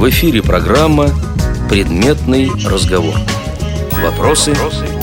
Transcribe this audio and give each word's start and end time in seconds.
В 0.00 0.08
эфире 0.08 0.42
программа 0.42 1.08
«Предметный 1.68 2.48
разговор». 2.66 3.14
Вопросы, 4.02 4.54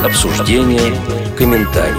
обсуждения, 0.03 0.91
комментарии. 1.37 1.93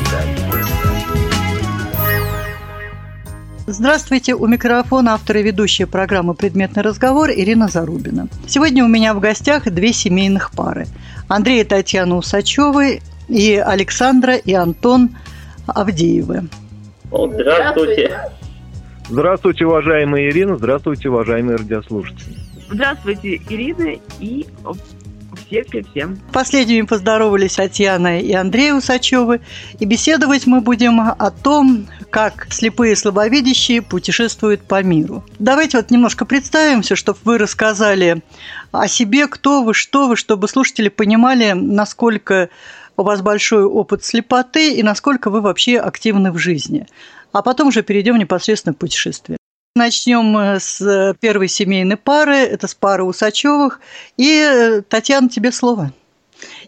Здравствуйте, 3.69 4.35
у 4.35 4.49
микрофона 4.49 5.15
автор 5.15 5.37
и 5.37 5.45
ведущая 5.45 5.87
программы 5.87 6.35
«Предметный 6.35 6.83
разговор» 6.83 7.31
Ирина 7.31 7.69
Зарубина. 7.69 8.27
Сегодня 8.49 8.85
у 8.85 8.89
меня 8.89 9.15
в 9.15 9.21
гостях 9.21 9.71
две 9.71 9.93
семейных 9.93 10.51
пары. 10.51 10.89
Андрей 11.29 11.61
и 11.61 11.65
Татьяна 11.65 12.17
Усачевы 12.17 13.01
и 13.29 13.55
Александра 13.55 14.35
и 14.35 14.55
Антон 14.55 15.11
Авдеевы. 15.69 16.49
Здравствуйте. 17.13 18.19
Здравствуйте, 19.09 19.67
уважаемая 19.67 20.29
Ирина. 20.31 20.57
Здравствуйте, 20.57 21.09
уважаемые 21.11 21.59
радиослушатели. 21.59 22.48
Здравствуйте, 22.71 23.37
Ирина 23.49 23.99
и 24.21 24.47
всем 25.49 25.65
всем 25.65 25.85
всем. 25.85 26.19
Последними 26.33 26.83
поздоровались 26.83 27.55
Татьяна 27.55 28.21
и 28.21 28.33
Андрей 28.33 28.73
Усачевы. 28.73 29.41
И 29.79 29.85
беседовать 29.85 30.47
мы 30.47 30.61
будем 30.61 31.01
о 31.01 31.31
том, 31.31 31.87
как 32.11 32.49
слепые 32.51 32.93
и 32.93 32.97
слабовидящие 32.97 33.83
путешествуют 33.83 34.63
по 34.63 34.83
миру. 34.83 35.25
Давайте 35.39 35.79
вот 35.79 35.91
немножко 35.91 36.25
представимся, 36.25 36.97
чтобы 36.97 37.19
вы 37.25 37.39
рассказали 37.39 38.23
о 38.73 38.89
себе, 38.89 39.27
кто 39.27 39.63
вы, 39.63 39.75
что 39.75 40.09
вы, 40.09 40.17
чтобы 40.17 40.49
слушатели 40.49 40.89
понимали, 40.89 41.53
насколько 41.53 42.51
у 42.97 43.03
вас 43.03 43.23
большой 43.23 43.65
опыт 43.65 44.05
слепоты 44.05 44.75
и 44.75 44.83
насколько 44.83 45.31
вы 45.31 45.41
вообще 45.41 45.79
активны 45.79 46.33
в 46.33 46.39
жизни 46.39 46.87
а 47.33 47.43
потом 47.43 47.69
уже 47.69 47.83
перейдем 47.83 48.17
непосредственно 48.17 48.75
к 48.75 48.79
путешествию. 48.79 49.38
Начнем 49.79 50.37
э, 50.37 50.59
с 50.59 51.15
первой 51.21 51.47
семейной 51.47 51.97
пары, 51.97 52.35
это 52.35 52.67
с 52.67 52.75
пары 52.75 53.05
Усачевых. 53.05 53.81
И, 54.17 54.27
э, 54.27 54.83
Татьяна, 54.83 55.29
тебе 55.29 55.53
слово. 55.53 55.93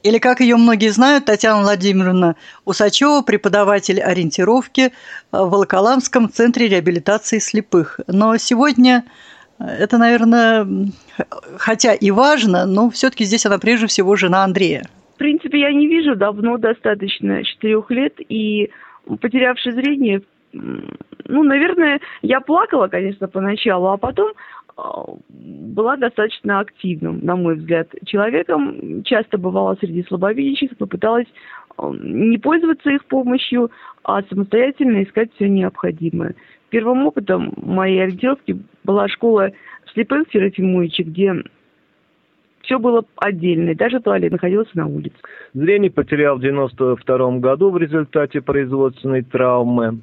Или, 0.05 0.19
как 0.19 0.41
ее 0.41 0.55
многие 0.55 0.91
знают, 0.91 1.25
Татьяна 1.25 1.63
Владимировна 1.63 2.37
Усачева, 2.65 3.23
преподаватель 3.23 4.01
ориентировки 4.01 4.81
э, 4.81 4.91
в 5.33 5.51
Волоколамском 5.51 6.31
центре 6.31 6.69
реабилитации 6.69 7.41
слепых. 7.41 7.99
Но 8.07 8.37
сегодня 8.37 9.05
это, 9.59 9.99
наверное, 9.99 10.65
хотя 11.59 11.95
и 11.95 12.13
важно, 12.13 12.65
но 12.65 12.91
все-таки 12.91 13.25
здесь 13.25 13.45
она 13.45 13.59
прежде 13.59 13.89
всего 13.89 14.15
жена 14.15 14.45
Андрея. 14.45 14.87
В 15.17 15.19
принципе, 15.19 15.59
я 15.59 15.73
не 15.73 15.89
вижу 15.89 16.15
давно 16.15 16.59
достаточно 16.59 17.43
четырех 17.43 17.91
лет, 17.91 18.15
и 18.29 18.71
потерявший 19.21 19.73
зрение, 19.73 20.23
ну, 20.53 21.43
наверное, 21.43 22.01
я 22.23 22.41
плакала, 22.41 22.89
конечно, 22.89 23.29
поначалу, 23.29 23.89
а 23.89 23.97
потом 23.97 24.33
а, 24.77 25.05
была 25.29 25.97
достаточно 25.97 26.61
активным, 26.61 27.21
на 27.25 27.37
мой 27.37 27.57
взгляд, 27.57 27.89
человеком. 28.05 29.03
Часто 29.05 29.39
бывала 29.39 29.77
среди 29.81 30.03
слабовидящих, 30.05 30.77
попыталась 30.77 31.29
а, 31.77 31.91
не 31.93 32.39
пользоваться 32.39 32.91
их 32.91 33.05
помощью, 33.05 33.71
а 34.03 34.23
самостоятельно 34.23 35.03
искать 35.03 35.31
все 35.35 35.49
необходимое. 35.49 36.35
Первым 36.71 37.07
опытом 37.07 37.53
моей 37.57 38.03
ориентировки 38.03 38.61
была 38.85 39.09
школа 39.09 39.51
слепых 39.93 40.29
в 40.29 40.33
Серафимовиче, 40.33 41.03
где 41.03 41.35
все 42.71 42.79
было 42.79 43.05
отдельно, 43.17 43.75
даже 43.75 43.99
туалет 43.99 44.31
находился 44.31 44.71
на 44.75 44.87
улице. 44.87 45.17
Зрение 45.55 45.91
потерял 45.91 46.37
в 46.37 46.41
92 46.41 47.39
году 47.39 47.71
в 47.71 47.79
результате 47.79 48.41
производственной 48.41 49.23
травмы. 49.23 49.99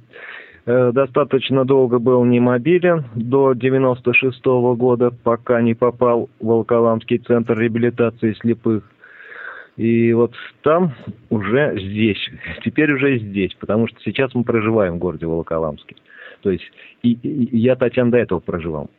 Э, 0.65 0.91
достаточно 0.91 1.63
долго 1.63 1.97
был 1.97 2.25
немобилен, 2.25 3.05
до 3.15 3.53
96 3.53 4.45
-го 4.45 4.75
года, 4.75 5.11
пока 5.23 5.61
не 5.61 5.75
попал 5.75 6.29
в 6.41 6.45
Волоколамский 6.45 7.19
центр 7.19 7.57
реабилитации 7.57 8.33
слепых. 8.33 8.83
И 9.77 10.11
вот 10.11 10.33
там 10.61 10.91
уже 11.29 11.79
здесь, 11.79 12.19
теперь 12.65 12.91
уже 12.91 13.17
здесь, 13.19 13.53
потому 13.53 13.87
что 13.87 13.97
сейчас 14.03 14.35
мы 14.35 14.43
проживаем 14.43 14.95
в 14.95 14.99
городе 14.99 15.25
Волоколамске. 15.25 15.95
То 16.41 16.51
есть 16.51 16.69
и, 17.01 17.13
и 17.13 17.57
я, 17.57 17.77
Татьяна, 17.77 18.11
до 18.11 18.17
этого 18.17 18.41
проживал. 18.41 18.89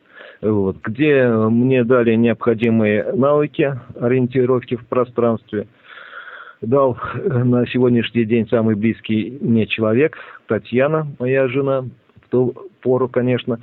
Вот, 0.41 0.77
где 0.83 1.27
мне 1.27 1.83
дали 1.83 2.15
необходимые 2.15 3.11
навыки 3.13 3.79
ориентировки 3.99 4.75
в 4.75 4.87
пространстве– 4.87 5.67
дал 6.61 6.97
э, 7.13 7.43
на 7.43 7.65
сегодняшний 7.67 8.25
день 8.25 8.47
самый 8.49 8.75
близкий 8.75 9.37
мне 9.41 9.65
человек, 9.65 10.17
Татьяна, 10.47 11.07
моя 11.19 11.47
жена, 11.47 11.81
в 11.81 12.29
ту 12.29 12.53
пору, 12.81 13.07
конечно, 13.07 13.59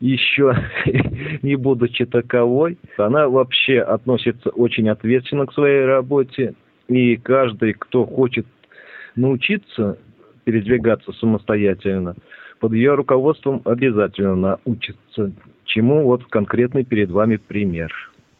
еще 0.00 0.56
не 1.42 1.56
будучи 1.56 2.04
таковой. 2.04 2.78
Она 2.96 3.28
вообще 3.28 3.80
относится 3.80 4.50
очень 4.50 4.88
ответственно 4.88 5.46
к 5.46 5.54
своей 5.54 5.84
работе, 5.84 6.54
и 6.88 7.16
каждый, 7.16 7.74
кто 7.74 8.04
хочет 8.04 8.46
научиться 9.16 9.98
передвигаться 10.44 11.12
самостоятельно, 11.12 12.16
под 12.60 12.72
ее 12.72 12.94
руководством 12.94 13.62
обязательно 13.64 14.58
научится, 14.64 15.32
чему 15.64 16.04
вот 16.04 16.24
конкретный 16.24 16.84
перед 16.84 17.10
вами 17.10 17.36
пример. 17.36 17.92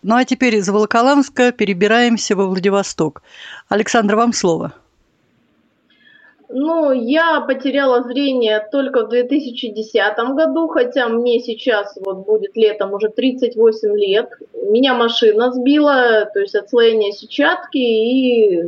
Ну 0.03 0.17
а 0.17 0.25
теперь 0.25 0.57
из 0.57 0.69
Волоколамска 0.69 1.53
перебираемся 1.53 2.35
во 2.35 2.47
Владивосток. 2.47 3.23
Александр, 3.69 4.17
вам 4.17 4.33
слово. 4.33 4.73
Ну, 6.55 6.93
я 6.93 7.41
потеряла 7.41 8.03
зрение 8.03 8.67
только 8.71 9.07
в 9.07 9.09
2010 9.09 10.19
году, 10.35 10.69
хотя 10.69 11.09
мне 11.09 11.41
сейчас 11.41 11.97
вот 12.05 12.27
будет 12.27 12.55
летом 12.57 12.93
уже 12.93 13.09
38 13.09 13.97
лет. 13.97 14.29
Меня 14.69 14.93
машина 14.93 15.51
сбила, 15.51 16.29
то 16.35 16.41
есть 16.41 16.55
отслоение 16.55 17.13
сетчатки 17.13 17.79
и 17.79 18.63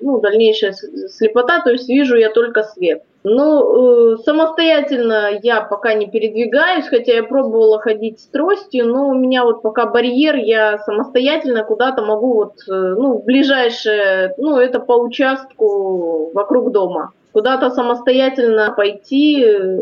ну, 0.00 0.20
дальнейшая 0.20 0.72
слепота, 0.72 1.60
то 1.60 1.70
есть 1.70 1.88
вижу 1.88 2.16
я 2.16 2.30
только 2.30 2.62
свет. 2.62 3.02
Ну, 3.28 4.12
э, 4.12 4.16
самостоятельно 4.18 5.30
я 5.42 5.60
пока 5.60 5.94
не 5.94 6.06
передвигаюсь, 6.06 6.86
хотя 6.86 7.14
я 7.14 7.24
пробовала 7.24 7.80
ходить 7.80 8.20
с 8.20 8.26
тростью, 8.26 8.86
но 8.86 9.08
у 9.08 9.14
меня 9.14 9.44
вот 9.44 9.62
пока 9.62 9.86
барьер, 9.86 10.36
я 10.36 10.78
самостоятельно 10.78 11.64
куда-то 11.64 12.02
могу 12.04 12.34
вот, 12.34 12.52
э, 12.68 12.72
ну, 12.72 13.18
ближайшее, 13.18 14.32
ну, 14.38 14.58
это 14.58 14.78
по 14.78 14.92
участку 14.92 16.30
вокруг 16.34 16.70
дома. 16.70 17.12
Куда-то 17.32 17.70
самостоятельно 17.70 18.72
пойти 18.76 19.44
э, 19.44 19.80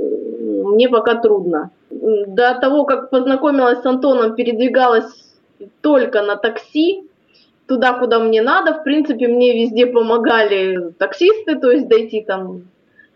мне 0.65 0.89
пока 0.89 1.17
трудно. 1.17 1.71
До 1.91 2.55
того, 2.55 2.85
как 2.85 3.11
познакомилась 3.11 3.83
с 3.83 3.87
Антоном, 3.87 4.37
передвигалась 4.37 5.35
только 5.83 6.23
на 6.23 6.37
такси, 6.37 7.05
туда, 7.67 7.95
куда 7.95 8.19
мне 8.19 8.43
надо. 8.43 8.75
В 8.75 8.85
принципе, 8.85 9.29
мне 9.29 9.63
везде 9.63 9.87
помогали 9.87 10.93
таксисты, 10.99 11.57
то 11.57 11.71
есть 11.71 11.89
дойти 11.89 12.23
там 12.23 12.63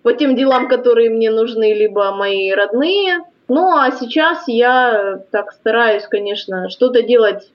по 0.02 0.12
тем 0.12 0.36
делам, 0.36 0.68
которые 0.68 1.10
мне 1.10 1.30
нужны, 1.30 1.74
либо 1.74 2.12
мои 2.12 2.52
родные. 2.52 3.20
Ну, 3.48 3.76
а 3.76 3.90
сейчас 3.90 4.46
я 4.46 5.20
так 5.30 5.52
стараюсь, 5.52 6.04
конечно, 6.04 6.68
что-то 6.68 7.02
делать 7.02 7.50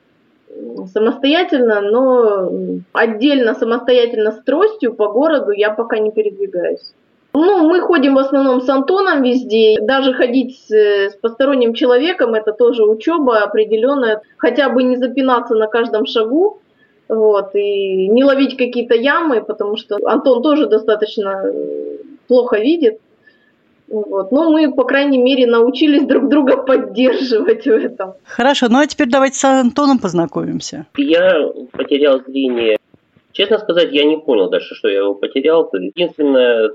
самостоятельно, 0.91 1.81
но 1.81 2.51
отдельно 2.93 3.55
самостоятельно 3.55 4.31
с 4.31 4.43
тростью 4.43 4.93
по 4.93 5.07
городу 5.07 5.51
я 5.51 5.71
пока 5.71 5.99
не 5.99 6.11
передвигаюсь. 6.11 6.93
Ну, 7.35 7.67
мы 7.67 7.81
ходим 7.81 8.13
в 8.13 8.19
основном 8.19 8.61
с 8.61 8.69
Антоном 8.69 9.23
везде. 9.23 9.77
Даже 9.81 10.13
ходить 10.13 10.59
с, 10.67 10.71
с 10.71 11.15
посторонним 11.15 11.73
человеком 11.73 12.35
это 12.35 12.51
тоже 12.51 12.83
учеба 12.83 13.39
определенная. 13.39 14.21
Хотя 14.37 14.69
бы 14.69 14.83
не 14.83 14.97
запинаться 14.97 15.55
на 15.55 15.65
каждом 15.65 16.05
шагу. 16.05 16.59
Вот, 17.13 17.53
и 17.55 18.07
не 18.07 18.23
ловить 18.23 18.57
какие-то 18.57 18.95
ямы, 18.95 19.43
потому 19.43 19.77
что 19.77 19.97
Антон 20.05 20.41
тоже 20.41 20.67
достаточно 20.67 21.43
плохо 22.27 22.57
видит. 22.57 22.99
Вот. 23.87 24.31
Но 24.31 24.49
мы, 24.49 24.73
по 24.73 24.85
крайней 24.85 25.19
мере, 25.19 25.45
научились 25.45 26.05
друг 26.07 26.27
друга 26.27 26.57
поддерживать 26.57 27.65
в 27.65 27.71
этом. 27.71 28.13
Хорошо, 28.23 28.67
ну 28.69 28.79
а 28.79 28.87
теперь 28.87 29.09
давайте 29.09 29.37
с 29.37 29.43
Антоном 29.43 29.99
познакомимся. 29.99 30.87
Я 30.97 31.47
потерял 31.71 32.21
зрение. 32.25 32.77
Честно 33.33 33.59
сказать, 33.59 33.91
я 33.91 34.05
не 34.05 34.17
понял 34.17 34.49
даже, 34.49 34.73
что 34.73 34.87
я 34.87 34.99
его 34.99 35.13
потерял. 35.13 35.69
Единственное, 35.73 36.71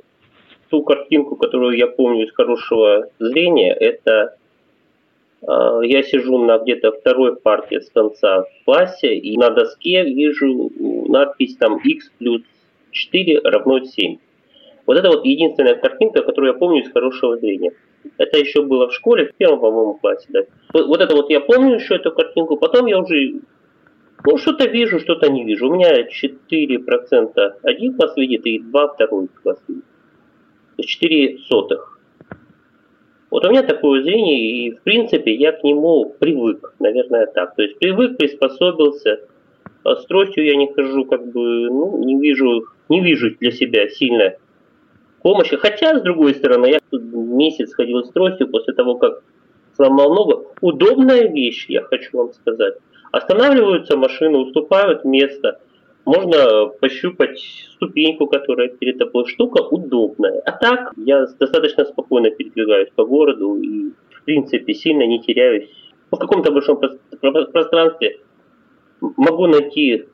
ту 0.71 0.83
картинку, 0.83 1.37
которую 1.37 1.77
я 1.77 1.89
помню 1.89 2.27
из 2.27 2.33
хорошего 2.33 3.07
зрения, 3.19 3.73
это 3.73 4.11
э, 4.13 4.29
я 5.43 6.03
сижу 6.03 6.39
на 6.39 6.59
где-то 6.59 6.93
второй 6.93 7.37
парте 7.37 7.81
с 7.81 7.91
конца 7.91 8.43
в 8.43 8.65
классе, 8.65 9.15
и 9.15 9.37
на 9.37 9.51
доске 9.51 10.05
вижу 10.05 10.71
надпись 11.09 11.57
там 11.57 11.79
x 11.79 12.11
плюс 12.19 12.43
4 12.91 13.41
равно 13.45 13.85
7. 13.85 14.19
Вот 14.87 14.97
это 14.97 15.09
вот 15.09 15.25
единственная 15.25 15.75
картинка, 15.75 16.23
которую 16.23 16.55
я 16.55 16.59
помню 16.59 16.83
из 16.83 16.91
хорошего 16.91 17.37
зрения. 17.37 17.73
Это 18.17 18.39
еще 18.39 18.63
было 18.63 18.89
в 18.89 18.95
школе, 18.95 19.27
в 19.27 19.35
первом, 19.35 19.61
по-моему, 19.61 19.95
классе. 19.95 20.27
Да. 20.31 20.41
Вот, 20.73 21.01
это 21.01 21.15
вот 21.15 21.31
я 21.31 21.41
помню 21.41 21.75
еще 21.75 21.97
эту 21.97 22.11
картинку, 22.11 22.57
потом 22.57 22.87
я 22.87 22.99
уже 22.99 23.41
ну, 24.25 24.37
что-то 24.39 24.67
вижу, 24.69 24.99
что-то 24.99 25.31
не 25.31 25.45
вижу. 25.45 25.69
У 25.69 25.75
меня 25.75 26.03
4% 26.03 27.53
один 27.63 27.95
класс 27.95 28.17
видит 28.17 28.47
и 28.47 28.59
2 28.59 28.89
второй 28.95 29.29
класс 29.43 29.63
видит. 29.69 29.85
То 29.85 30.83
есть 30.83 30.89
4 30.91 31.39
сотых. 31.49 31.98
Вот 33.31 33.45
у 33.45 33.51
меня 33.51 33.63
такое 33.63 34.03
зрение, 34.03 34.41
и 34.41 34.71
в 34.71 34.83
принципе 34.83 35.35
я 35.35 35.53
к 35.53 35.63
нему 35.63 36.15
привык, 36.19 36.75
наверное, 36.79 37.27
так. 37.27 37.55
То 37.57 37.63
есть 37.63 37.79
привык, 37.79 38.17
приспособился. 38.17 39.21
А 39.85 39.97
с 39.97 40.07
тростью 40.07 40.45
я 40.45 40.57
не 40.57 40.73
хожу, 40.73 41.05
как 41.05 41.27
бы, 41.31 41.69
ну, 41.71 41.99
не 41.99 42.19
вижу, 42.19 42.65
не 42.89 43.01
вижу 43.01 43.37
для 43.39 43.53
себя 43.53 43.89
сильно 43.89 44.35
помощи. 45.23 45.57
Хотя, 45.57 45.99
с 45.99 46.03
другой 46.03 46.35
стороны, 46.35 46.67
я 46.67 46.81
тут 46.91 47.03
месяц 47.13 47.75
ходил 47.75 48.05
с 48.05 48.11
тростью 48.11 48.49
после 48.49 48.75
того, 48.75 48.97
как 48.97 49.23
сломал 49.77 50.15
ногу. 50.15 50.53
Удобная 50.61 51.29
вещь, 51.29 51.67
я 51.69 51.83
хочу 51.83 52.17
вам 52.17 52.33
сказать. 52.33 52.75
Останавливаются 53.13 53.97
машины, 53.97 54.39
уступают 54.39 55.05
место. 55.05 55.61
Можно 56.09 56.69
пощупать 56.81 57.39
ступеньку, 57.75 58.29
которая 58.29 58.69
перед 58.69 58.97
тобой. 58.97 59.27
Штука 59.27 59.61
удобная. 59.61 60.41
А 60.47 60.53
так, 60.53 60.95
я 60.97 61.27
достаточно 61.39 61.85
спокойно 61.85 62.31
передвигаюсь 62.31 62.89
по 62.95 63.05
городу 63.05 63.57
и, 63.57 63.91
в 63.91 64.25
принципе, 64.25 64.73
сильно 64.73 65.07
не 65.07 65.21
теряюсь. 65.21 65.69
В 66.11 66.17
каком-то 66.17 66.51
большом 66.51 66.81
пространстве 67.21 68.21
могу 69.03 69.49
найти 69.49 70.07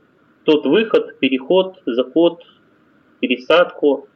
тот 0.43 0.67
выход, 0.67 1.17
переход, 1.21 1.77
заход, 1.87 2.43
пересадку, 3.21 4.09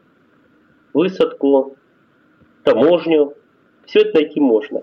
высадку, 0.92 1.76
таможню. 2.64 3.34
Все 3.86 4.00
это 4.00 4.18
найти 4.18 4.40
можно. 4.40 4.82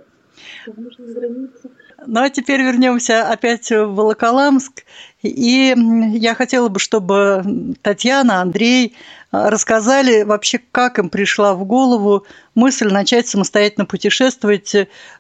Ну 2.08 2.20
а 2.20 2.30
теперь 2.30 2.62
вернемся 2.62 3.30
опять 3.30 3.70
в 3.72 3.88
Волоколамск. 3.88 4.84
И 5.22 5.74
я 6.14 6.36
хотела 6.36 6.68
бы, 6.70 6.80
чтобы 6.80 7.76
Татьяна, 7.82 8.42
Андрей 8.42 8.96
рассказали 9.32 10.24
вообще, 10.24 10.60
как 10.72 11.00
им 11.00 11.10
пришла 11.10 11.56
в 11.56 11.66
голову 11.66 12.26
мысль 12.54 12.88
начать 12.88 13.28
самостоятельно 13.28 13.86
путешествовать 13.86 14.76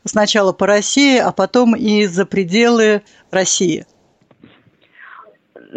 сначала 0.05 0.53
по 0.53 0.67
России, 0.67 1.17
а 1.17 1.31
потом 1.31 1.75
и 1.75 2.05
за 2.05 2.25
пределы 2.25 3.01
России. 3.31 3.85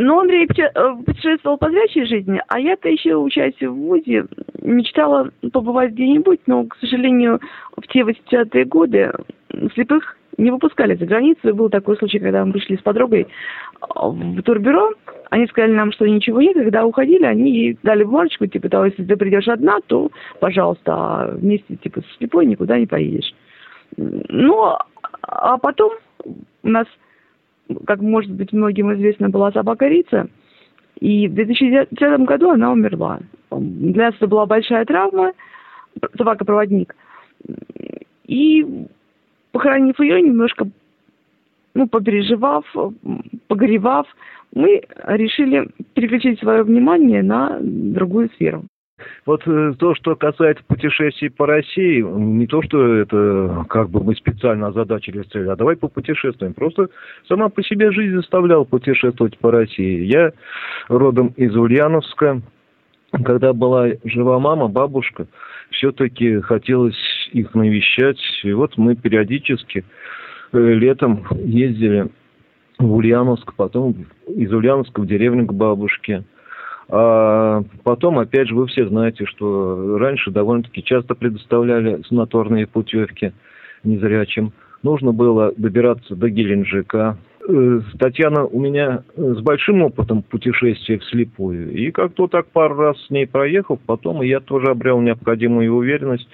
Ну, 0.00 0.20
Андрей 0.20 0.46
э, 0.46 0.94
путешествовал 1.04 1.58
по 1.58 1.68
зрячей 1.70 2.06
жизни, 2.06 2.40
а 2.46 2.60
я-то 2.60 2.88
еще, 2.88 3.16
учась 3.16 3.60
в 3.60 3.66
ВУЗе, 3.66 4.26
мечтала 4.62 5.32
побывать 5.52 5.90
где-нибудь, 5.90 6.38
но, 6.46 6.64
к 6.66 6.76
сожалению, 6.76 7.40
в 7.76 7.84
те 7.88 8.02
80-е 8.02 8.64
годы 8.64 9.12
слепых 9.74 10.16
не 10.36 10.52
выпускали 10.52 10.94
за 10.94 11.04
границу. 11.04 11.48
И 11.48 11.52
был 11.52 11.68
такой 11.68 11.96
случай, 11.96 12.20
когда 12.20 12.44
мы 12.44 12.52
пришли 12.52 12.76
с 12.76 12.80
подругой 12.80 13.26
в 13.80 14.42
турбюро, 14.42 14.92
они 15.30 15.48
сказали 15.48 15.72
нам, 15.72 15.90
что 15.90 16.06
ничего 16.06 16.40
нет, 16.42 16.54
когда 16.54 16.86
уходили, 16.86 17.24
они 17.24 17.50
ей 17.50 17.78
дали 17.82 18.04
бумажечку, 18.04 18.46
типа, 18.46 18.68
того, 18.68 18.84
если 18.84 19.04
ты 19.04 19.16
придешь 19.16 19.48
одна, 19.48 19.80
то, 19.88 20.12
пожалуйста, 20.38 20.92
а 20.94 21.30
вместе, 21.32 21.74
типа, 21.74 22.02
с 22.02 22.18
слепой 22.18 22.46
никуда 22.46 22.78
не 22.78 22.86
поедешь. 22.86 23.34
Ну, 23.96 24.76
а 25.22 25.58
потом 25.58 25.90
у 26.24 26.68
нас 26.68 26.86
как 27.86 28.00
может 28.00 28.30
быть 28.32 28.52
многим 28.52 28.92
известно, 28.94 29.28
была 29.28 29.52
собака 29.52 29.86
Рица. 29.86 30.28
И 31.00 31.28
в 31.28 31.34
2010 31.34 32.20
году 32.20 32.50
она 32.50 32.72
умерла. 32.72 33.20
Для 33.50 34.06
нас 34.06 34.14
это 34.16 34.26
была 34.26 34.46
большая 34.46 34.84
травма, 34.84 35.32
собака-проводник. 36.16 36.94
И 38.26 38.86
похоронив 39.52 39.98
ее, 40.00 40.20
немножко 40.22 40.68
ну, 41.74 41.86
попереживав, 41.86 42.64
погоревав, 43.46 44.06
мы 44.52 44.82
решили 45.04 45.68
переключить 45.94 46.40
свое 46.40 46.62
внимание 46.64 47.22
на 47.22 47.58
другую 47.60 48.30
сферу. 48.30 48.64
Вот 49.26 49.42
э, 49.46 49.74
то, 49.78 49.94
что 49.94 50.16
касается 50.16 50.62
путешествий 50.66 51.30
по 51.30 51.46
России, 51.46 52.00
не 52.00 52.46
то, 52.46 52.62
что 52.62 52.94
это 52.94 53.66
как 53.68 53.90
бы 53.90 54.02
мы 54.02 54.14
специально 54.14 54.68
озадачили 54.68 55.22
цель, 55.22 55.48
а 55.48 55.56
давай 55.56 55.76
попутешествуем. 55.76 56.54
Просто 56.54 56.88
сама 57.28 57.48
по 57.48 57.62
себе 57.62 57.92
жизнь 57.92 58.16
заставляла 58.16 58.64
путешествовать 58.64 59.38
по 59.38 59.50
России. 59.50 60.04
Я 60.04 60.32
родом 60.88 61.28
из 61.36 61.54
Ульяновска. 61.56 62.42
Когда 63.24 63.54
была 63.54 63.88
жива 64.04 64.38
мама, 64.38 64.68
бабушка, 64.68 65.28
все-таки 65.70 66.40
хотелось 66.40 66.98
их 67.32 67.54
навещать. 67.54 68.18
И 68.42 68.52
вот 68.52 68.76
мы 68.76 68.96
периодически 68.96 69.84
э, 70.52 70.58
летом 70.58 71.24
ездили 71.30 72.08
в 72.78 72.94
Ульяновск, 72.94 73.54
потом 73.54 74.06
из 74.28 74.52
Ульяновска 74.52 75.00
в 75.00 75.06
деревню 75.06 75.46
к 75.46 75.54
бабушке– 75.54 76.24
а 76.90 77.62
потом, 77.84 78.18
опять 78.18 78.48
же, 78.48 78.54
вы 78.54 78.66
все 78.66 78.88
знаете, 78.88 79.26
что 79.26 79.98
раньше 79.98 80.30
довольно-таки 80.30 80.82
часто 80.82 81.14
предоставляли 81.14 82.02
санаторные 82.08 82.66
путевки 82.66 83.32
незрячим. 83.84 84.52
Нужно 84.82 85.12
было 85.12 85.52
добираться 85.56 86.16
до 86.16 86.30
Геленджика. 86.30 87.18
Э, 87.46 87.80
Татьяна 87.98 88.46
у 88.46 88.58
меня 88.60 89.02
с 89.16 89.40
большим 89.40 89.82
опытом 89.82 90.22
путешествия 90.22 90.98
вслепую. 90.98 91.72
И 91.72 91.90
как-то 91.90 92.26
так 92.26 92.46
пару 92.46 92.76
раз 92.76 92.96
с 93.04 93.10
ней 93.10 93.26
проехал, 93.26 93.78
потом 93.84 94.22
я 94.22 94.40
тоже 94.40 94.68
обрел 94.70 95.00
необходимую 95.00 95.74
уверенность 95.74 96.28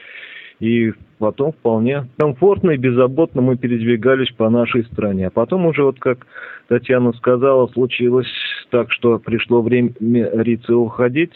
и 0.60 0.92
потом 1.18 1.52
вполне 1.52 2.06
комфортно 2.18 2.72
и 2.72 2.76
беззаботно 2.76 3.42
мы 3.42 3.56
передвигались 3.56 4.30
по 4.32 4.48
нашей 4.50 4.84
стране. 4.84 5.28
А 5.28 5.30
потом 5.30 5.66
уже, 5.66 5.84
вот 5.84 5.98
как 5.98 6.26
Татьяна 6.68 7.12
сказала, 7.12 7.66
случилось 7.68 8.30
так, 8.70 8.90
что 8.92 9.18
пришло 9.18 9.62
время 9.62 9.90
Рице 10.00 10.74
уходить, 10.74 11.34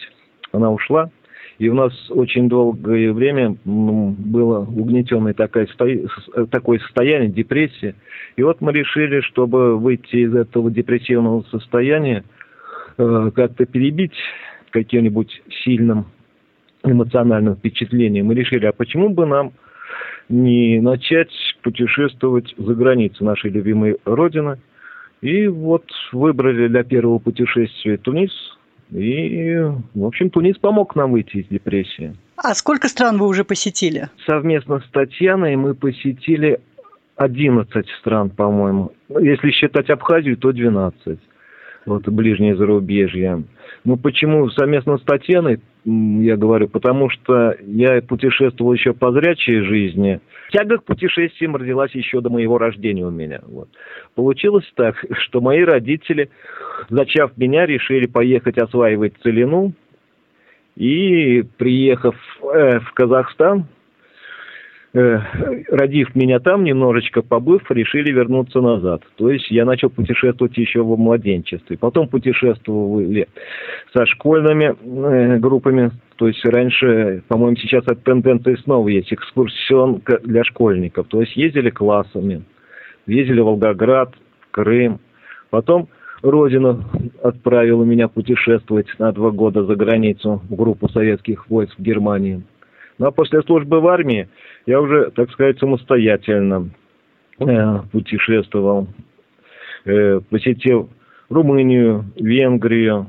она 0.53 0.71
ушла, 0.71 1.11
и 1.59 1.69
у 1.69 1.75
нас 1.75 1.93
очень 2.11 2.49
долгое 2.49 3.13
время 3.13 3.57
было 3.65 4.61
угнетенное 4.61 5.35
такое, 5.35 5.69
такое 6.51 6.79
состояние, 6.79 7.31
депрессия. 7.31 7.97
И 8.37 8.43
вот 8.43 8.61
мы 8.61 8.73
решили, 8.73 9.21
чтобы 9.21 9.77
выйти 9.77 10.17
из 10.17 10.35
этого 10.35 10.71
депрессивного 10.71 11.43
состояния, 11.51 12.23
э, 12.97 13.31
как-то 13.35 13.67
перебить 13.67 14.17
каким-нибудь 14.71 15.43
сильным 15.65 16.07
эмоциональным 16.85 17.57
впечатлением, 17.57 18.27
мы 18.27 18.35
решили, 18.35 18.67
а 18.67 18.73
почему 18.73 19.09
бы 19.11 19.27
нам 19.27 19.53
не 20.29 20.81
начать 20.81 21.33
путешествовать 21.63 22.55
за 22.57 22.75
границу 22.75 23.25
нашей 23.25 23.51
любимой 23.51 23.97
Родины. 24.05 24.59
И 25.21 25.47
вот 25.49 25.85
выбрали 26.13 26.69
для 26.69 26.85
первого 26.85 27.19
путешествия 27.19 27.97
Тунис. 27.97 28.31
И, 28.91 29.55
в 29.95 30.05
общем, 30.05 30.31
Тунис 30.31 30.57
помог 30.59 30.97
нам 30.97 31.13
выйти 31.13 31.39
из 31.39 31.49
депрессии. 31.49 32.15
А 32.37 32.55
сколько 32.55 32.89
стран 32.89 33.19
вы 33.19 33.27
уже 33.27 33.45
посетили? 33.45 34.09
Совместно 34.27 34.81
с 34.81 34.91
Татьяной 34.91 35.57
мы 35.57 35.75
посетили 35.75 36.61
11 37.17 37.87
стран, 38.01 38.31
по-моему. 38.31 38.93
Если 39.09 39.51
считать 39.51 39.91
Абхазию, 39.91 40.37
то 40.37 40.53
12. 40.53 41.19
Вот 41.89 42.09
ближнее 42.09 42.57
зарубежье. 42.57 43.45
Ну, 43.85 43.97
почему 43.97 44.49
совместно 44.51 44.99
с 44.99 45.03
Татьяной? 45.03 45.61
я 45.89 46.37
говорю, 46.37 46.69
потому 46.69 47.09
что 47.09 47.57
я 47.65 48.03
путешествовал 48.03 48.75
еще 48.75 48.93
по 48.93 49.11
зрячей 49.13 49.61
жизни. 49.61 50.21
Тяга 50.51 50.79
к 50.79 50.85
путешествиям 50.85 51.57
родилась 51.57 51.93
еще 51.95 52.21
до 52.21 52.31
моего 52.31 52.59
рождения 52.59 53.07
у 53.07 53.11
меня. 53.11 53.41
Вот. 53.47 53.69
Получилось 54.15 54.71
так, 54.75 54.97
что 55.21 55.41
мои 55.41 55.63
родители, 55.63 56.31
зачав 56.91 57.37
меня, 57.37 57.67
решили 57.67 58.07
поехать 58.07 58.59
осваивать 58.59 59.15
целину. 59.23 59.73
И 60.77 61.43
приехав 61.57 62.17
э, 62.43 62.81
в 62.81 62.93
Казахстан, 62.93 63.67
Э, 64.95 65.21
родив 65.69 66.15
меня 66.15 66.39
там, 66.41 66.65
немножечко 66.65 67.21
побыв, 67.21 67.71
решили 67.71 68.11
вернуться 68.11 68.61
назад. 68.61 69.03
То 69.17 69.31
есть 69.31 69.51
я 69.51 69.67
начал 69.67 69.91
путешествовать 69.91 70.57
еще 70.57 70.83
в 70.83 70.97
младенчестве. 70.99 71.77
Потом 71.77 72.09
путешествовали 72.09 73.29
со 73.95 74.07
школьными 74.07 74.75
э, 74.81 75.39
группами. 75.39 75.91
То 76.17 76.27
есть 76.29 76.43
раньше, 76.45 77.23
по-моему, 77.29 77.57
сейчас 77.57 77.85
эта 77.85 77.97
тенденция 77.97 78.57
снова 78.57 78.89
есть, 78.89 79.13
экскурсион 79.13 80.03
для 80.25 80.43
школьников. 80.45 81.07
То 81.09 81.21
есть 81.21 81.37
ездили 81.37 81.69
классами, 81.69 82.45
ездили 83.07 83.41
в 83.41 83.45
Волгоград, 83.45 84.15
в 84.41 84.51
Крым. 84.53 85.01
Потом 85.51 85.89
Родина 86.23 86.83
отправила 87.23 87.85
меня 87.85 88.09
путешествовать 88.09 88.89
на 88.99 89.13
два 89.13 89.31
года 89.33 89.65
за 89.65 89.77
границу 89.77 90.41
в 90.49 90.57
группу 90.57 90.89
советских 90.89 91.49
войск 91.51 91.79
в 91.79 91.83
Германии. 91.83 92.43
Ну 92.99 93.07
а 93.07 93.11
после 93.13 93.43
службы 93.43 93.81
в 93.81 93.87
армии 93.87 94.29
я 94.67 94.81
уже, 94.81 95.11
так 95.13 95.31
сказать, 95.31 95.59
самостоятельно 95.59 96.71
э, 97.39 97.79
путешествовал. 97.93 98.89
Э, 99.85 100.21
посетил 100.29 100.91
Румынию, 101.29 102.05
Венгрию, 102.17 103.07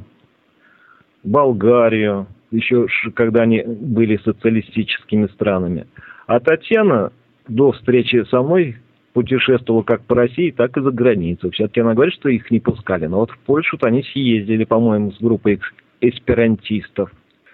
Болгарию, 1.23 2.27
еще 2.51 2.87
когда 3.15 3.43
они 3.43 3.63
были 3.63 4.17
социалистическими 4.17 5.27
странами. 5.27 5.87
А 6.27 6.39
Татьяна 6.39 7.11
до 7.47 7.71
встречи 7.71 8.23
со 8.29 8.41
мной 8.41 8.77
путешествовала 9.13 9.83
как 9.83 10.03
по 10.05 10.15
России, 10.15 10.51
так 10.51 10.77
и 10.77 10.81
за 10.81 10.91
границу. 10.91 11.49
Все-таки 11.51 11.81
она 11.81 11.93
говорит, 11.93 12.13
что 12.13 12.29
их 12.29 12.51
не 12.51 12.59
пускали. 12.59 13.07
Но 13.07 13.19
вот 13.19 13.31
в 13.31 13.39
Польшу-то 13.39 13.87
они 13.87 14.03
съездили, 14.03 14.63
по-моему, 14.65 15.11
с 15.11 15.19
группой 15.19 15.59
эсперантистов. 16.01 17.11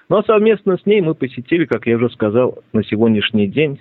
А 0.09 0.23
совместно 0.23 0.77
с 0.77 0.85
ней 0.85 1.01
мы 1.01 1.15
посетили, 1.15 1.65
как 1.65 1.87
я 1.87 1.95
уже 1.95 2.09
сказал, 2.09 2.59
на 2.73 2.83
сегодняшний 2.83 3.47
день 3.47 3.79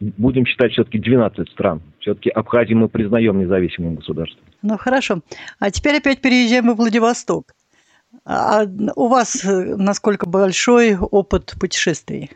будем 0.00 0.44
считать 0.44 0.72
все-таки 0.72 0.98
12 0.98 1.50
стран. 1.50 1.80
Все-таки 2.00 2.28
Абхазию 2.30 2.78
мы 2.78 2.88
признаем 2.88 3.38
независимым 3.38 3.96
государством. 3.96 4.44
Ну 4.62 4.76
хорошо. 4.76 5.20
А 5.58 5.70
теперь 5.70 5.96
опять 5.96 6.20
переезжаем 6.20 6.68
во 6.68 6.74
Владивосток. 6.74 7.54
А 8.24 8.64
у 8.94 9.08
вас 9.08 9.44
э, 9.44 9.76
насколько 9.76 10.28
большой 10.28 10.96
опыт 10.96 11.54
путешествий? 11.58 12.30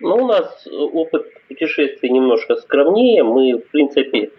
Ну, 0.00 0.16
у 0.16 0.26
нас 0.26 0.66
опыт 0.66 1.26
путешествий 1.48 2.10
немножко 2.10 2.56
скромнее. 2.56 3.22
Мы, 3.22 3.58
в 3.58 3.70
принципе, 3.70 4.30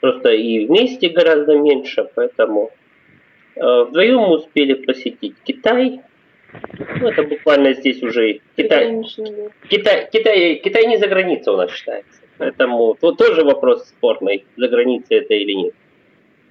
просто 0.00 0.30
и 0.30 0.66
вместе 0.66 1.08
гораздо 1.08 1.58
меньше, 1.58 2.08
поэтому 2.14 2.70
вдвоем 3.60 4.20
мы 4.20 4.36
успели 4.36 4.74
посетить 4.74 5.36
Китай. 5.44 6.00
Ну, 7.00 7.08
это 7.08 7.22
буквально 7.22 7.74
здесь 7.74 8.02
уже 8.02 8.40
Китай. 8.56 9.02
Китай, 9.68 10.08
Китай, 10.12 10.54
Китай 10.56 10.86
не 10.86 10.96
за 10.96 11.06
границей 11.06 11.52
у 11.52 11.56
нас 11.56 11.70
считается. 11.72 12.20
Поэтому 12.38 12.96
то, 13.00 13.12
тоже 13.12 13.44
вопрос 13.44 13.88
спорный, 13.88 14.46
за 14.56 14.68
границей 14.68 15.18
это 15.18 15.34
или 15.34 15.52
нет. 15.52 15.74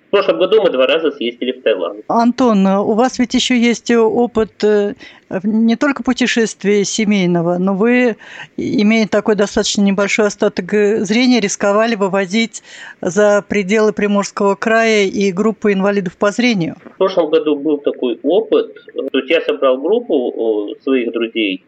В 0.10 0.12
прошлом 0.12 0.40
году 0.40 0.60
мы 0.64 0.72
два 0.72 0.88
раза 0.88 1.12
съездили 1.12 1.52
в 1.52 1.62
Таиланд. 1.62 2.04
Антон, 2.08 2.66
у 2.66 2.94
вас 2.94 3.20
ведь 3.20 3.36
еще 3.36 3.56
есть 3.56 3.92
опыт 3.92 4.64
э, 4.64 4.96
не 5.44 5.76
только 5.76 6.02
путешествия 6.02 6.84
семейного, 6.84 7.60
но 7.60 7.76
вы, 7.76 8.16
имея 8.58 9.08
такой 9.08 9.36
достаточно 9.36 9.84
небольшой 9.84 10.26
остаток 10.26 10.72
зрения, 10.72 11.40
рисковали 11.40 11.94
вывозить 11.94 12.64
за 13.02 13.46
пределы 13.48 13.94
Приморского 13.94 14.56
края 14.56 15.06
и 15.06 15.32
группы 15.32 15.74
инвалидов 15.74 16.18
по 16.18 16.32
зрению. 16.32 16.78
В 16.96 16.98
прошлом 16.98 17.30
году 17.30 17.56
был 17.56 17.78
такой 17.78 18.20
опыт. 18.24 18.74
То 19.12 19.20
есть 19.20 19.30
я 19.30 19.42
собрал 19.42 19.78
группу 19.78 20.74
своих 20.82 21.14
друзей, 21.14 21.64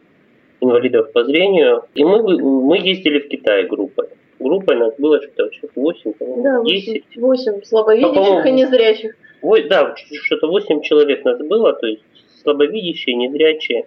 инвалидов 0.60 1.12
по 1.12 1.22
зрению, 1.22 1.84
и 1.94 2.04
мы, 2.04 2.22
мы 2.40 2.78
ездили 2.78 3.20
в 3.20 3.28
Китай 3.28 3.68
группой 3.68 4.06
группой 4.42 4.76
нас 4.76 4.94
было 4.98 5.20
что-то 5.22 5.68
8, 5.74 6.14
да, 6.42 6.62
10. 6.64 7.04
8 7.16 7.62
слабовидящих 7.62 8.46
и 8.46 8.50
незрячих. 8.50 9.16
Ой, 9.42 9.68
да, 9.68 9.94
что-то 9.96 10.48
8 10.48 10.82
человек 10.82 11.24
нас 11.24 11.38
было, 11.38 11.72
то 11.72 11.86
есть 11.86 12.02
слабовидящие, 12.42 13.16
незрячие. 13.16 13.86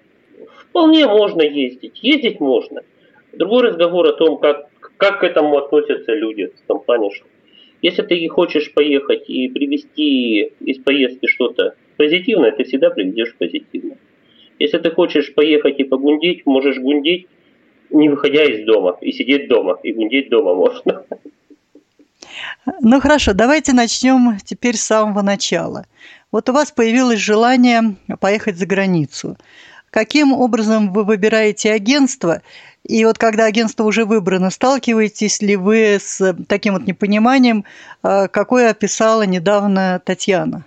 Вполне 0.57 1.07
можно 1.07 1.41
ездить. 1.41 1.99
Ездить 2.01 2.39
можно. 2.39 2.81
Другой 3.33 3.63
разговор 3.63 4.07
о 4.07 4.13
том, 4.13 4.37
как, 4.37 4.69
как 4.97 5.19
к 5.19 5.23
этому 5.23 5.57
относятся 5.57 6.13
люди 6.13 6.47
в 6.47 6.67
том 6.67 6.79
плане, 6.81 7.11
что 7.11 7.25
если 7.81 8.01
ты 8.01 8.27
хочешь 8.29 8.73
поехать 8.73 9.29
и 9.29 9.47
привезти 9.47 10.51
из 10.59 10.79
поездки 10.79 11.27
что-то 11.27 11.75
позитивное, 11.97 12.51
ты 12.51 12.63
всегда 12.63 12.89
привезешь 12.89 13.35
позитивное. 13.37 13.97
Если 14.57 14.77
ты 14.77 14.89
хочешь 14.89 15.33
поехать 15.33 15.79
и 15.79 15.83
погундеть, 15.83 16.45
можешь 16.45 16.79
гундеть, 16.79 17.27
не 17.95 18.09
выходя 18.09 18.43
из 18.43 18.65
дома, 18.65 18.97
и 19.01 19.11
сидеть 19.11 19.47
дома, 19.47 19.77
и 19.83 19.93
гундеть 19.93 20.29
дома 20.29 20.53
можно. 20.53 21.03
Ну 22.81 22.99
хорошо, 22.99 23.33
давайте 23.33 23.73
начнем 23.73 24.37
теперь 24.43 24.75
с 24.75 24.81
самого 24.81 25.21
начала. 25.21 25.85
Вот 26.31 26.49
у 26.49 26.53
вас 26.53 26.71
появилось 26.71 27.19
желание 27.19 27.95
поехать 28.19 28.57
за 28.57 28.65
границу. 28.65 29.37
Каким 29.89 30.33
образом 30.33 30.91
вы 30.91 31.03
выбираете 31.05 31.71
агентство? 31.71 32.41
И 32.83 33.05
вот 33.05 33.17
когда 33.17 33.45
агентство 33.45 33.83
уже 33.83 34.03
выбрано, 34.03 34.49
сталкиваетесь 34.49 35.41
ли 35.41 35.55
вы 35.55 35.97
с 35.99 36.35
таким 36.47 36.73
вот 36.73 36.85
непониманием, 36.85 37.63
а, 38.03 38.27
какое 38.27 38.71
описала 38.71 39.25
недавно 39.25 40.01
Татьяна? 40.03 40.65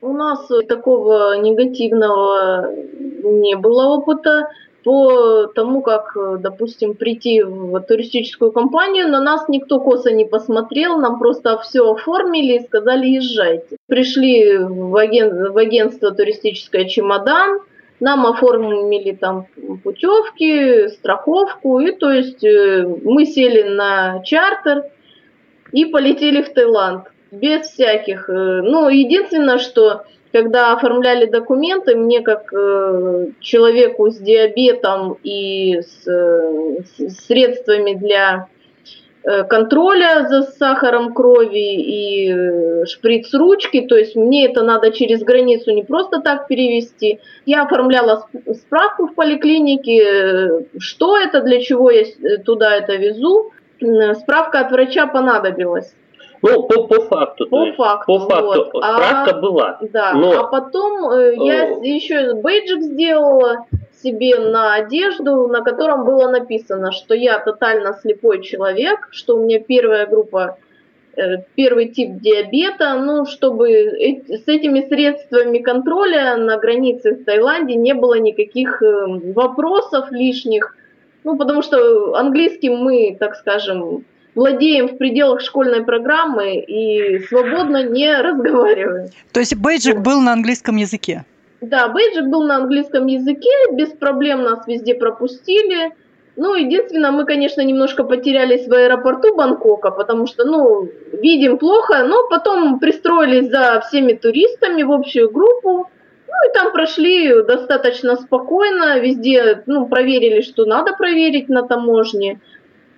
У 0.00 0.12
нас 0.12 0.46
такого 0.68 1.40
негативного 1.40 2.70
не 3.24 3.56
было 3.56 3.86
опыта 3.86 4.48
по 4.84 5.46
тому, 5.46 5.80
как, 5.80 6.16
допустим, 6.40 6.94
прийти 6.94 7.42
в 7.42 7.80
туристическую 7.80 8.52
компанию, 8.52 9.08
на 9.08 9.20
нас 9.20 9.48
никто 9.48 9.80
косо 9.80 10.12
не 10.12 10.26
посмотрел, 10.26 10.98
нам 10.98 11.18
просто 11.18 11.58
все 11.58 11.90
оформили 11.90 12.58
и 12.58 12.64
сказали 12.64 13.06
езжайте. 13.06 13.76
Пришли 13.86 14.58
в, 14.58 14.94
аген... 14.96 15.52
в 15.52 15.58
агентство 15.58 16.10
туристическое 16.10 16.84
«Чемодан», 16.84 17.60
нам 18.00 18.26
оформили 18.26 19.12
там 19.12 19.46
путевки, 19.82 20.88
страховку, 20.88 21.80
и 21.80 21.92
то 21.92 22.10
есть 22.10 22.44
э, 22.44 22.86
мы 23.04 23.24
сели 23.24 23.62
на 23.62 24.22
чартер 24.24 24.84
и 25.72 25.86
полетели 25.86 26.42
в 26.42 26.52
Таиланд 26.52 27.04
без 27.30 27.68
всяких. 27.68 28.28
Э, 28.28 28.62
ну, 28.62 28.88
единственное, 28.88 29.58
что 29.58 30.04
когда 30.34 30.72
оформляли 30.72 31.26
документы, 31.26 31.94
мне 31.94 32.20
как 32.20 32.52
э, 32.52 33.26
человеку 33.38 34.10
с 34.10 34.18
диабетом 34.18 35.16
и 35.22 35.78
с, 35.80 36.08
э, 36.08 36.82
с 36.82 37.26
средствами 37.26 37.94
для 37.94 38.48
э, 39.22 39.44
контроля 39.44 40.26
за 40.28 40.42
сахаром 40.42 41.14
крови 41.14 41.76
и 41.76 42.32
э, 42.32 42.84
шприц 42.86 43.32
ручки, 43.32 43.82
то 43.82 43.96
есть 43.96 44.16
мне 44.16 44.46
это 44.50 44.64
надо 44.64 44.90
через 44.90 45.22
границу 45.22 45.70
не 45.70 45.84
просто 45.84 46.20
так 46.20 46.48
перевести. 46.48 47.20
Я 47.46 47.62
оформляла 47.62 48.26
справку 48.54 49.06
в 49.06 49.14
поликлинике, 49.14 50.66
что 50.80 51.16
это, 51.16 51.42
для 51.42 51.60
чего 51.60 51.92
я 51.92 52.06
туда 52.44 52.74
это 52.74 52.96
везу. 52.96 53.52
Справка 54.20 54.58
от 54.58 54.72
врача 54.72 55.06
понадобилась. 55.06 55.94
Ну, 56.44 56.62
по, 56.64 56.86
по 56.86 57.00
факту. 57.00 57.46
По 57.46 57.64
есть, 57.64 57.76
факту. 57.76 58.04
По 58.06 58.18
факту. 58.28 58.70
Вот. 58.74 58.84
Справка 58.84 59.30
а, 59.30 59.40
была. 59.40 59.78
Да. 59.80 60.12
Но... 60.12 60.40
А 60.40 60.44
потом 60.44 61.10
э, 61.10 61.36
я 61.36 61.68
еще 61.82 62.34
бейджик 62.34 62.82
сделала 62.82 63.64
себе 64.02 64.38
на 64.38 64.74
одежду, 64.74 65.48
на 65.48 65.62
котором 65.62 66.04
было 66.04 66.28
написано, 66.28 66.92
что 66.92 67.14
я 67.14 67.38
тотально 67.38 67.94
слепой 67.94 68.42
человек, 68.42 69.08
что 69.10 69.38
у 69.38 69.42
меня 69.42 69.58
первая 69.58 70.06
группа 70.06 70.58
э, 71.16 71.38
первый 71.54 71.88
тип 71.88 72.20
диабета, 72.20 72.92
ну, 72.98 73.24
чтобы 73.24 73.70
с 74.28 74.46
этими 74.46 74.86
средствами 74.86 75.60
контроля 75.60 76.36
на 76.36 76.58
границе 76.58 77.14
в 77.14 77.24
Таиланде 77.24 77.74
не 77.74 77.94
было 77.94 78.18
никаких 78.18 78.82
э, 78.82 79.06
вопросов 79.32 80.10
лишних, 80.10 80.76
ну, 81.24 81.38
потому 81.38 81.62
что 81.62 82.16
английским 82.16 82.76
мы, 82.76 83.16
так 83.18 83.34
скажем, 83.36 84.04
владеем 84.34 84.88
в 84.88 84.98
пределах 84.98 85.40
школьной 85.40 85.84
программы 85.84 86.56
и 86.56 87.20
свободно 87.26 87.82
не 87.84 88.14
разговариваем. 88.16 89.08
То 89.32 89.40
есть 89.40 89.56
бейджик 89.56 89.98
был 89.98 90.20
на 90.20 90.32
английском 90.32 90.76
языке? 90.76 91.24
Да, 91.60 91.88
бейджик 91.88 92.26
был 92.26 92.42
на 92.42 92.56
английском 92.56 93.06
языке, 93.06 93.50
без 93.72 93.88
проблем 93.90 94.42
нас 94.42 94.66
везде 94.66 94.94
пропустили. 94.94 95.92
Ну, 96.36 96.56
единственное, 96.56 97.12
мы, 97.12 97.24
конечно, 97.24 97.60
немножко 97.60 98.02
потерялись 98.02 98.66
в 98.66 98.72
аэропорту 98.72 99.36
Бангкока, 99.36 99.90
потому 99.90 100.26
что, 100.26 100.44
ну, 100.44 100.88
видим 101.12 101.58
плохо, 101.58 102.04
но 102.04 102.28
потом 102.28 102.80
пристроились 102.80 103.50
за 103.50 103.80
всеми 103.86 104.14
туристами 104.14 104.82
в 104.82 104.90
общую 104.90 105.30
группу. 105.30 105.88
Ну, 106.26 106.50
и 106.50 106.52
там 106.52 106.72
прошли 106.72 107.44
достаточно 107.44 108.16
спокойно, 108.16 108.98
везде, 108.98 109.62
ну, 109.66 109.86
проверили, 109.86 110.40
что 110.40 110.64
надо 110.64 110.92
проверить 110.94 111.48
на 111.48 111.62
таможне. 111.62 112.40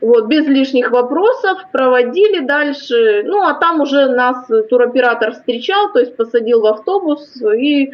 Вот, 0.01 0.27
без 0.27 0.47
лишних 0.47 0.91
вопросов 0.91 1.59
проводили 1.73 2.41
дальше. 2.41 3.23
Ну, 3.25 3.43
а 3.43 3.55
там 3.55 3.81
уже 3.81 4.07
нас 4.09 4.47
туроператор 4.69 5.33
встречал, 5.33 5.93
то 5.93 6.01
есть 6.01 6.17
посадил 6.17 6.61
в 6.61 6.67
автобус. 6.67 7.43
И 7.43 7.91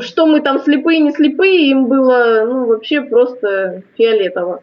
что 0.00 0.26
мы 0.26 0.40
там 0.40 0.60
слепые, 0.60 1.00
не 1.00 1.12
слепые, 1.12 1.70
им 1.70 1.86
было 1.86 2.44
ну, 2.46 2.66
вообще 2.66 3.02
просто 3.02 3.82
фиолетово. 3.96 4.62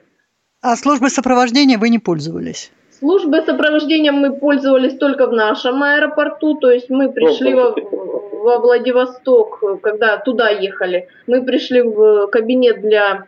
А 0.61 0.75
службой 0.75 1.09
сопровождения 1.09 1.77
вы 1.77 1.89
не 1.89 1.99
пользовались? 1.99 2.71
Службой 2.99 3.43
сопровождения 3.43 4.11
мы 4.11 4.35
пользовались 4.35 4.97
только 4.97 5.27
в 5.27 5.33
нашем 5.33 5.83
аэропорту, 5.83 6.55
то 6.55 6.69
есть 6.69 6.89
мы 6.89 7.11
пришли 7.11 7.53
во, 7.53 7.73
во 7.73 8.59
Владивосток, 8.59 9.63
когда 9.81 10.17
туда 10.17 10.49
ехали, 10.49 11.07
мы 11.25 11.43
пришли 11.45 11.81
в 11.81 12.27
кабинет 12.27 12.81
для 12.81 13.25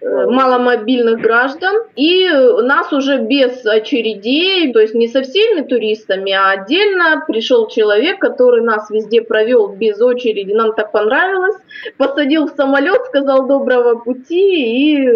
маломобильных 0.00 1.20
граждан, 1.20 1.74
и 1.96 2.28
нас 2.62 2.92
уже 2.92 3.18
без 3.18 3.66
очередей, 3.66 4.72
то 4.72 4.80
есть 4.80 4.94
не 4.94 5.08
со 5.08 5.22
всеми 5.22 5.62
туристами, 5.62 6.32
а 6.32 6.50
отдельно 6.50 7.24
пришел 7.26 7.68
человек, 7.68 8.20
который 8.20 8.62
нас 8.62 8.90
везде 8.90 9.22
провел 9.22 9.68
без 9.68 10.00
очереди, 10.00 10.52
нам 10.52 10.74
так 10.74 10.92
понравилось, 10.92 11.56
посадил 11.96 12.46
в 12.46 12.50
самолет, 12.50 13.06
сказал 13.06 13.46
доброго 13.46 13.98
пути, 13.98 14.94
и, 14.94 15.08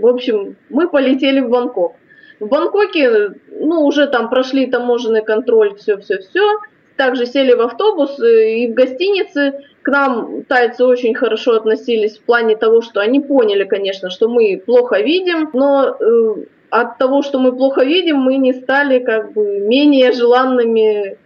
в 0.00 0.06
общем, 0.06 0.56
мы 0.70 0.88
полетели 0.88 1.40
в 1.40 1.50
Бангкок. 1.50 1.96
В 2.40 2.48
Бангкоке, 2.48 3.32
ну, 3.50 3.84
уже 3.84 4.06
там 4.06 4.30
прошли 4.30 4.66
таможенный 4.66 5.22
контроль, 5.22 5.74
все-все-все, 5.76 6.60
также 6.98 7.24
сели 7.24 7.54
в 7.54 7.62
автобус 7.62 8.20
э, 8.20 8.58
и 8.58 8.70
в 8.70 8.74
гостинице 8.74 9.64
к 9.80 9.88
нам 9.88 10.42
тайцы 10.44 10.84
очень 10.84 11.14
хорошо 11.14 11.52
относились 11.52 12.18
в 12.18 12.22
плане 12.22 12.56
того, 12.56 12.82
что 12.82 13.00
они 13.00 13.20
поняли, 13.20 13.64
конечно, 13.64 14.10
что 14.10 14.28
мы 14.28 14.62
плохо 14.66 15.00
видим, 15.00 15.48
но 15.54 15.96
э, 15.98 16.34
от 16.68 16.98
того, 16.98 17.22
что 17.22 17.38
мы 17.38 17.56
плохо 17.56 17.84
видим, 17.84 18.18
мы 18.18 18.36
не 18.36 18.52
стали 18.52 18.98
как 18.98 19.32
бы 19.32 19.60
менее 19.60 20.12
желанными 20.12 21.16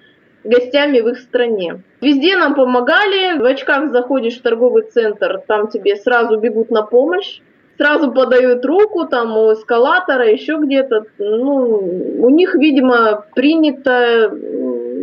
гостями 0.45 1.01
в 1.01 1.09
их 1.09 1.19
стране. 1.19 1.83
Везде 2.01 2.37
нам 2.37 2.55
помогали. 2.55 3.39
В 3.39 3.45
очках 3.45 3.91
заходишь 3.91 4.39
в 4.39 4.43
торговый 4.43 4.83
центр, 4.83 5.41
там 5.47 5.69
тебе 5.69 5.97
сразу 5.97 6.39
бегут 6.39 6.71
на 6.71 6.83
помощь. 6.83 7.41
сразу 7.79 8.13
подают 8.13 8.65
руку 8.65 9.07
там 9.07 9.37
у 9.37 9.53
эскалатора, 9.53 10.31
еще 10.31 10.57
где-то. 10.57 11.07
Ну, 11.19 12.19
у 12.19 12.29
них, 12.31 12.55
видимо, 12.55 13.25
принято, 13.35 14.31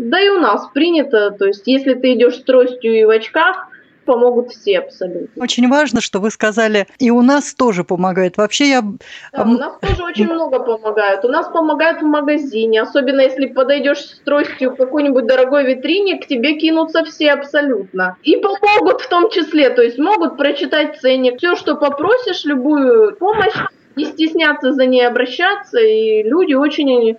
да 0.10 0.20
и 0.20 0.30
у 0.30 0.40
нас 0.40 0.68
принято, 0.74 1.32
то 1.32 1.46
есть 1.46 1.68
если 1.68 1.94
ты 1.94 2.14
идешь 2.14 2.38
с 2.38 2.44
тростью 2.44 2.94
и 2.94 3.04
в 3.04 3.10
очках, 3.10 3.70
помогут 4.10 4.50
все 4.50 4.80
абсолютно. 4.80 5.44
Очень 5.44 5.70
важно, 5.70 6.02
что 6.02 6.20
вы 6.20 6.32
сказали, 6.32 6.88
и 6.98 7.12
у 7.12 7.22
нас 7.22 7.54
тоже 7.54 7.84
помогает. 7.84 8.38
Вообще 8.38 8.68
я... 8.68 8.82
Да, 8.82 9.44
у 9.44 9.46
нас 9.46 9.78
тоже 9.80 10.04
очень 10.04 10.26
много 10.26 10.60
помогают. 10.60 11.24
У 11.26 11.28
нас 11.28 11.48
помогают 11.48 12.02
в 12.02 12.06
магазине, 12.06 12.82
особенно 12.82 13.22
если 13.22 13.46
подойдешь 13.46 14.00
с 14.00 14.20
тростью 14.22 14.74
к 14.74 14.78
какой-нибудь 14.78 15.28
дорогой 15.28 15.64
витрине, 15.64 16.18
к 16.18 16.26
тебе 16.26 16.56
кинутся 16.56 17.04
все 17.04 17.34
абсолютно. 17.34 18.18
И 18.24 18.38
помогут 18.38 19.02
в 19.02 19.10
том 19.10 19.30
числе, 19.30 19.70
то 19.70 19.84
есть 19.84 20.00
могут 20.00 20.38
прочитать 20.38 21.00
ценник. 21.00 21.38
Все, 21.38 21.56
что 21.56 21.76
попросишь, 21.76 22.46
любую 22.46 23.16
помощь, 23.16 23.54
не 23.96 24.06
стесняться 24.06 24.74
за 24.74 24.88
ней 24.88 25.06
обращаться, 25.06 25.78
и 25.80 26.24
люди 26.24 26.56
очень, 26.56 27.18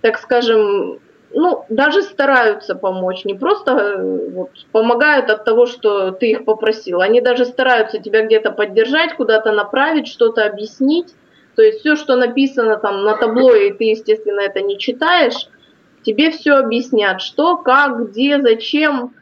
так 0.00 0.18
скажем, 0.18 0.98
ну, 1.34 1.64
даже 1.68 2.02
стараются 2.02 2.74
помочь, 2.74 3.24
не 3.24 3.34
просто 3.34 3.72
э, 3.72 4.30
вот, 4.30 4.50
помогают 4.72 5.30
от 5.30 5.44
того, 5.44 5.66
что 5.66 6.12
ты 6.12 6.30
их 6.30 6.44
попросил, 6.44 7.00
они 7.00 7.20
даже 7.20 7.44
стараются 7.44 7.98
тебя 7.98 8.24
где-то 8.24 8.50
поддержать, 8.50 9.16
куда-то 9.16 9.52
направить, 9.52 10.08
что-то 10.08 10.46
объяснить. 10.46 11.14
То 11.56 11.62
есть 11.62 11.80
все, 11.80 11.96
что 11.96 12.16
написано 12.16 12.76
там 12.76 13.04
на 13.04 13.16
табло, 13.16 13.54
и 13.54 13.72
ты, 13.72 13.84
естественно, 13.84 14.40
это 14.40 14.60
не 14.60 14.78
читаешь, 14.78 15.48
тебе 16.02 16.30
все 16.30 16.54
объяснят, 16.54 17.20
что, 17.20 17.56
как, 17.56 18.10
где, 18.10 18.40
зачем. 18.40 19.14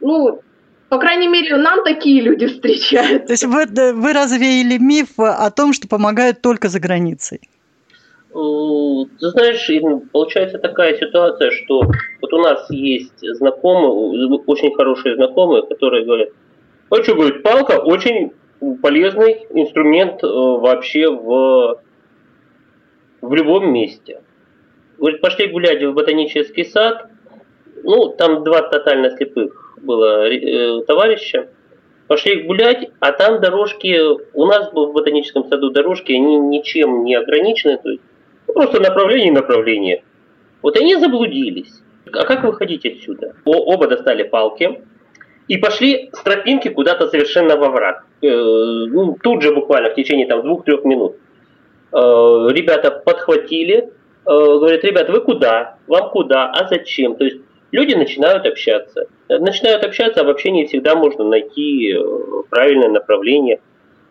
Ну, 0.00 0.40
по 0.88 0.98
крайней 0.98 1.28
мере, 1.28 1.56
нам 1.56 1.84
такие 1.84 2.22
люди 2.22 2.46
встречаются. 2.46 3.26
То 3.26 3.32
есть 3.32 3.44
вы, 3.44 3.66
вы 3.92 4.12
развеяли 4.12 4.78
миф 4.78 5.18
о 5.18 5.50
том, 5.50 5.72
что 5.72 5.88
помогают 5.88 6.40
только 6.40 6.68
за 6.68 6.80
границей? 6.80 7.40
Ты 9.18 9.30
знаешь, 9.30 9.68
получается 10.12 10.58
такая 10.58 10.96
ситуация, 10.96 11.50
что 11.50 11.82
вот 12.20 12.32
у 12.32 12.38
нас 12.38 12.70
есть 12.70 13.18
знакомые, 13.20 14.38
очень 14.46 14.74
хорошие 14.74 15.16
знакомые, 15.16 15.66
которые 15.66 16.04
говорят, 16.04 16.28
а 16.90 17.02
что, 17.02 17.16
говорит, 17.16 17.42
палка 17.42 17.80
очень 17.80 18.32
полезный 18.80 19.46
инструмент 19.50 20.22
э, 20.22 20.26
вообще 20.26 21.08
в, 21.10 21.80
в 23.22 23.34
любом 23.34 23.72
месте. 23.72 24.22
Говорит, 24.98 25.20
пошли 25.20 25.48
гулять 25.48 25.82
в 25.82 25.92
ботанический 25.92 26.64
сад, 26.64 27.10
ну, 27.82 28.10
там 28.10 28.44
два 28.44 28.62
тотально 28.62 29.10
слепых 29.16 29.74
было 29.82 30.28
э, 30.28 30.82
товарища, 30.84 31.48
пошли 32.06 32.42
гулять, 32.42 32.90
а 33.00 33.12
там 33.12 33.40
дорожки, 33.40 33.98
у 34.34 34.46
нас 34.46 34.72
в 34.72 34.92
ботаническом 34.92 35.48
саду 35.48 35.70
дорожки, 35.70 36.12
они 36.12 36.36
ничем 36.38 37.04
не 37.04 37.16
ограничены, 37.16 37.78
то 37.78 37.90
есть 37.90 38.02
Просто 38.54 38.80
направление 38.80 39.28
и 39.28 39.32
направление. 39.32 40.04
Вот 40.62 40.76
они 40.76 40.96
заблудились. 40.96 41.82
А 42.12 42.24
как 42.24 42.44
выходить 42.44 42.86
отсюда? 42.86 43.34
О, 43.44 43.74
оба 43.74 43.86
достали 43.86 44.22
палки 44.22 44.80
и 45.46 45.56
пошли 45.56 46.10
с 46.12 46.22
тропинки 46.22 46.68
куда-то 46.68 47.08
совершенно 47.08 47.56
во 47.56 47.68
враг. 47.68 48.04
Э, 48.22 48.26
ну, 48.28 49.16
тут 49.22 49.42
же 49.42 49.54
буквально 49.54 49.90
в 49.90 49.94
течение 49.94 50.26
там 50.26 50.42
двух-трех 50.42 50.84
минут. 50.84 51.16
Э, 51.92 51.96
ребята 52.50 52.90
подхватили, 52.90 53.76
э, 53.78 53.88
говорят, 54.24 54.84
ребят, 54.84 55.08
вы 55.10 55.20
куда? 55.20 55.76
Вам 55.86 56.10
куда? 56.10 56.50
А 56.50 56.66
зачем? 56.68 57.16
То 57.16 57.24
есть 57.24 57.38
люди 57.72 57.94
начинают 57.94 58.46
общаться. 58.46 59.06
Начинают 59.28 59.84
общаться, 59.84 60.20
а 60.20 60.24
в 60.24 60.28
общении 60.28 60.66
всегда 60.66 60.94
можно 60.94 61.24
найти 61.24 61.94
э, 61.94 62.02
правильное 62.50 62.88
направление. 62.88 63.60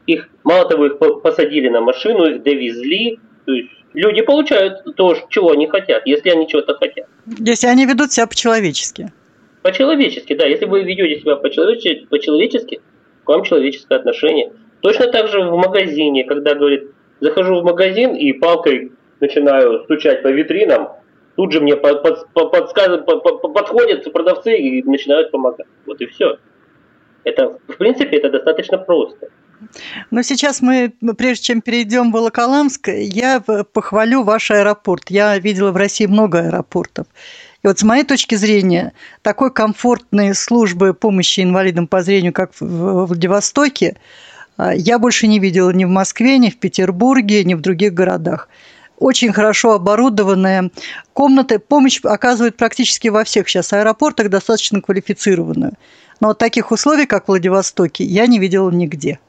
Их, 0.05 0.29
мало 0.43 0.67
того, 0.67 0.85
их 0.85 0.97
посадили 0.99 1.69
на 1.69 1.81
машину, 1.81 2.25
их 2.25 2.43
довезли, 2.43 3.19
то 3.47 3.53
есть 3.53 3.69
люди 3.93 4.21
получают 4.23 4.83
то, 4.97 5.15
чего 5.29 5.51
они 5.51 5.67
хотят, 5.67 6.05
если 6.05 6.29
они 6.29 6.49
чего-то 6.49 6.75
хотят. 6.75 7.07
Если 7.39 7.67
они 7.67 7.85
ведут 7.85 8.11
себя 8.11 8.27
по-человечески. 8.27 9.13
По-человечески, 9.61 10.35
да. 10.35 10.45
Если 10.45 10.65
вы 10.65 10.83
ведете 10.83 11.21
себя 11.21 11.37
по-человечески, 11.37 12.07
по-человечески, 12.07 12.81
к 13.23 13.29
вам 13.29 13.43
человеческое 13.43 13.99
отношение. 13.99 14.51
Точно 14.81 15.07
так 15.07 15.29
же 15.29 15.41
в 15.43 15.55
магазине, 15.55 16.25
когда 16.25 16.55
говорит, 16.55 16.91
захожу 17.21 17.61
в 17.61 17.63
магазин 17.63 18.15
и 18.15 18.33
палкой 18.33 18.91
начинаю 19.21 19.85
стучать 19.85 20.23
по 20.23 20.27
витринам, 20.27 20.89
тут 21.37 21.53
же 21.53 21.61
мне 21.61 21.77
под, 21.77 22.03
под, 22.03 22.51
подсказывают, 22.51 23.05
под, 23.05 23.23
подходят 23.23 24.11
продавцы 24.11 24.57
и 24.57 24.83
начинают 24.83 25.31
помогать. 25.31 25.67
Вот 25.85 26.01
и 26.01 26.05
все. 26.07 26.37
Это, 27.23 27.57
в 27.69 27.77
принципе, 27.77 28.17
это 28.17 28.29
достаточно 28.29 28.77
просто. 28.77 29.29
Но 30.11 30.21
сейчас 30.21 30.61
мы, 30.61 30.93
прежде 31.17 31.45
чем 31.45 31.61
перейдем 31.61 32.11
в 32.11 32.13
Волоколамск, 32.13 32.89
я 32.89 33.39
похвалю 33.39 34.23
ваш 34.23 34.51
аэропорт. 34.51 35.09
Я 35.09 35.37
видела 35.37 35.71
в 35.71 35.77
России 35.77 36.05
много 36.05 36.39
аэропортов. 36.39 37.07
И 37.63 37.67
вот 37.67 37.79
с 37.79 37.83
моей 37.83 38.03
точки 38.03 38.35
зрения, 38.35 38.93
такой 39.23 39.51
комфортной 39.51 40.35
службы 40.35 40.93
помощи 40.93 41.41
инвалидам 41.41 41.87
по 41.87 42.01
зрению, 42.03 42.33
как 42.33 42.51
в 42.59 43.05
Владивостоке, 43.07 43.97
а, 44.57 44.73
я 44.73 44.99
больше 44.99 45.27
не 45.27 45.39
видела 45.39 45.71
ни 45.71 45.85
в 45.85 45.89
Москве, 45.89 46.37
ни 46.37 46.49
в 46.49 46.57
Петербурге, 46.57 47.43
ни 47.43 47.55
в 47.55 47.61
других 47.61 47.93
городах. 47.93 48.49
Очень 48.99 49.31
хорошо 49.31 49.73
оборудованная 49.73 50.71
комната. 51.13 51.59
Помощь 51.59 51.99
оказывает 52.03 52.57
практически 52.57 53.09
во 53.09 53.23
всех 53.23 53.47
сейчас 53.47 53.73
аэропортах, 53.73 54.29
достаточно 54.29 54.81
квалифицированную. 54.81 55.73
Но 56.19 56.29
вот 56.29 56.39
таких 56.39 56.71
условий, 56.71 57.05
как 57.05 57.25
в 57.25 57.27
Владивостоке, 57.27 58.03
я 58.03 58.25
не 58.25 58.39
видела 58.39 58.71
нигде. 58.71 59.19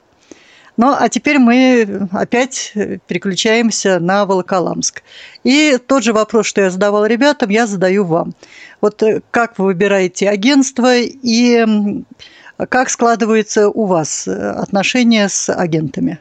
Ну, 0.79 0.95
а 0.97 1.09
теперь 1.09 1.41
мы 1.41 2.09
опять 2.13 2.73
переключаемся 3.09 3.99
на 3.99 4.25
Волоколамск. 4.25 5.03
И 5.43 5.77
тот 5.85 6.05
же 6.05 6.13
вопрос, 6.13 6.47
что 6.47 6.61
я 6.61 6.71
задавал 6.71 7.05
ребятам, 7.05 7.51
я 7.51 7.67
задаю 7.67 8.05
вам. 8.05 8.33
Вот 8.81 9.03
э, 9.03 9.21
как 9.33 9.59
вы 9.59 9.67
выбираете 9.67 10.31
агентство 10.31 10.95
и 10.97 11.67
как 12.71 12.91
складывается 12.91 13.69
у 13.69 13.87
вас 13.87 14.29
э, 14.29 14.31
отношения 14.31 15.29
с 15.29 15.53
агентами? 15.53 16.21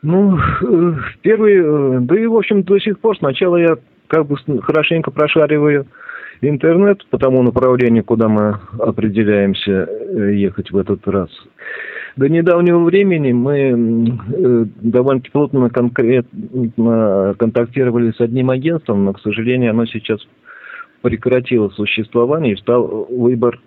Ну, 0.00 0.38
э, 0.38 0.94
первый, 1.20 2.00
да 2.00 2.18
и, 2.18 2.24
в 2.24 2.36
общем, 2.36 2.62
до 2.62 2.78
сих 2.78 3.00
пор 3.00 3.18
сначала 3.18 3.56
я 3.56 3.76
как 4.06 4.26
бы 4.26 4.38
хорошенько 4.62 5.10
прошариваю 5.10 5.86
интернет 6.40 7.04
по 7.10 7.18
тому 7.18 7.42
направлению, 7.42 8.02
куда 8.02 8.28
мы 8.28 8.58
определяемся 8.78 9.86
ехать 10.32 10.70
в 10.70 10.78
этот 10.78 11.06
раз. 11.06 11.28
До 12.16 12.28
недавнего 12.28 12.80
времени 12.80 13.32
мы 13.32 13.58
э, 13.58 14.64
довольно 14.82 15.22
плотно 15.32 15.70
конкретно 15.70 17.34
контактировали 17.38 18.12
с 18.12 18.20
одним 18.20 18.50
агентством, 18.50 19.04
но, 19.04 19.12
к 19.12 19.20
сожалению, 19.20 19.70
оно 19.70 19.86
сейчас 19.86 20.20
прекратило 21.02 21.68
существование 21.70 22.54
и 22.54 22.58
стал 22.58 23.06
выбор, 23.08 23.60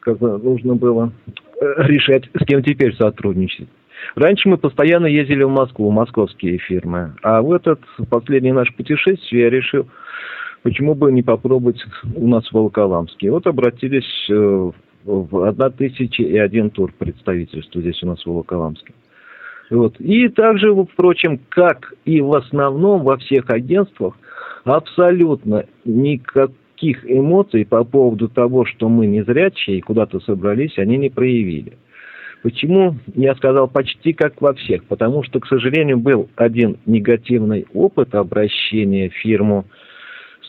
как 0.00 0.20
нужно 0.20 0.74
было 0.74 1.12
э, 1.60 1.82
решать, 1.86 2.24
с 2.34 2.44
кем 2.46 2.62
теперь 2.62 2.94
сотрудничать. 2.96 3.68
Раньше 4.14 4.48
мы 4.48 4.58
постоянно 4.58 5.06
ездили 5.06 5.42
в 5.42 5.50
Москву, 5.50 5.90
московские 5.90 6.58
фирмы. 6.58 7.14
А 7.22 7.42
в 7.42 7.52
этот 7.52 7.80
последний 8.08 8.52
наш 8.52 8.72
путешествие 8.74 9.42
я 9.42 9.50
решил, 9.50 9.88
почему 10.62 10.94
бы 10.94 11.12
не 11.12 11.22
попробовать 11.22 11.84
у 12.14 12.26
нас 12.26 12.46
в 12.48 12.52
Волоколамске. 12.52 13.30
Вот 13.30 13.46
обратились 13.46 14.28
э, 14.30 14.70
в 15.08 15.48
одна 15.48 15.70
тысяча 15.70 16.22
и 16.22 16.36
один 16.36 16.70
тур 16.70 16.92
представительства 16.96 17.80
здесь 17.80 18.02
у 18.02 18.06
нас 18.06 18.20
в 18.20 18.26
Волоколамске. 18.26 18.92
Вот. 19.70 19.98
И 19.98 20.28
также, 20.28 20.74
впрочем, 20.74 21.40
как 21.48 21.94
и 22.04 22.20
в 22.20 22.34
основном 22.34 23.02
во 23.02 23.16
всех 23.16 23.50
агентствах, 23.50 24.14
абсолютно 24.64 25.64
никаких 25.84 27.10
эмоций 27.10 27.64
по 27.64 27.84
поводу 27.84 28.28
того, 28.28 28.64
что 28.64 28.88
мы 28.88 29.06
незрячие 29.06 29.78
и 29.78 29.82
куда-то 29.82 30.20
собрались, 30.20 30.78
они 30.78 30.96
не 30.96 31.10
проявили. 31.10 31.78
Почему 32.42 32.94
я 33.14 33.34
сказал 33.34 33.66
почти 33.66 34.12
как 34.12 34.40
во 34.40 34.54
всех? 34.54 34.84
Потому 34.84 35.22
что, 35.22 35.40
к 35.40 35.46
сожалению, 35.46 35.98
был 35.98 36.28
один 36.36 36.76
негативный 36.86 37.66
опыт 37.74 38.14
обращения 38.14 39.08
в 39.08 39.14
фирму 39.14 39.64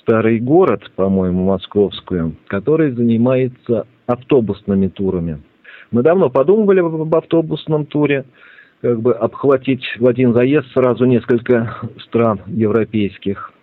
«Старый 0.10 0.39
город», 0.39 0.89
по-моему, 0.95 1.45
московскую, 1.45 2.36
который 2.48 2.89
занимается 2.93 3.86
автобусными 4.08 4.88
турами. 4.88 5.39
Мы 5.91 6.02
давно 6.02 6.32
подумывали 6.32 6.80
об 6.80 7.15
автобусном 7.15 7.86
туре, 7.86 8.26
как 8.82 9.00
бы 9.02 9.13
обхватить 9.13 9.84
в 10.00 10.08
один 10.08 10.34
заезд 10.34 10.65
сразу 10.74 11.06
несколько 11.06 11.76
стран 12.00 12.41
европейских. 12.48 13.54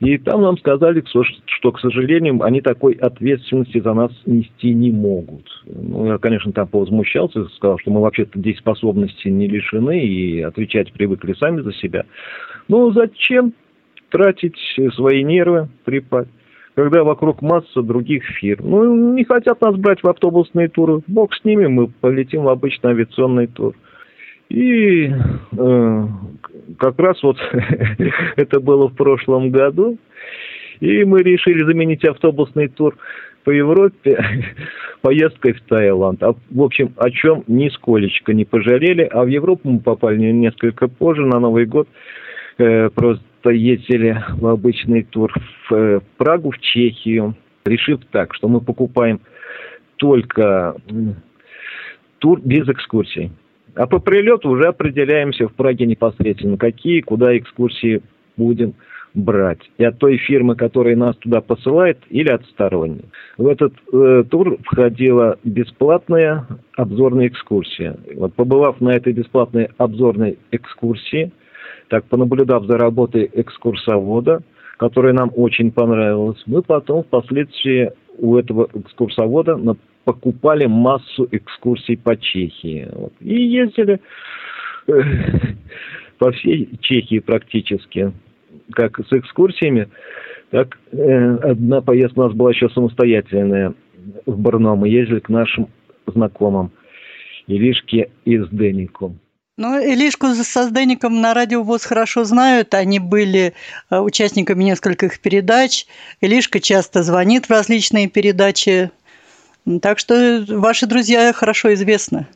И 0.00 0.18
там 0.18 0.42
нам 0.42 0.58
сказали, 0.58 1.02
что, 1.46 1.72
к 1.72 1.80
сожалению, 1.80 2.42
они 2.42 2.60
такой 2.60 2.92
ответственности 2.92 3.80
за 3.80 3.94
нас 3.94 4.12
нести 4.26 4.74
не 4.74 4.92
могут. 4.92 5.48
Ну, 5.64 6.08
я, 6.08 6.18
конечно, 6.18 6.52
там 6.52 6.68
повозмущался, 6.68 7.46
сказал, 7.56 7.78
что 7.78 7.90
мы 7.90 8.02
вообще-то 8.02 8.38
здесь 8.38 8.58
способности 8.58 9.28
не 9.28 9.48
лишены 9.48 9.98
и 10.04 10.42
отвечать 10.42 10.92
привыкли 10.92 11.32
сами 11.32 11.62
за 11.62 11.72
себя. 11.72 12.04
Но 12.68 12.92
зачем 12.92 13.54
тратить 14.10 14.58
свои 14.94 15.22
нервы 15.22 15.68
при 15.84 16.02
когда 16.78 17.02
вокруг 17.02 17.42
масса 17.42 17.82
других 17.82 18.22
фирм. 18.24 18.70
Ну, 18.70 19.14
не 19.14 19.24
хотят 19.24 19.60
нас 19.60 19.74
брать 19.74 20.00
в 20.04 20.08
автобусные 20.08 20.68
туры. 20.68 21.00
Бог 21.08 21.34
с 21.34 21.44
ними, 21.44 21.66
мы 21.66 21.88
полетим 21.88 22.44
в 22.44 22.48
обычный 22.48 22.90
авиационный 22.90 23.48
тур. 23.48 23.74
И 24.48 25.08
э, 25.08 26.06
как 26.78 26.98
раз 27.00 27.20
вот 27.24 27.36
это 28.36 28.60
было 28.60 28.88
в 28.88 28.94
прошлом 28.94 29.50
году. 29.50 29.98
И 30.78 31.02
мы 31.02 31.18
решили 31.24 31.64
заменить 31.64 32.04
автобусный 32.04 32.68
тур 32.68 32.96
по 33.42 33.50
Европе 33.50 34.24
поездкой 35.00 35.54
в 35.54 35.62
Таиланд. 35.62 36.22
А, 36.22 36.36
в 36.48 36.62
общем, 36.62 36.92
о 36.96 37.10
чем 37.10 37.42
нисколечко 37.48 38.32
не 38.32 38.44
пожалели. 38.44 39.02
А 39.02 39.24
в 39.24 39.26
Европу 39.26 39.68
мы 39.68 39.80
попали 39.80 40.30
несколько 40.30 40.86
позже, 40.86 41.26
на 41.26 41.40
Новый 41.40 41.66
год. 41.66 41.88
Э, 42.58 42.88
просто 42.90 43.24
ездили 43.44 44.22
в 44.36 44.46
обычный 44.46 45.02
тур 45.02 45.32
в 45.68 45.74
э, 45.74 46.00
Прагу, 46.16 46.50
в 46.50 46.58
Чехию, 46.58 47.34
решив 47.64 48.00
так, 48.10 48.34
что 48.34 48.48
мы 48.48 48.60
покупаем 48.60 49.20
только 49.96 50.76
тур 52.18 52.40
без 52.40 52.68
экскурсий. 52.68 53.30
А 53.74 53.86
по 53.86 54.00
прилету 54.00 54.50
уже 54.50 54.64
определяемся 54.68 55.46
в 55.46 55.54
Праге 55.54 55.86
непосредственно, 55.86 56.56
какие, 56.56 57.00
куда 57.00 57.36
экскурсии 57.36 58.02
будем 58.36 58.74
брать. 59.14 59.60
И 59.78 59.84
от 59.84 59.98
той 59.98 60.16
фирмы, 60.16 60.56
которая 60.56 60.96
нас 60.96 61.16
туда 61.16 61.40
посылает, 61.40 61.98
или 62.10 62.28
от 62.28 62.44
сторонней. 62.46 63.04
В 63.36 63.46
этот 63.46 63.74
э, 63.92 64.24
тур 64.30 64.58
входила 64.64 65.38
бесплатная 65.44 66.46
обзорная 66.76 67.28
экскурсия. 67.28 67.96
Вот 68.14 68.34
побывав 68.34 68.80
на 68.80 68.90
этой 68.90 69.12
бесплатной 69.12 69.68
обзорной 69.78 70.38
экскурсии, 70.50 71.32
так 71.88 72.04
понаблюдав 72.04 72.64
за 72.66 72.78
работой 72.78 73.30
экскурсовода, 73.32 74.42
которая 74.76 75.12
нам 75.12 75.30
очень 75.34 75.72
понравилась, 75.72 76.42
мы 76.46 76.62
потом 76.62 77.02
впоследствии 77.02 77.92
у 78.18 78.36
этого 78.36 78.68
экскурсовода 78.74 79.58
покупали 80.04 80.66
массу 80.66 81.28
экскурсий 81.30 81.96
по 81.96 82.16
Чехии. 82.16 82.88
Вот. 82.92 83.12
И 83.20 83.42
ездили 83.42 84.00
э, 84.86 84.92
по 86.18 86.32
всей 86.32 86.78
Чехии 86.80 87.18
практически, 87.18 88.12
как 88.72 88.98
с 88.98 89.12
экскурсиями, 89.12 89.88
так 90.50 90.78
э, 90.92 91.34
одна 91.36 91.82
поездка 91.82 92.20
у 92.20 92.22
нас 92.24 92.32
была 92.32 92.50
еще 92.50 92.68
самостоятельная 92.70 93.74
в 94.24 94.38
Брно. 94.40 94.76
Мы 94.76 94.88
ездили 94.88 95.20
к 95.20 95.28
нашим 95.28 95.68
знакомым 96.06 96.70
Иришке 97.46 98.10
и 98.24 98.38
Сденику. 98.38 99.16
Ну, 99.58 99.78
Илишку 99.78 100.28
со 100.28 100.62
Сдеником 100.62 101.20
на 101.20 101.34
радио 101.34 101.62
ВОЗ 101.62 101.84
хорошо 101.84 102.24
знают. 102.24 102.72
Они 102.74 102.98
были 102.98 103.52
э, 103.90 103.98
участниками 103.98 104.64
нескольких 104.64 105.20
передач. 105.20 105.84
Илишка 106.20 106.60
часто 106.60 107.02
звонит 107.02 107.46
в 107.46 107.50
различные 107.50 108.08
передачи 108.08 108.90
так 109.82 109.98
что 109.98 110.44
ваши 110.48 110.86
друзья 110.86 111.32
хорошо 111.32 111.74
известны. 111.74 112.26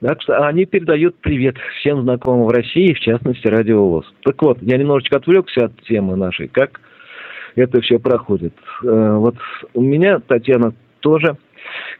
Так 0.00 0.20
что 0.20 0.46
они 0.46 0.66
передают 0.66 1.16
привет 1.20 1.56
всем 1.78 2.02
знакомым 2.02 2.46
в 2.46 2.50
России, 2.50 2.92
в 2.92 3.00
частности, 3.00 3.46
Радио 3.46 3.88
ВОЗ. 3.88 4.12
Так 4.24 4.42
вот, 4.42 4.58
я 4.60 4.76
немножечко 4.76 5.16
отвлекся 5.16 5.66
от 5.66 5.82
темы 5.84 6.16
нашей, 6.16 6.48
как 6.48 6.80
это 7.54 7.80
все 7.80 7.98
проходит. 7.98 8.54
Э, 8.82 9.14
вот 9.16 9.36
у 9.74 9.80
меня 9.80 10.18
Татьяна 10.18 10.74
тоже, 11.00 11.36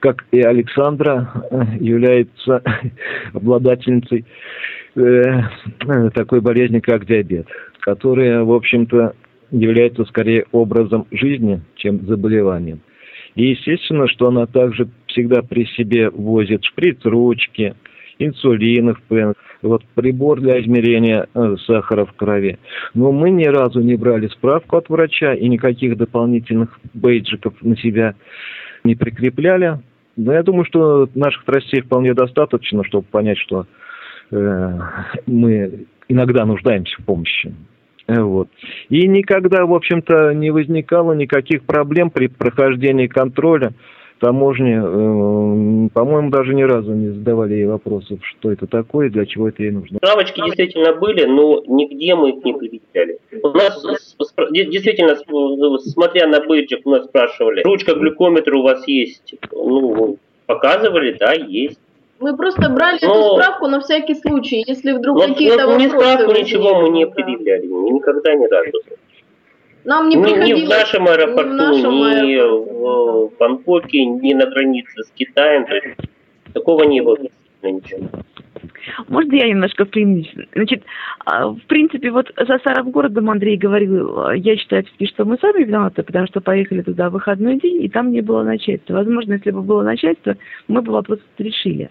как 0.00 0.24
и 0.32 0.40
Александра, 0.40 1.30
э, 1.50 1.62
является 1.80 2.62
обладательницей 3.32 4.24
э, 4.96 5.42
такой 6.14 6.40
болезни, 6.40 6.80
как 6.80 7.06
диабет, 7.06 7.46
которая, 7.80 8.42
в 8.42 8.52
общем-то, 8.52 9.14
является 9.50 10.04
скорее 10.04 10.46
образом 10.52 11.06
жизни, 11.10 11.62
чем 11.76 12.06
заболеванием. 12.06 12.80
И 13.34 13.50
естественно, 13.50 14.08
что 14.08 14.28
она 14.28 14.46
также 14.46 14.88
всегда 15.06 15.42
при 15.42 15.64
себе 15.66 16.10
возит 16.10 16.64
шприц-ручки, 16.64 17.74
инсулинов, 18.18 18.98
вот 19.62 19.84
прибор 19.94 20.40
для 20.40 20.60
измерения 20.60 21.26
э, 21.34 21.56
сахара 21.66 22.04
в 22.04 22.12
крови. 22.14 22.58
Но 22.94 23.12
мы 23.12 23.30
ни 23.30 23.44
разу 23.44 23.80
не 23.80 23.96
брали 23.96 24.28
справку 24.28 24.76
от 24.76 24.88
врача 24.88 25.34
и 25.34 25.48
никаких 25.48 25.96
дополнительных 25.96 26.78
бейджиков 26.94 27.54
на 27.62 27.76
себя 27.76 28.14
не 28.84 28.94
прикрепляли. 28.94 29.80
Но 30.16 30.32
я 30.32 30.42
думаю, 30.42 30.64
что 30.64 31.08
наших 31.14 31.44
тростей 31.44 31.80
вполне 31.80 32.14
достаточно, 32.14 32.84
чтобы 32.84 33.06
понять, 33.10 33.38
что 33.38 33.66
э, 34.30 34.78
мы 35.26 35.86
иногда 36.08 36.44
нуждаемся 36.44 37.00
в 37.00 37.04
помощи. 37.04 37.54
Вот. 38.08 38.48
И 38.88 39.06
никогда, 39.06 39.64
в 39.64 39.72
общем-то, 39.72 40.32
не 40.34 40.50
возникало 40.50 41.12
никаких 41.12 41.62
проблем 41.62 42.10
при 42.10 42.26
прохождении 42.26 43.06
контроля 43.06 43.72
таможни. 44.22 44.76
Э, 44.76 45.88
по-моему, 45.92 46.30
даже 46.30 46.54
ни 46.54 46.62
разу 46.62 46.92
не 46.92 47.08
задавали 47.08 47.54
ей 47.54 47.66
вопросов, 47.66 48.20
что 48.22 48.52
это 48.52 48.68
такое, 48.68 49.10
для 49.10 49.26
чего 49.26 49.48
это 49.48 49.64
ей 49.64 49.72
нужно. 49.72 49.98
Справочки 49.98 50.40
действительно 50.44 50.94
были, 50.94 51.24
но 51.24 51.62
нигде 51.66 52.14
мы 52.14 52.30
их 52.30 52.44
не 52.44 52.54
привечали. 52.54 53.18
У 53.42 53.48
нас 53.48 53.84
действительно, 54.52 55.16
смотря 55.80 56.28
на 56.28 56.40
бейджик, 56.40 56.86
у 56.86 56.90
нас 56.90 57.04
спрашивали, 57.06 57.62
ручка 57.64 57.94
глюкометра 57.94 58.56
у 58.56 58.62
вас 58.62 58.86
есть? 58.86 59.34
Ну, 59.50 60.18
показывали, 60.46 61.16
да, 61.18 61.32
есть. 61.32 61.80
Мы 62.20 62.36
просто 62.36 62.68
брали 62.70 63.00
но... 63.02 63.08
эту 63.08 63.42
справку 63.42 63.66
на 63.66 63.80
всякий 63.80 64.14
случай, 64.14 64.62
если 64.64 64.92
вдруг 64.92 65.16
но, 65.16 65.26
какие-то 65.26 65.62
но, 65.62 65.70
вопросы... 65.72 65.88
справку 65.88 66.32
ничего 66.32 66.80
мы 66.80 66.90
не 66.90 67.08
предъявляли, 67.08 67.66
никогда 67.66 68.34
ни 68.34 68.46
разу. 68.46 68.70
Нам 69.84 70.08
не 70.08 70.16
приходилось... 70.16 70.62
Ни 70.62 70.66
в 70.66 70.68
нашем 70.68 71.06
аэропорту, 71.06 71.50
ни, 71.50 71.54
в 71.54 71.58
нашем 71.58 71.92
ни 71.92 72.34
аэропорту. 72.34 73.32
в 73.34 73.38
Бангкоке, 73.38 74.04
ни 74.04 74.34
на 74.34 74.46
границе 74.46 75.02
с 75.02 75.10
Китаем. 75.10 75.66
То 75.66 75.74
есть, 75.74 75.98
такого 76.52 76.84
не 76.84 77.00
было 77.00 77.16
ничего. 77.62 78.08
Может, 79.08 79.32
я 79.32 79.48
немножко 79.48 79.84
преимущественно? 79.84 80.46
Значит, 80.54 80.84
а, 81.24 81.48
в 81.48 81.60
принципе, 81.66 82.10
вот 82.10 82.32
за 82.36 82.58
старым 82.58 82.90
городом 82.90 83.30
Андрей 83.30 83.56
говорил, 83.56 84.30
я 84.32 84.56
считаю, 84.56 84.84
что 85.04 85.24
мы 85.24 85.38
сами 85.38 85.64
виноваты, 85.64 86.02
потому 86.02 86.26
что 86.26 86.40
поехали 86.40 86.82
туда 86.82 87.08
в 87.08 87.12
выходной 87.12 87.58
день, 87.58 87.82
и 87.82 87.88
там 87.88 88.10
не 88.10 88.20
было 88.20 88.42
начальства. 88.42 88.94
Возможно, 88.94 89.34
если 89.34 89.50
бы 89.50 89.62
было 89.62 89.82
начальство, 89.82 90.36
мы 90.68 90.82
бы 90.82 90.92
вопрос 90.92 91.20
решили. 91.38 91.90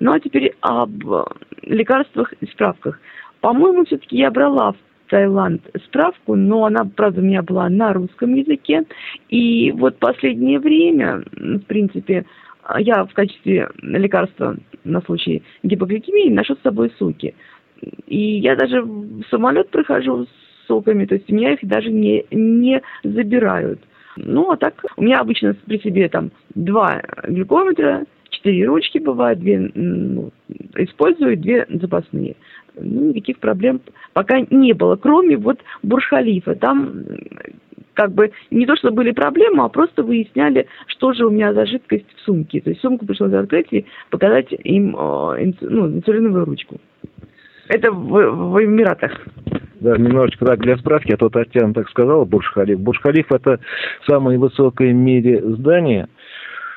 Ну 0.00 0.12
а 0.12 0.20
теперь 0.20 0.54
об 0.60 0.92
лекарствах 1.62 2.32
и 2.40 2.46
справках. 2.46 2.98
По-моему, 3.40 3.84
все-таки 3.84 4.16
я 4.16 4.30
брала 4.30 4.72
в 4.72 4.76
Таиланд 5.12 5.60
справку, 5.84 6.36
но 6.36 6.64
она, 6.64 6.86
правда, 6.96 7.20
у 7.20 7.24
меня 7.24 7.42
была 7.42 7.68
на 7.68 7.92
русском 7.92 8.34
языке. 8.34 8.84
И 9.28 9.70
вот 9.72 9.98
последнее 9.98 10.58
время, 10.58 11.22
в 11.36 11.60
принципе, 11.66 12.24
я 12.78 13.04
в 13.04 13.12
качестве 13.12 13.68
лекарства 13.82 14.56
на 14.84 15.02
случай 15.02 15.42
гипогликемии 15.62 16.32
ношу 16.32 16.56
с 16.56 16.62
собой 16.62 16.90
соки. 16.98 17.34
И 18.06 18.38
я 18.38 18.56
даже 18.56 18.80
в 18.80 19.22
самолет 19.28 19.68
прохожу 19.68 20.24
с 20.24 20.66
соками, 20.66 21.04
то 21.04 21.16
есть 21.16 21.30
у 21.30 21.34
меня 21.34 21.52
их 21.52 21.58
даже 21.60 21.90
не, 21.90 22.24
не 22.30 22.80
забирают. 23.04 23.80
Ну, 24.16 24.50
а 24.50 24.56
так 24.56 24.82
у 24.96 25.02
меня 25.02 25.20
обычно 25.20 25.54
при 25.66 25.78
себе 25.80 26.08
там 26.08 26.30
два 26.54 27.02
глюкометра, 27.24 28.06
четыре 28.42 28.66
ручки 28.66 28.98
бывает, 28.98 29.38
две 29.38 29.70
ну, 29.74 30.30
использую, 30.76 31.36
две 31.36 31.66
запасные. 31.68 32.36
Ну, 32.74 33.10
никаких 33.10 33.38
проблем 33.38 33.80
пока 34.12 34.40
не 34.50 34.72
было, 34.72 34.96
кроме 34.96 35.36
вот 35.36 35.58
Бурж-Халифа. 35.82 36.56
Там 36.56 37.04
как 37.94 38.12
бы 38.12 38.32
не 38.50 38.66
то, 38.66 38.74
что 38.76 38.90
были 38.90 39.12
проблемы, 39.12 39.64
а 39.64 39.68
просто 39.68 40.02
выясняли, 40.02 40.66
что 40.86 41.12
же 41.12 41.26
у 41.26 41.30
меня 41.30 41.52
за 41.52 41.66
жидкость 41.66 42.06
в 42.16 42.20
сумке. 42.20 42.60
То 42.60 42.70
есть 42.70 42.80
сумку 42.80 43.06
пришлось 43.06 43.32
открыть 43.32 43.68
и 43.70 43.84
показать 44.10 44.48
им 44.50 44.96
э, 44.96 45.52
ну, 45.60 45.88
инсулиновую 45.88 46.46
ручку. 46.46 46.80
Это 47.68 47.92
в, 47.92 48.10
в 48.10 48.64
Эмиратах. 48.64 49.12
Да, 49.80 49.96
немножечко 49.96 50.46
так 50.46 50.60
для 50.60 50.76
справки, 50.78 51.12
а 51.12 51.16
то 51.16 51.28
Татьяна 51.28 51.74
так 51.74 51.88
сказала, 51.90 52.24
Бурж-Халиф. 52.24 52.78
Бурж-Халиф 52.78 53.30
это 53.30 53.60
самое 54.06 54.38
высокое 54.38 54.92
в 54.92 54.96
мире 54.96 55.42
здание– 55.42 56.08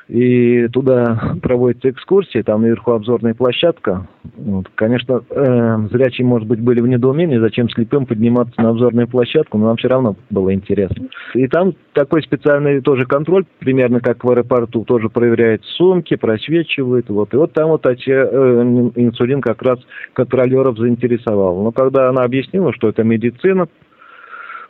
и 0.07 0.67
туда 0.67 1.35
проводятся 1.41 1.89
экскурсии, 1.89 2.41
там 2.41 2.61
наверху 2.61 2.91
обзорная 2.91 3.33
площадка. 3.33 4.07
Вот. 4.37 4.67
Конечно, 4.75 5.23
э, 5.29 5.77
зрячие, 5.91 6.27
может 6.27 6.47
быть, 6.47 6.59
были 6.59 6.79
в 6.79 6.87
недоумении, 6.87 7.37
зачем 7.37 7.69
слепым 7.69 8.05
подниматься 8.05 8.61
на 8.61 8.69
обзорную 8.69 9.07
площадку, 9.07 9.57
но 9.57 9.67
нам 9.67 9.77
все 9.77 9.87
равно 9.87 10.15
было 10.29 10.53
интересно. 10.53 11.07
И 11.33 11.47
там 11.47 11.73
такой 11.93 12.21
специальный 12.21 12.81
тоже 12.81 13.05
контроль, 13.05 13.45
примерно 13.59 13.99
как 13.99 14.23
в 14.23 14.29
аэропорту, 14.29 14.83
тоже 14.83 15.09
проверяет 15.09 15.63
сумки, 15.63 16.15
просвечивает. 16.15 17.09
Вот. 17.09 17.33
И 17.33 17.37
вот 17.37 17.53
там 17.53 17.69
вот 17.69 17.85
эти, 17.87 18.11
э, 18.11 18.91
инсулин 18.95 19.41
как 19.41 19.61
раз 19.63 19.79
контролеров 20.13 20.77
заинтересовал. 20.77 21.63
Но 21.63 21.71
когда 21.71 22.09
она 22.09 22.23
объяснила, 22.23 22.73
что 22.73 22.89
это 22.89 23.03
медицина, 23.03 23.67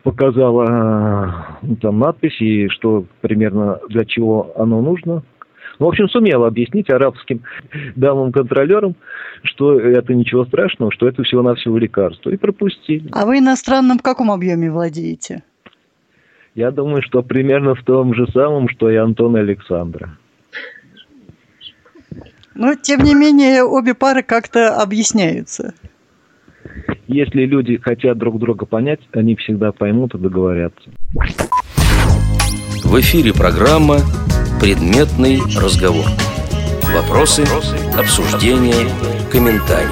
показала 0.06 1.58
ну, 1.64 1.76
там 1.78 1.98
надписи, 1.98 2.70
что 2.70 3.06
примерно 3.22 3.80
для 3.90 4.06
чего 4.06 4.54
оно 4.56 4.80
нужно. 4.80 5.24
Ну, 5.80 5.88
в 5.88 5.90
общем, 5.90 6.08
сумела 6.08 6.48
объяснить 6.48 6.92
арабским 6.92 7.42
дамам-контролерам, 7.96 8.96
что 9.44 9.80
это 9.80 10.14
ничего 10.14 10.46
страшного, 10.46 10.92
что 10.92 11.08
это 11.08 11.24
всего-навсего 11.24 11.78
лекарство. 11.80 12.30
И 12.30 12.38
пропустили. 12.38 13.10
А 13.12 13.26
вы 13.26 13.40
иностранным 13.40 13.98
в 13.98 14.04
каком 14.04 14.32
объеме 14.32 14.72
владеете? 14.72 15.44
Я 16.54 16.70
думаю, 16.70 17.02
что 17.02 17.24
примерно 17.24 17.74
в 17.74 17.84
том 17.84 18.14
же 18.14 18.28
самом, 18.32 18.70
что 18.70 18.92
и 18.92 18.96
Антон 18.96 19.36
и 19.36 19.40
Александра. 19.40 20.18
Но, 22.54 22.76
тем 22.76 23.02
не 23.02 23.16
менее, 23.16 23.64
обе 23.64 23.96
пары 23.96 24.22
как-то 24.22 24.80
объясняются. 24.80 25.74
Если 27.08 27.46
люди 27.46 27.78
хотят 27.78 28.18
друг 28.18 28.40
друга 28.40 28.66
понять, 28.66 29.00
они 29.14 29.36
всегда 29.36 29.72
поймут 29.72 30.16
и 30.16 30.18
договорятся. 30.18 30.90
В 32.84 33.00
эфире 33.00 33.34
программа 33.34 33.98
«Предметный 34.60 35.40
разговор». 35.62 36.06
Вопросы, 36.94 37.44
обсуждения, 37.98 38.90
комментарии. 39.32 39.90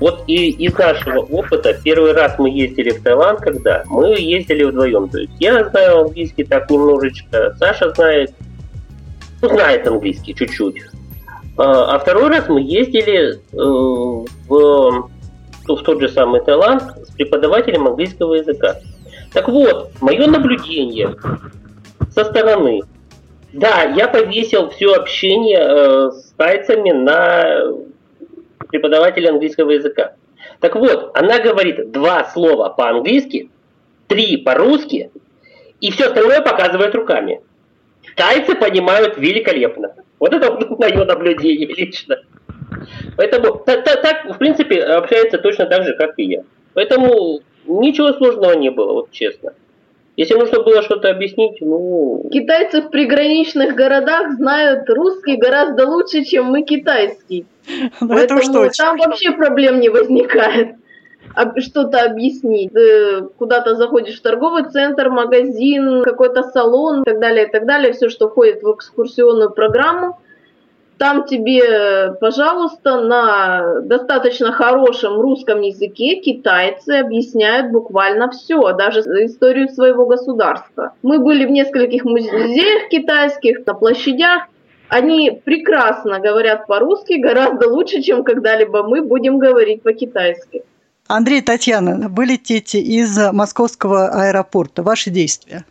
Вот 0.00 0.22
и 0.28 0.50
из 0.50 0.76
нашего 0.78 1.20
опыта, 1.20 1.74
первый 1.82 2.12
раз 2.12 2.38
мы 2.38 2.50
ездили 2.50 2.90
в 2.90 3.02
Таиланд, 3.02 3.40
когда 3.40 3.82
мы 3.86 4.18
ездили 4.18 4.64
вдвоем. 4.64 5.08
То 5.08 5.18
есть 5.18 5.32
я 5.40 5.64
знаю 5.70 6.02
английский 6.02 6.44
так 6.44 6.70
немножечко, 6.70 7.54
Саша 7.58 7.92
знает, 7.94 8.32
ну, 9.42 9.48
знает 9.48 9.86
английский 9.86 10.34
чуть-чуть. 10.34 10.76
А, 11.58 11.96
а 11.96 11.98
второй 11.98 12.28
раз 12.28 12.48
мы 12.48 12.60
ездили 12.60 13.34
э, 13.34 13.36
в, 13.52 15.10
в 15.66 15.82
тот 15.82 16.00
же 16.00 16.08
самый 16.08 16.40
Таиланд 16.40 16.82
с 16.82 17.10
преподавателем 17.10 17.88
английского 17.88 18.34
языка. 18.34 18.76
Так 19.32 19.48
вот, 19.48 19.90
мое 20.00 20.26
наблюдение 20.28 21.16
со 22.12 22.24
стороны. 22.24 22.82
Да, 23.52 23.82
я 23.82 24.06
повесил 24.06 24.70
все 24.70 24.94
общение 24.94 25.58
э, 25.58 26.10
с 26.12 26.32
тайцами 26.36 26.92
на 26.92 27.74
преподавателя 28.68 29.30
английского 29.30 29.70
языка. 29.72 30.12
Так 30.60 30.76
вот, 30.76 31.10
она 31.14 31.40
говорит 31.40 31.90
два 31.90 32.24
слова 32.24 32.68
по-английски, 32.68 33.50
три 34.06 34.36
по-русски, 34.36 35.10
и 35.80 35.90
все 35.90 36.06
остальное 36.06 36.40
показывает 36.40 36.94
руками. 36.94 37.40
Тайцы 38.14 38.54
понимают 38.54 39.16
великолепно. 39.16 39.94
Вот 40.18 40.34
это 40.34 40.58
мое 40.78 41.04
наблюдение 41.04 41.66
лично. 41.68 42.18
Поэтому 43.16 43.58
так, 43.64 43.84
так, 43.84 44.02
так, 44.02 44.34
в 44.34 44.38
принципе, 44.38 44.82
общается 44.82 45.38
точно 45.38 45.66
так 45.66 45.84
же, 45.84 45.94
как 45.94 46.14
и 46.18 46.24
я. 46.24 46.42
Поэтому 46.74 47.40
ничего 47.66 48.12
сложного 48.12 48.52
не 48.52 48.70
было, 48.70 48.92
вот 48.92 49.10
честно. 49.10 49.54
Если 50.16 50.34
нужно 50.34 50.62
было 50.62 50.82
что-то 50.82 51.10
объяснить, 51.10 51.60
ну... 51.60 52.28
Китайцы 52.32 52.82
в 52.82 52.90
приграничных 52.90 53.76
городах 53.76 54.32
знают 54.32 54.90
русский 54.90 55.36
гораздо 55.36 55.86
лучше, 55.86 56.24
чем 56.24 56.46
мы 56.46 56.62
китайский. 56.62 57.46
Ну, 58.00 58.08
Поэтому 58.08 58.40
там 58.76 58.96
вообще 58.96 59.30
проблем 59.30 59.78
не 59.78 59.88
возникает 59.88 60.74
что-то 61.58 62.02
объяснить. 62.02 62.72
Ты 62.72 63.22
куда-то 63.38 63.74
заходишь 63.76 64.18
в 64.18 64.22
торговый 64.22 64.64
центр, 64.64 65.10
магазин, 65.10 66.02
какой-то 66.02 66.42
салон 66.42 67.02
и 67.02 67.04
так 67.04 67.20
далее, 67.20 67.46
и 67.46 67.50
так 67.50 67.66
далее, 67.66 67.92
все, 67.92 68.08
что 68.08 68.28
входит 68.28 68.62
в 68.62 68.74
экскурсионную 68.74 69.50
программу, 69.50 70.18
там 70.98 71.26
тебе, 71.26 72.12
пожалуйста, 72.20 73.00
на 73.00 73.80
достаточно 73.82 74.50
хорошем 74.50 75.20
русском 75.20 75.60
языке 75.60 76.16
китайцы 76.16 76.90
объясняют 76.90 77.70
буквально 77.70 78.30
все, 78.30 78.72
даже 78.72 79.00
историю 79.00 79.68
своего 79.68 80.06
государства. 80.06 80.94
Мы 81.02 81.20
были 81.20 81.46
в 81.46 81.50
нескольких 81.50 82.04
музеях 82.04 82.88
китайских, 82.90 83.64
на 83.64 83.74
площадях, 83.74 84.48
они 84.88 85.40
прекрасно 85.44 86.18
говорят 86.18 86.66
по-русски, 86.66 87.20
гораздо 87.20 87.68
лучше, 87.68 88.02
чем 88.02 88.24
когда-либо 88.24 88.82
мы 88.82 89.02
будем 89.02 89.38
говорить 89.38 89.82
по-китайски. 89.82 90.64
Андрей, 91.08 91.40
Татьяна, 91.40 92.08
вы 92.10 92.26
летите 92.26 92.80
из 92.80 93.18
московского 93.32 94.08
аэропорта. 94.08 94.82
Ваши 94.82 95.08
действия? 95.08 95.64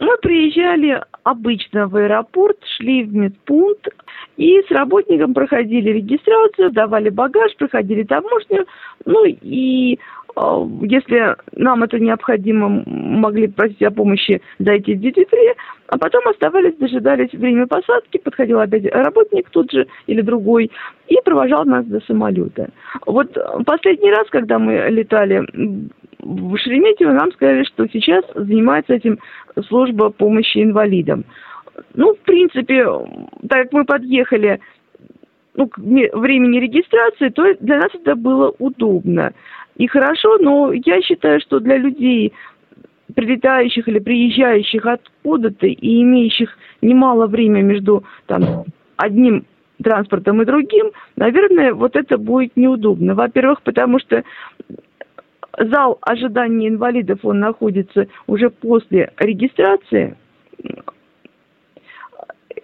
Мы 0.00 0.16
приезжали 0.20 1.00
обычно 1.22 1.86
в 1.86 1.94
аэропорт, 1.94 2.58
шли 2.76 3.04
в 3.04 3.14
медпункт 3.14 3.88
и 4.36 4.60
с 4.68 4.70
работником 4.72 5.34
проходили 5.34 5.90
регистрацию, 5.90 6.72
давали 6.72 7.10
багаж, 7.10 7.54
проходили 7.56 8.02
таможню, 8.02 8.66
ну 9.04 9.24
и 9.24 10.00
если 10.36 11.36
нам 11.52 11.82
это 11.84 11.98
необходимо, 12.00 12.82
могли 12.86 13.46
просить 13.46 13.82
о 13.82 13.90
помощи 13.90 14.42
зайти 14.58 14.94
в 14.94 15.00
duty 15.00 15.26
а 15.88 15.98
потом 15.98 16.26
оставались, 16.26 16.74
дожидались 16.76 17.32
время 17.32 17.66
посадки, 17.66 18.18
подходил 18.18 18.58
опять 18.58 18.84
работник 18.86 19.48
тут 19.50 19.70
же 19.70 19.86
или 20.06 20.22
другой 20.22 20.72
и 21.06 21.16
провожал 21.24 21.64
нас 21.64 21.84
до 21.86 22.00
самолета. 22.00 22.70
Вот 23.06 23.36
последний 23.64 24.10
раз, 24.10 24.28
когда 24.30 24.58
мы 24.58 24.88
летали 24.90 25.46
в 26.18 26.56
Шереметьево, 26.56 27.12
нам 27.12 27.30
сказали, 27.32 27.64
что 27.64 27.86
сейчас 27.86 28.24
занимается 28.34 28.94
этим 28.94 29.18
служба 29.68 30.10
помощи 30.10 30.62
инвалидам. 30.62 31.24
Ну, 31.94 32.14
в 32.14 32.18
принципе, 32.20 32.84
так 33.48 33.64
как 33.64 33.72
мы 33.72 33.84
подъехали 33.84 34.60
ну, 35.54 35.70
времени 35.76 36.58
регистрации, 36.58 37.28
то 37.28 37.54
для 37.60 37.76
нас 37.76 37.90
это 37.94 38.16
было 38.16 38.52
удобно 38.58 39.32
и 39.76 39.86
хорошо, 39.86 40.38
но 40.38 40.72
я 40.72 41.00
считаю, 41.02 41.40
что 41.40 41.60
для 41.60 41.76
людей, 41.76 42.32
прилетающих 43.14 43.88
или 43.88 43.98
приезжающих 43.98 44.86
откуда-то 44.86 45.66
и 45.66 46.02
имеющих 46.02 46.56
немало 46.80 47.26
времени 47.26 47.62
между 47.62 48.04
там, 48.26 48.64
одним 48.96 49.44
транспортом 49.82 50.40
и 50.42 50.44
другим, 50.44 50.92
наверное, 51.16 51.74
вот 51.74 51.96
это 51.96 52.18
будет 52.18 52.56
неудобно. 52.56 53.14
Во-первых, 53.14 53.62
потому 53.62 53.98
что 53.98 54.22
зал 55.58 55.98
ожидания 56.00 56.68
инвалидов, 56.68 57.20
он 57.22 57.40
находится 57.40 58.06
уже 58.26 58.50
после 58.50 59.12
регистрации, 59.18 60.16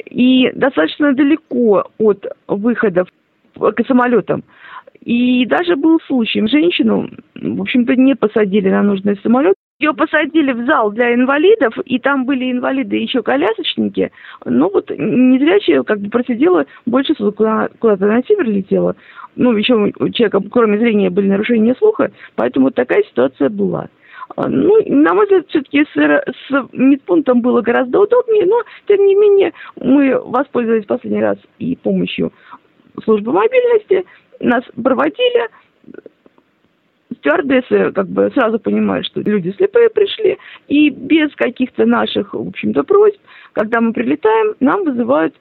и 0.07 0.51
достаточно 0.55 1.15
далеко 1.15 1.85
от 1.99 2.27
выходов 2.49 3.09
к 3.55 3.87
самолетам. 3.87 4.43
И 5.03 5.47
даже 5.47 5.77
был 5.77 5.99
случай, 6.07 6.47
женщину, 6.47 7.09
в 7.35 7.61
общем-то, 7.63 7.97
не 7.97 8.15
посадили 8.15 8.69
на 8.69 8.83
нужный 8.83 9.17
самолет, 9.23 9.55
ее 9.79 9.95
посадили 9.95 10.53
в 10.53 10.67
зал 10.67 10.91
для 10.91 11.15
инвалидов, 11.15 11.75
и 11.87 11.99
там 11.99 12.27
были 12.27 12.53
инвалиды 12.53 12.97
еще 12.97 13.23
колясочники. 13.23 14.13
Ну 14.45 14.71
вот 14.71 14.91
незрячая 14.91 15.83
как 15.85 16.01
бы 16.01 16.11
просидела 16.11 16.67
больше 16.85 17.15
куда-то 17.15 18.07
на 18.07 18.23
север 18.25 18.47
летела. 18.47 18.95
Ну, 19.37 19.57
еще 19.57 19.75
у 19.75 20.09
человека, 20.11 20.43
кроме 20.51 20.79
зрения, 20.79 21.09
были 21.09 21.29
нарушения 21.29 21.75
слуха, 21.77 22.11
поэтому 22.35 22.67
вот 22.67 22.75
такая 22.75 23.03
ситуация 23.05 23.49
была. 23.49 23.89
А, 24.37 24.49
ну, 24.49 24.77
на 24.87 25.15
мой 25.15 25.25
взгляд, 25.25 25.47
все-таки 25.49 25.85
с, 25.85 25.97
с 25.97 26.69
медпунктом 26.73 27.41
было 27.41 27.63
гораздо 27.63 28.01
удобнее, 28.01 28.45
но, 28.45 28.63
тем 28.87 29.05
не 29.07 29.15
менее, 29.15 29.53
мы 29.77 30.21
воспользовались 30.21 30.85
последний 30.85 31.23
раз 31.23 31.39
и 31.59 31.77
помощью 31.77 32.33
службы 33.05 33.33
мобильности, 33.33 34.05
нас 34.41 34.65
проводили, 34.83 35.49
стюардессы 37.19 37.93
как 37.93 38.09
бы 38.09 38.31
сразу 38.35 38.59
понимают, 38.59 39.07
что 39.07 39.21
люди 39.21 39.55
слепые 39.57 39.91
пришли, 39.91 40.39
и 40.69 40.91
без 40.91 41.35
каких-то 41.35 41.85
наших, 41.87 42.35
в 42.35 42.49
общем-то, 42.49 42.83
просьб, 42.85 43.21
когда 43.53 43.81
мы 43.81 43.93
прилетаем, 43.93 44.55
нам 44.61 44.85
вызывают 44.85 45.35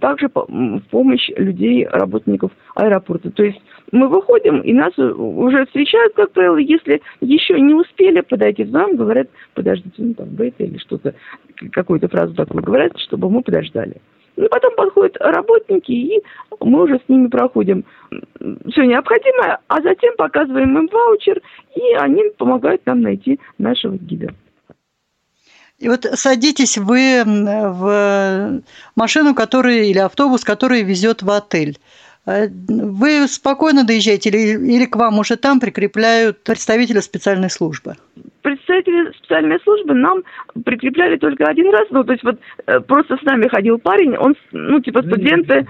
также 0.00 0.28
в 0.28 0.82
помощь 0.90 1.30
людей, 1.36 1.86
работников 1.86 2.52
аэропорта. 2.74 3.30
То 3.30 3.42
есть 3.42 3.60
мы 3.90 4.08
выходим, 4.08 4.60
и 4.60 4.72
нас 4.72 4.96
уже 4.98 5.64
встречают, 5.66 6.14
как 6.14 6.32
правило, 6.32 6.58
если 6.58 7.00
еще 7.20 7.58
не 7.58 7.74
успели 7.74 8.20
подойти 8.20 8.64
к 8.64 8.70
нам, 8.70 8.96
говорят, 8.96 9.28
подождите, 9.54 9.94
ну 9.98 10.14
там, 10.14 10.28
бейте 10.28 10.64
или 10.64 10.78
что-то, 10.78 11.14
какую-то 11.72 12.08
фразу 12.08 12.34
такую 12.34 12.62
говорят, 12.62 12.98
чтобы 12.98 13.30
мы 13.30 13.42
подождали. 13.42 13.96
И 14.38 14.48
потом 14.48 14.74
подходят 14.76 15.16
работники, 15.18 15.90
и 15.90 16.22
мы 16.60 16.84
уже 16.84 17.00
с 17.04 17.08
ними 17.08 17.26
проходим 17.26 17.84
все 18.70 18.84
необходимое, 18.84 19.58
а 19.66 19.82
затем 19.82 20.14
показываем 20.16 20.78
им 20.78 20.88
ваучер, 20.92 21.42
и 21.74 21.94
они 21.94 22.22
помогают 22.36 22.86
нам 22.86 23.00
найти 23.00 23.40
нашего 23.58 23.96
гида. 23.96 24.28
И 25.78 25.88
вот 25.88 26.04
садитесь 26.14 26.78
вы 26.78 27.22
в 27.24 28.62
машину, 28.94 29.34
которая, 29.34 29.82
или 29.82 29.98
автобус, 29.98 30.44
который 30.44 30.82
везет 30.82 31.22
в 31.22 31.30
отель. 31.30 31.78
Э, 32.26 32.46
вы 32.48 33.26
спокойно 33.26 33.84
доезжаете 33.84 34.28
или, 34.28 34.72
или 34.72 34.84
к 34.86 34.96
вам 34.96 35.18
уже 35.18 35.36
там 35.36 35.58
прикрепляют 35.58 36.42
представителя 36.44 37.00
специальной 37.00 37.50
службы? 37.50 37.96
Представители 38.78 39.12
специальной 39.18 39.58
службы 39.60 39.94
нам 39.94 40.22
прикрепляли 40.64 41.16
только 41.16 41.44
один 41.44 41.70
раз. 41.70 41.86
Ну, 41.90 42.04
то 42.04 42.12
есть 42.12 42.22
вот 42.22 42.38
э, 42.66 42.80
просто 42.80 43.16
с 43.16 43.22
нами 43.22 43.48
ходил 43.48 43.78
парень, 43.78 44.16
он, 44.16 44.34
ну, 44.52 44.80
типа 44.80 45.02
студент 45.02 45.50
э, 45.50 45.64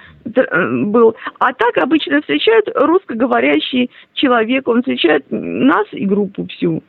был. 0.84 1.16
А 1.38 1.52
так 1.52 1.78
обычно 1.78 2.20
встречают 2.20 2.68
русскоговорящий 2.74 3.90
человек, 4.14 4.68
он 4.68 4.80
встречает 4.80 5.24
нас 5.30 5.86
и 5.92 6.04
группу 6.04 6.46
всю. 6.46 6.82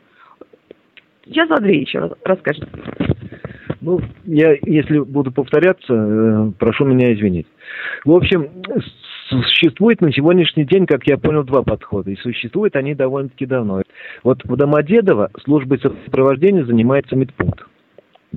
Сейчас 1.24 1.50
Андрей 1.50 1.80
еще 1.80 2.00
раз 2.00 2.12
расскажет. 2.24 2.68
Ну, 3.80 4.00
я, 4.24 4.56
если 4.62 4.98
буду 4.98 5.32
повторяться, 5.32 6.52
прошу 6.58 6.84
меня 6.84 7.14
извинить. 7.14 7.46
В 8.04 8.12
общем, 8.12 8.50
Существует 9.30 10.00
на 10.00 10.12
сегодняшний 10.12 10.64
день, 10.64 10.86
как 10.86 11.06
я 11.06 11.16
понял, 11.16 11.44
два 11.44 11.62
подхода. 11.62 12.10
И 12.10 12.16
существуют 12.16 12.74
они 12.74 12.94
довольно-таки 12.96 13.46
давно. 13.46 13.82
Вот 14.24 14.44
в 14.44 14.56
Домодедово 14.56 15.30
службой 15.44 15.78
сопровождения 15.78 16.64
занимается 16.64 17.14
медпункт. 17.14 17.64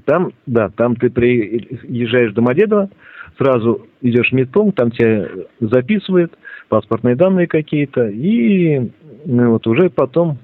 Там, 0.05 0.33
да, 0.45 0.69
там 0.69 0.95
ты 0.95 1.09
приезжаешь 1.09 2.31
в 2.31 2.35
Домодедово, 2.35 2.89
сразу 3.37 3.87
идешь 4.01 4.29
в 4.29 4.33
медпункт, 4.33 4.77
там 4.77 4.91
тебя 4.91 5.27
записывают, 5.59 6.33
паспортные 6.69 7.15
данные 7.15 7.47
какие-то, 7.47 8.07
и 8.07 8.91
ну, 9.25 9.51
вот 9.51 9.65
уже 9.65 9.89
потом 9.89 10.37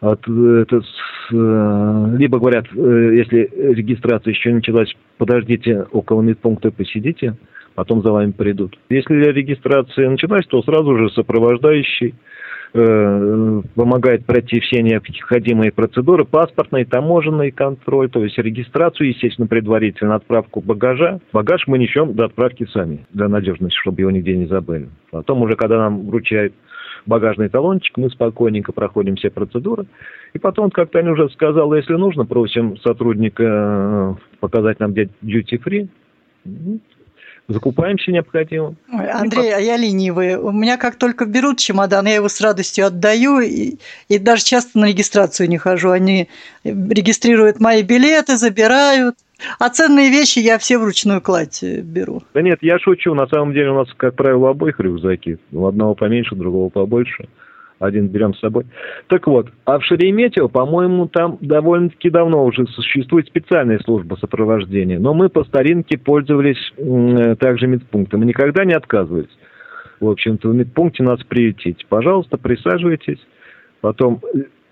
от, 0.00 0.20
это, 0.26 0.80
э, 1.32 2.16
либо 2.18 2.38
говорят, 2.38 2.66
э, 2.74 3.10
если 3.14 3.48
регистрация 3.74 4.32
еще 4.32 4.52
началась, 4.52 4.92
подождите 5.16 5.86
около 5.92 6.22
медпункта, 6.22 6.70
посидите, 6.70 7.36
потом 7.74 8.02
за 8.02 8.12
вами 8.12 8.32
придут. 8.32 8.78
Если 8.88 9.14
регистрация 9.14 10.10
началась, 10.10 10.46
то 10.46 10.62
сразу 10.62 10.96
же 10.96 11.10
сопровождающий 11.10 12.14
э, 12.74 13.62
помогает 13.74 14.24
пройти 14.26 14.60
все 14.60 14.82
необходимые 14.82 15.72
процедуры, 15.72 16.24
паспортный, 16.24 16.84
таможенный 16.84 17.50
контроль, 17.50 18.10
то 18.10 18.24
есть 18.24 18.38
регистрацию, 18.38 19.08
естественно, 19.08 19.46
предварительно, 19.46 20.14
отправку 20.14 20.60
багажа. 20.60 21.20
Багаж 21.32 21.66
мы 21.66 21.78
несем 21.78 22.14
до 22.14 22.26
отправки 22.26 22.66
сами, 22.72 23.06
для 23.12 23.28
надежности, 23.28 23.76
чтобы 23.78 24.00
его 24.02 24.10
нигде 24.10 24.36
не 24.36 24.46
забыли. 24.46 24.88
Потом 25.10 25.42
уже, 25.42 25.56
когда 25.56 25.78
нам 25.78 26.06
вручают 26.06 26.54
багажный 27.06 27.48
талончик, 27.48 27.96
мы 27.96 28.10
спокойненько 28.10 28.72
проходим 28.72 29.16
все 29.16 29.30
процедуры. 29.30 29.86
И 30.34 30.38
потом, 30.38 30.70
как 30.70 30.90
Таня 30.90 31.12
уже 31.12 31.28
сказала, 31.30 31.74
если 31.74 31.94
нужно, 31.94 32.24
просим 32.24 32.76
сотрудника 32.78 33.42
э, 33.44 34.14
показать 34.40 34.80
нам 34.80 34.92
где 34.92 35.08
duty-free, 35.22 35.88
закупаем 37.48 37.96
все 37.96 38.12
необходимое. 38.12 38.74
Ой, 38.92 39.10
Андрей, 39.10 39.54
а 39.54 39.58
я 39.58 39.76
ленивый. 39.76 40.36
У 40.36 40.52
меня 40.52 40.76
как 40.76 40.96
только 40.96 41.26
берут 41.26 41.58
чемодан, 41.58 42.06
я 42.06 42.14
его 42.16 42.28
с 42.28 42.40
радостью 42.40 42.86
отдаю, 42.86 43.40
и, 43.40 43.76
и 44.08 44.18
даже 44.18 44.44
часто 44.44 44.78
на 44.78 44.86
регистрацию 44.86 45.48
не 45.48 45.58
хожу. 45.58 45.90
Они 45.90 46.28
регистрируют 46.64 47.60
мои 47.60 47.82
билеты, 47.82 48.36
забирают. 48.36 49.16
А 49.58 49.68
ценные 49.70 50.10
вещи 50.10 50.38
я 50.38 50.56
все 50.58 50.78
вручную 50.78 51.20
кладь 51.20 51.62
э, 51.62 51.80
беру. 51.80 52.22
Да 52.32 52.42
нет, 52.42 52.58
я 52.62 52.78
шучу. 52.78 53.12
На 53.14 53.26
самом 53.26 53.52
деле 53.52 53.70
у 53.70 53.74
нас, 53.74 53.88
как 53.96 54.14
правило, 54.14 54.50
обоих 54.50 54.78
рюкзаки. 54.78 55.38
У 55.50 55.66
одного 55.66 55.94
поменьше, 55.96 56.34
у 56.34 56.38
другого 56.38 56.68
побольше. 56.68 57.28
Один 57.82 58.06
берем 58.06 58.32
с 58.32 58.38
собой. 58.38 58.64
Так 59.08 59.26
вот, 59.26 59.48
а 59.64 59.80
в 59.80 59.84
Шереметьево, 59.84 60.46
по-моему, 60.46 61.08
там 61.08 61.36
довольно-таки 61.40 62.10
давно 62.10 62.44
уже 62.44 62.64
существует 62.68 63.26
специальная 63.26 63.80
служба 63.80 64.14
сопровождения. 64.14 65.00
Но 65.00 65.14
мы 65.14 65.28
по 65.28 65.42
старинке 65.42 65.98
пользовались 65.98 66.72
э, 66.76 67.34
также 67.40 67.66
медпунктом. 67.66 68.22
И 68.22 68.26
никогда 68.26 68.64
не 68.64 68.74
отказывались. 68.74 69.36
В 69.98 70.08
общем-то, 70.08 70.48
в 70.48 70.54
медпункте 70.54 71.02
нас 71.02 71.24
приютить. 71.24 71.84
Пожалуйста, 71.88 72.38
присаживайтесь. 72.38 73.18
Потом 73.80 74.20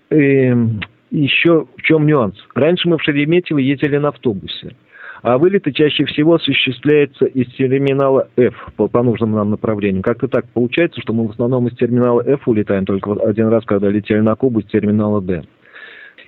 э, 0.09 0.15
эм, 0.15 0.79
еще 1.09 1.67
в 1.75 1.81
чем 1.81 2.07
нюанс? 2.07 2.35
Раньше 2.55 2.87
мы 2.87 2.97
в 2.97 3.03
Шереметьево 3.03 3.57
ездили 3.57 3.97
на 3.97 4.07
автобусе, 4.07 4.73
а 5.21 5.37
вылеты 5.37 5.71
чаще 5.71 6.05
всего 6.05 6.35
осуществляются 6.35 7.25
из 7.25 7.47
терминала 7.53 8.27
F 8.37 8.55
по, 8.75 8.87
по 8.87 9.03
нужным 9.03 9.31
нам 9.31 9.51
направлениям. 9.51 10.01
Как-то 10.01 10.27
так 10.27 10.45
получается, 10.49 11.01
что 11.01 11.13
мы 11.13 11.27
в 11.27 11.31
основном 11.31 11.67
из 11.67 11.75
терминала 11.77 12.21
F 12.21 12.47
улетаем 12.47 12.85
только 12.85 13.13
один 13.13 13.47
раз, 13.47 13.63
когда 13.65 13.89
летели 13.89 14.19
на 14.19 14.35
Кубу 14.35 14.61
из 14.61 14.65
терминала 14.65 15.21
D. 15.21 15.43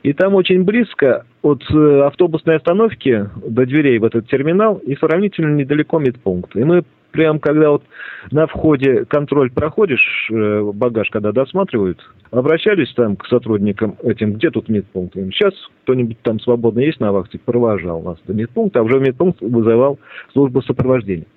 И 0.04 0.12
там 0.14 0.36
очень 0.36 0.64
близко 0.64 1.26
от 1.42 1.64
э, 1.72 2.02
автобусной 2.02 2.58
остановки 2.58 3.30
до 3.48 3.66
дверей 3.66 4.00
в 4.00 4.04
этот 4.04 4.28
терминал 4.28 4.76
и 4.76 4.96
сравнительно 4.96 5.56
недалеко 5.56 5.98
медпункт. 5.98 6.56
И 6.56 6.64
мы 6.64 6.84
прям 7.14 7.40
когда 7.40 7.70
вот 7.70 7.84
на 8.32 8.48
входе 8.48 9.06
контроль 9.06 9.52
проходишь, 9.52 10.30
э, 10.30 10.72
багаж 10.74 11.10
когда 11.10 11.32
досматривают, 11.32 12.00
обращались 12.32 12.94
там 12.94 13.16
к 13.16 13.26
сотрудникам 13.28 13.96
этим, 14.04 14.34
где 14.34 14.50
тут 14.50 14.68
медпункт? 14.68 15.14
Сейчас 15.14 15.54
кто-нибудь 15.84 16.18
там 16.24 16.40
свободно 16.42 16.80
есть 16.82 17.00
на 17.00 17.14
вахте, 17.14 17.40
провожал 17.40 18.02
нас 18.02 18.18
до 18.28 18.34
медпункта, 18.34 18.80
а 18.80 18.84
уже 18.84 19.00
медпункт 19.00 19.40
вызывал 19.42 20.00
службу 20.34 20.62
сопровождения. 20.62 21.28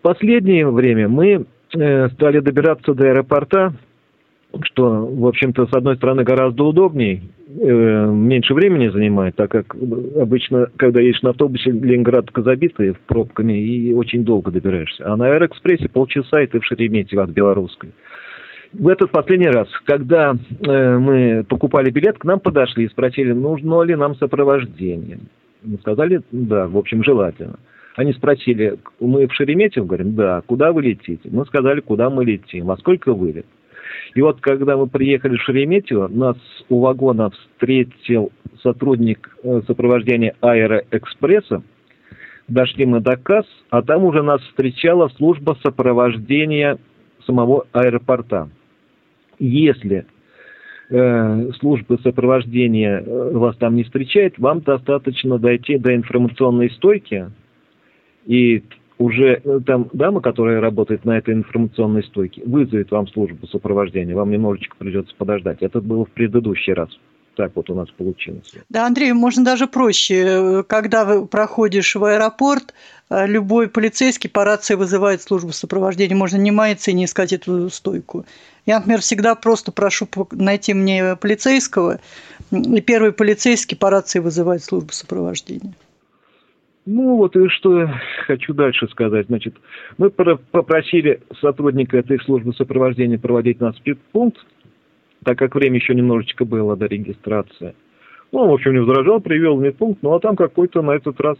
В 0.00 0.02
последнее 0.02 0.68
время 0.68 1.08
мы 1.08 1.46
э, 1.74 2.08
стали 2.10 2.40
добираться 2.40 2.92
до 2.92 3.08
аэропорта 3.08 3.72
что, 4.62 5.06
в 5.06 5.26
общем-то, 5.26 5.66
с 5.66 5.72
одной 5.72 5.96
стороны, 5.96 6.24
гораздо 6.24 6.64
удобнее, 6.64 7.22
э, 7.48 8.06
меньше 8.06 8.54
времени 8.54 8.88
занимает, 8.88 9.36
так 9.36 9.50
как 9.50 9.74
обычно, 9.74 10.68
когда 10.76 11.00
едешь 11.00 11.22
на 11.22 11.30
автобусе, 11.30 11.70
Ленинград 11.70 12.26
забитый 12.34 12.94
пробками 13.06 13.52
и 13.58 13.92
очень 13.94 14.24
долго 14.24 14.50
добираешься. 14.50 15.04
А 15.06 15.16
на 15.16 15.26
Аэроэкспрессе 15.26 15.88
полчаса, 15.88 16.42
и 16.42 16.46
ты 16.46 16.60
в 16.60 16.64
Шереметьево 16.64 17.24
от 17.24 17.30
Белорусской. 17.30 17.90
В 18.72 18.88
этот 18.88 19.10
последний 19.10 19.48
раз, 19.48 19.68
когда 19.84 20.34
э, 20.34 20.98
мы 20.98 21.44
покупали 21.48 21.90
билет, 21.90 22.18
к 22.18 22.24
нам 22.24 22.40
подошли 22.40 22.84
и 22.84 22.88
спросили, 22.88 23.32
нужно 23.32 23.82
ли 23.82 23.94
нам 23.94 24.16
сопровождение. 24.16 25.20
Мы 25.62 25.78
сказали, 25.78 26.22
да, 26.32 26.66
в 26.66 26.76
общем, 26.76 27.04
желательно. 27.04 27.58
Они 27.96 28.12
спросили, 28.12 28.76
мы 28.98 29.28
в 29.28 29.32
Шереметьево, 29.32 29.86
говорим, 29.86 30.14
да, 30.16 30.42
куда 30.44 30.72
вы 30.72 30.82
летите? 30.82 31.28
Мы 31.30 31.46
сказали, 31.46 31.80
куда 31.80 32.10
мы 32.10 32.24
летим, 32.24 32.70
а 32.70 32.76
сколько 32.76 33.14
вылет? 33.14 33.46
И 34.14 34.22
вот 34.22 34.40
когда 34.40 34.76
мы 34.76 34.86
приехали 34.86 35.36
в 35.36 35.42
Шереметьево, 35.42 36.08
нас 36.08 36.36
у 36.68 36.80
вагона 36.80 37.30
встретил 37.30 38.32
сотрудник 38.62 39.36
э, 39.42 39.62
сопровождения 39.66 40.34
Аэроэкспресса. 40.40 41.62
Дошли 42.48 42.84
мы 42.84 43.00
до 43.00 43.16
касс, 43.16 43.46
а 43.70 43.82
там 43.82 44.04
уже 44.04 44.22
нас 44.22 44.40
встречала 44.42 45.08
служба 45.16 45.56
сопровождения 45.62 46.78
самого 47.26 47.66
аэропорта. 47.72 48.50
Если 49.38 50.06
э, 50.90 51.50
служба 51.58 51.98
сопровождения 52.02 53.00
э, 53.00 53.30
вас 53.32 53.56
там 53.56 53.76
не 53.76 53.84
встречает, 53.84 54.38
вам 54.38 54.60
достаточно 54.60 55.38
дойти 55.38 55.78
до 55.78 55.94
информационной 55.94 56.70
стойки, 56.70 57.30
и 58.26 58.62
уже 58.98 59.40
э, 59.44 59.60
там 59.66 59.88
дама, 59.92 60.20
которая 60.20 60.60
работает 60.60 61.04
на 61.04 61.18
этой 61.18 61.34
информационной 61.34 62.04
стойке, 62.04 62.42
вызовет 62.44 62.90
вам 62.90 63.08
службу 63.08 63.46
сопровождения, 63.46 64.14
вам 64.14 64.30
немножечко 64.30 64.76
придется 64.76 65.14
подождать. 65.16 65.58
Это 65.62 65.80
было 65.80 66.04
в 66.04 66.10
предыдущий 66.10 66.72
раз. 66.72 66.90
Так 67.36 67.52
вот 67.56 67.68
у 67.68 67.74
нас 67.74 67.90
получилось. 67.90 68.52
Да, 68.68 68.86
Андрей, 68.86 69.12
можно 69.12 69.44
даже 69.44 69.66
проще. 69.66 70.64
Когда 70.68 71.04
вы 71.04 71.26
проходишь 71.26 71.96
в 71.96 72.04
аэропорт, 72.04 72.74
э, 73.10 73.26
любой 73.26 73.68
полицейский 73.68 74.30
по 74.30 74.44
рации 74.44 74.74
вызывает 74.74 75.22
службу 75.22 75.52
сопровождения. 75.52 76.14
Можно 76.14 76.36
не 76.36 76.52
маяться 76.52 76.92
и 76.92 76.94
не 76.94 77.06
искать 77.06 77.32
эту 77.32 77.70
стойку. 77.70 78.24
Я, 78.66 78.78
например, 78.78 79.00
всегда 79.00 79.34
просто 79.34 79.72
прошу 79.72 80.08
найти 80.30 80.72
мне 80.72 81.16
полицейского, 81.16 82.00
и 82.50 82.80
первый 82.80 83.12
полицейский 83.12 83.76
по 83.76 83.90
рации 83.90 84.20
вызывает 84.20 84.62
службу 84.62 84.92
сопровождения. 84.92 85.74
Ну 86.86 87.16
вот 87.16 87.34
и 87.34 87.48
что 87.48 87.88
хочу 88.26 88.52
дальше 88.52 88.86
сказать. 88.88 89.26
Значит, 89.28 89.54
мы 89.96 90.10
попросили 90.10 91.20
сотрудника 91.40 91.96
этой 91.96 92.20
службы 92.20 92.52
сопровождения 92.52 93.18
проводить 93.18 93.60
нас 93.60 93.74
в 93.76 93.96
пункт, 94.12 94.44
так 95.24 95.38
как 95.38 95.54
время 95.54 95.76
еще 95.76 95.94
немножечко 95.94 96.44
было 96.44 96.76
до 96.76 96.86
регистрации. 96.86 97.74
Ну, 98.32 98.48
в 98.48 98.52
общем, 98.52 98.72
не 98.72 98.80
возражал, 98.80 99.20
привел 99.20 99.58
медпункт, 99.58 100.02
ну 100.02 100.12
а 100.12 100.20
там 100.20 100.34
какой-то 100.34 100.82
на 100.82 100.90
этот 100.90 101.18
раз 101.20 101.38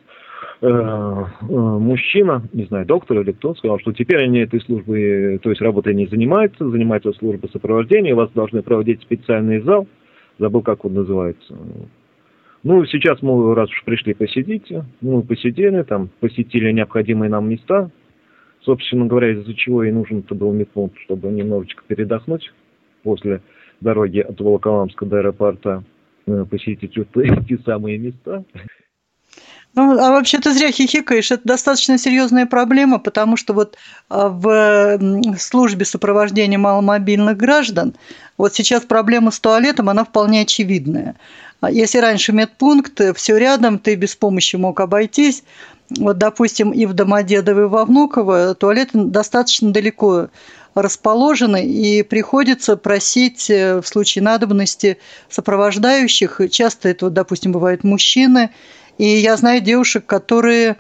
э, 0.63 0.67
э, 0.69 1.45
мужчина, 1.49 2.43
не 2.53 2.65
знаю, 2.67 2.87
доктор 2.87 3.21
или 3.21 3.33
кто, 3.33 3.55
сказал, 3.57 3.81
что 3.81 3.93
теперь 3.93 4.23
они 4.23 4.39
этой 4.39 4.61
службой, 4.61 5.39
то 5.39 5.51
есть 5.51 5.61
работой 5.61 5.95
не 5.95 6.07
занимаются, 6.07 6.69
занимается 6.71 7.13
служба 7.15 7.49
сопровождения, 7.49 8.15
вас 8.15 8.31
должны 8.31 8.63
проводить 8.63 9.01
в 9.01 9.03
специальный 9.03 9.61
зал, 9.61 9.89
забыл, 10.39 10.63
как 10.63 10.85
он 10.85 10.95
называется, 10.95 11.59
ну, 12.65 12.87
сейчас 12.87 13.21
мы, 13.21 13.55
раз 13.55 13.69
уж 13.69 13.85
пришли, 13.85 14.15
посидите. 14.15 14.87
Ну, 15.03 15.23
посидели, 15.23 15.83
там, 15.83 16.09
посетили 16.21 16.73
необходимые 16.73 17.29
нам 17.29 17.49
места. 17.49 17.91
Собственно 18.63 19.05
говоря, 19.05 19.33
из-за 19.33 19.53
чего 19.53 19.85
и 19.85 19.93
нужен-то 19.93 20.35
был 20.35 20.51
медпункт, 20.53 20.99
чтобы 21.01 21.29
немножечко 21.29 21.85
передохнуть 21.87 22.51
после 23.03 23.43
дороги 23.83 24.21
от 24.21 24.41
Волоколамска 24.41 25.05
до 25.05 25.19
аэропорта, 25.19 25.85
э, 26.27 26.47
посетить 26.51 26.97
вот 26.97 27.09
эти 27.17 27.61
самые 27.65 27.99
места. 27.99 28.45
Ну, 29.75 29.99
а 29.99 30.11
вообще 30.13 30.39
ты 30.39 30.53
зря 30.53 30.71
хихикаешь. 30.71 31.31
Это 31.31 31.43
достаточно 31.45 31.99
серьезная 31.99 32.47
проблема, 32.47 32.99
потому 32.99 33.37
что 33.37 33.55
вот 33.55 33.77
а, 34.09 34.29
в 34.29 35.39
службе 35.39 35.85
сопровождения 35.85 36.59
маломобильных 36.59 37.37
граждан 37.37 37.95
вот 38.39 38.55
сейчас 38.55 38.85
проблема 38.85 39.31
с 39.31 39.41
туалетом, 39.41 39.89
она 39.89 40.05
вполне 40.05 40.43
очевидная. 40.43 41.17
А 41.61 41.71
если 41.71 41.99
раньше 41.99 42.33
медпункт, 42.33 43.01
все 43.17 43.37
рядом, 43.37 43.79
ты 43.79 43.95
без 43.95 44.15
помощи 44.15 44.57
мог 44.57 44.81
обойтись. 44.81 45.43
Вот, 45.99 46.19
допустим, 46.19 46.71
и 46.71 46.87
в 46.87 46.93
Домодедово, 46.93 47.63
и 47.63 47.69
во 47.69 47.85
Внуково 47.85 48.55
туалеты 48.55 49.05
достаточно 49.05 49.73
далеко 49.73 50.29
расположены, 50.75 51.65
и 51.65 52.03
приходится 52.03 52.77
просить 52.77 53.49
э, 53.49 53.81
в 53.81 53.87
случае 53.87 54.25
надобности 54.25 54.99
сопровождающих. 55.31 56.41
Часто 56.51 56.89
это, 56.89 57.11
допустим, 57.11 57.53
бывают 57.53 57.85
мужчины. 57.85 58.51
И 58.99 59.05
я 59.05 59.37
знаю 59.37 59.61
девушек, 59.61 60.07
которые 60.07 60.77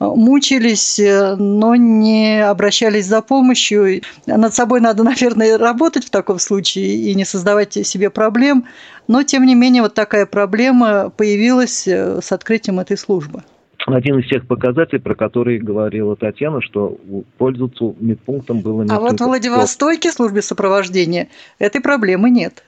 мучились, 0.00 1.00
но 1.38 1.76
не 1.76 2.44
обращались 2.44 3.06
за 3.06 3.22
помощью. 3.22 4.02
Над 4.26 4.54
собой 4.54 4.80
надо, 4.80 5.02
наверное, 5.04 5.56
работать 5.58 6.04
в 6.04 6.10
таком 6.10 6.38
случае 6.38 6.96
и 6.96 7.14
не 7.14 7.24
создавать 7.24 7.74
себе 7.86 8.10
проблем. 8.10 8.66
Но, 9.06 9.22
тем 9.22 9.44
не 9.44 9.54
менее, 9.54 9.82
вот 9.82 9.94
такая 9.94 10.26
проблема 10.26 11.10
появилась 11.10 11.86
с 11.86 12.32
открытием 12.32 12.80
этой 12.80 12.96
службы 12.96 13.42
один 13.86 14.18
из 14.18 14.28
тех 14.28 14.46
показателей, 14.46 15.00
про 15.00 15.14
которые 15.14 15.58
говорила 15.58 16.16
Татьяна, 16.16 16.62
что 16.62 16.96
пользоваться 17.38 17.94
медпунктом 18.00 18.60
было 18.60 18.82
не 18.82 18.90
А 18.90 18.98
вот 18.98 19.20
в 19.20 19.24
Владивостоке 19.24 20.10
службе 20.10 20.42
сопровождения 20.42 21.28
этой 21.58 21.80
проблемы 21.80 22.30
нет. 22.30 22.64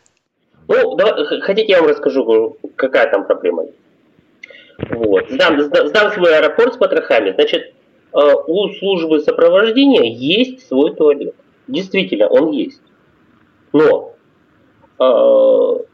Ну, 0.68 0.97
да, 0.97 1.16
хотите, 1.43 1.72
я 1.72 1.80
вам 1.80 1.91
расскажу, 1.91 2.57
какая 2.76 3.11
там 3.11 3.24
проблема. 3.24 3.64
Вот. 4.79 5.31
Сдам, 5.31 5.61
сдам 5.61 6.12
свой 6.12 6.37
аэропорт 6.37 6.74
с 6.74 6.77
потрохами. 6.77 7.33
Значит, 7.33 7.72
э, 8.12 8.33
у 8.47 8.68
службы 8.74 9.20
сопровождения 9.20 10.12
есть 10.12 10.66
свой 10.68 10.95
туалет. 10.95 11.35
Действительно, 11.66 12.29
он 12.29 12.51
есть. 12.51 12.83
Но 13.72 14.14
э, 14.99 15.85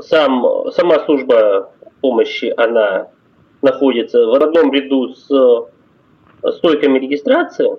сам, 0.00 0.70
сама 0.72 1.04
служба 1.04 1.72
помощи, 2.00 2.52
она 2.56 3.08
находится 3.62 4.26
в 4.26 4.38
родном 4.38 4.72
ряду 4.72 5.14
с 5.14 5.30
э, 5.30 6.50
стойками 6.52 6.98
регистрации, 6.98 7.78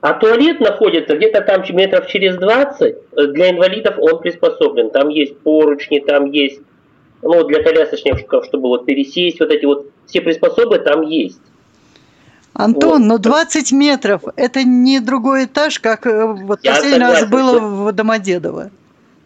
а 0.00 0.14
туалет 0.14 0.60
находится 0.60 1.16
где-то 1.16 1.40
там 1.40 1.64
метров 1.70 2.06
через 2.06 2.36
20. 2.36 2.96
Для 3.32 3.50
инвалидов 3.50 3.96
он 3.98 4.20
приспособлен. 4.20 4.90
Там 4.90 5.08
есть 5.08 5.38
поручни, 5.40 5.98
там 5.98 6.26
есть, 6.26 6.60
ну, 7.22 7.44
для 7.44 7.62
колясочников, 7.62 8.44
чтобы 8.44 8.68
вот 8.68 8.86
пересесть, 8.86 9.40
вот 9.40 9.50
эти 9.50 9.64
вот 9.64 9.90
все 10.06 10.20
приспособы 10.20 10.78
там 10.78 11.02
есть. 11.02 11.40
Антон, 12.54 13.02
вот. 13.02 13.08
но 13.08 13.18
20 13.18 13.72
метров– 13.72 14.22
это 14.36 14.64
не 14.64 15.00
другой 15.00 15.44
этаж, 15.44 15.78
как 15.78 16.06
э, 16.06 16.26
вот 16.26 16.60
Я 16.62 16.74
последний 16.74 16.98
согласен, 16.98 17.22
раз 17.22 17.30
было 17.30 17.60
в 17.60 17.92
Домодедово. 17.92 18.70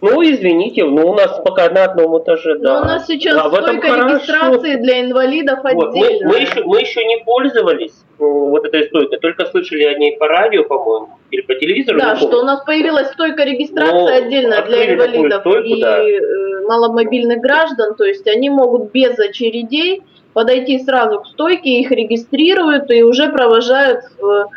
Ну, 0.02 0.20
извините, 0.20 0.84
ну 0.84 1.10
у 1.10 1.14
нас 1.14 1.40
пока 1.44 1.70
на 1.70 1.84
одном 1.84 2.20
этаже, 2.20 2.58
да. 2.58 2.74
Но 2.74 2.80
у 2.80 2.84
нас 2.86 3.06
сейчас 3.06 3.36
а 3.36 3.48
столько 3.48 3.86
регистрации 3.86 4.74
для 4.74 5.02
инвалидов 5.02 5.60
вот, 5.62 5.90
отдельно. 5.90 6.28
Мы, 6.28 6.34
мы, 6.34 6.40
еще, 6.40 6.64
мы 6.64 6.80
еще 6.80 7.04
не 7.04 7.18
пользовались 7.18 7.94
ну, 8.18 8.50
вот 8.50 8.64
этой 8.64 8.88
стойкой, 8.88 9.20
только 9.20 9.46
слышали 9.46 9.84
о 9.84 9.96
ней 9.96 10.16
по 10.18 10.26
радио, 10.26 10.64
по-моему, 10.64 11.10
или 11.30 11.42
по 11.42 11.54
телевизору. 11.54 12.00
Да, 12.00 12.16
что 12.16 12.40
у 12.40 12.44
нас 12.44 12.64
появилась 12.64 13.12
стойка 13.12 13.44
регистрации 13.44 13.92
Но 13.92 14.06
отдельно 14.08 14.62
для 14.62 14.92
инвалидов 14.92 15.40
стойку, 15.42 15.68
и 15.68 15.80
да. 15.80 16.02
Э, 16.02 16.66
маломобильных 16.66 17.38
граждан, 17.38 17.94
то 17.94 18.04
есть 18.04 18.26
они 18.26 18.50
могут 18.50 18.90
без 18.90 19.16
очередей 19.20 20.02
подойти 20.32 20.78
сразу 20.78 21.20
к 21.20 21.26
стойке, 21.26 21.80
их 21.80 21.90
регистрируют 21.90 22.90
и 22.90 23.02
уже 23.02 23.28
провожают 23.28 24.04
в 24.18 24.48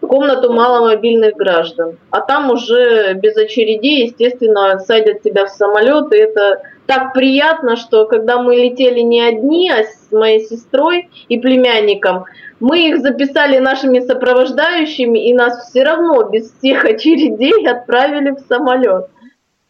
комнату 0.00 0.52
маломобильных 0.52 1.34
граждан. 1.34 1.98
А 2.10 2.20
там 2.20 2.50
уже 2.50 3.14
без 3.14 3.36
очередей, 3.36 4.06
естественно, 4.06 4.78
садят 4.78 5.22
тебя 5.22 5.46
в 5.46 5.50
самолет, 5.50 6.12
и 6.12 6.18
это 6.18 6.62
так 6.86 7.12
приятно, 7.12 7.76
что 7.76 8.06
когда 8.06 8.40
мы 8.40 8.56
летели 8.56 9.00
не 9.00 9.20
одни, 9.20 9.70
а 9.70 9.82
с 9.82 10.12
моей 10.12 10.40
сестрой 10.40 11.10
и 11.28 11.38
племянником, 11.38 12.24
мы 12.60 12.88
их 12.88 13.00
записали 13.00 13.58
нашими 13.58 14.00
сопровождающими, 14.00 15.28
и 15.28 15.34
нас 15.34 15.68
все 15.68 15.82
равно 15.82 16.22
без 16.24 16.52
всех 16.52 16.84
очередей 16.84 17.68
отправили 17.68 18.30
в 18.30 18.38
самолет. 18.48 19.08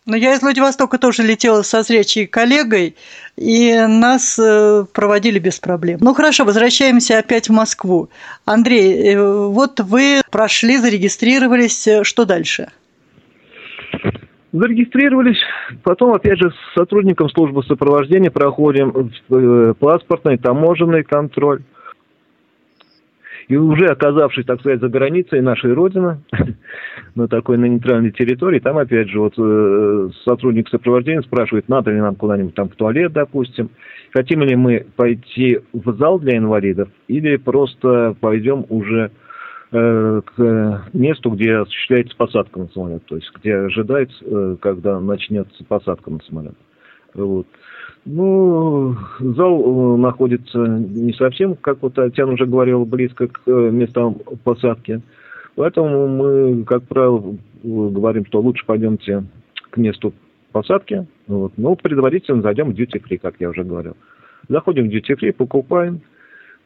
Но 0.07 0.14
я 0.14 0.34
из 0.34 0.42
Владивостока 0.42 0.98
тоже 0.98 1.24
летела 1.24 1.62
со 1.62 1.82
встречей 1.82 2.28
коллегой, 2.28 2.94
и 3.36 3.74
нас 3.88 4.38
э, 4.38 4.84
проводили 4.94 5.40
без 5.40 5.59
проблем. 5.59 5.98
Ну 6.00 6.14
хорошо, 6.14 6.44
возвращаемся 6.44 7.18
опять 7.18 7.48
в 7.48 7.52
Москву. 7.52 8.09
Андрей, 8.44 9.14
э, 9.14 9.20
вот 9.20 9.80
вы 9.80 10.20
прошли, 10.30 10.76
зарегистрировались, 10.76 11.88
что 12.04 12.24
дальше? 12.24 12.68
Зарегистрировались, 14.52 15.40
потом, 15.82 16.12
опять 16.12 16.38
же, 16.38 16.50
с 16.50 16.74
сотрудником 16.74 17.28
службы 17.28 17.64
сопровождения 17.64 18.30
проходим 18.30 19.11
э, 19.28 19.74
паспортный, 19.76 20.38
таможенный 20.38 21.02
контроль. 21.02 21.62
И 23.48 23.57
уже 23.57 23.86
оказавшись, 23.86 24.46
так 24.46 24.61
сказать, 24.61 24.80
за 24.80 24.88
границей 24.88 25.40
нашей 25.40 25.72
Родины, 25.72 26.20
на 27.17 27.29
такой 27.29 27.59
на 27.59 27.64
нейтральной 27.64 28.12
территории, 28.12 28.61
там 28.61 28.79
опять 28.79 29.09
же 29.09 29.19
вот 29.19 29.35
э, 29.39 30.11
сотрудник 30.25 30.69
сопровождения 30.69 31.23
спрашивает, 31.23 31.69
надо 31.69 31.91
ли 31.91 32.01
нам 32.01 32.14
куда-нибудь 32.14 32.55
там 32.55 32.69
в 32.69 32.77
туалет, 32.77 33.12
допустим, 33.12 33.71
хотим 34.12 34.43
ли 34.43 34.55
мы 34.55 34.87
пойти 34.97 35.61
в 35.73 35.97
зал 35.97 36.19
для 36.21 36.37
инвалидов 36.37 36.89
или 37.09 37.37
просто 37.37 38.14
пойдем 38.21 38.67
уже 38.69 39.11
э, 39.73 40.21
к 40.25 40.85
месту, 40.93 41.31
где 41.31 41.57
осуществляется 41.57 42.17
посадка 42.17 42.61
на 42.61 42.69
самолет, 42.69 43.05
то 43.07 43.17
есть 43.17 43.31
где 43.41 43.57
ожидается, 43.57 44.17
э, 44.23 44.57
когда 44.61 45.01
начнется 45.01 45.64
посадка 45.64 46.11
на 46.11 46.21
самолет. 46.21 46.55
Вот. 47.14 47.47
Ну, 48.05 48.95
зал 49.19 49.97
э, 49.97 49.97
находится 49.99 50.59
не 50.59 51.12
совсем, 51.14 51.57
как 51.57 51.83
вот 51.83 51.95
Татьяна 51.95 52.35
уже 52.35 52.47
говорила, 52.47 52.85
близко 52.85 53.27
к 53.27 53.41
э, 53.47 53.51
местам 53.51 54.19
посадки. 54.45 55.03
Поэтому 55.57 56.07
мы, 56.07 56.64
как 56.64 56.84
правило, 56.84 57.34
говорим, 57.64 58.26
что 58.26 58.40
лучше 58.40 58.64
пойдемте 58.66 59.24
к 59.70 59.76
месту 59.78 60.12
посадки. 60.52 61.07
Вот. 61.26 61.52
Но 61.57 61.74
предварительно 61.74 62.42
зайдем 62.42 62.72
в 62.72 62.74
duty 62.78 63.02
free, 63.02 63.18
как 63.18 63.34
я 63.40 63.50
уже 63.50 63.64
говорил. 63.64 63.96
Заходим 64.48 64.88
в 64.88 64.92
duty 64.92 65.18
free, 65.18 65.32
покупаем, 65.32 66.02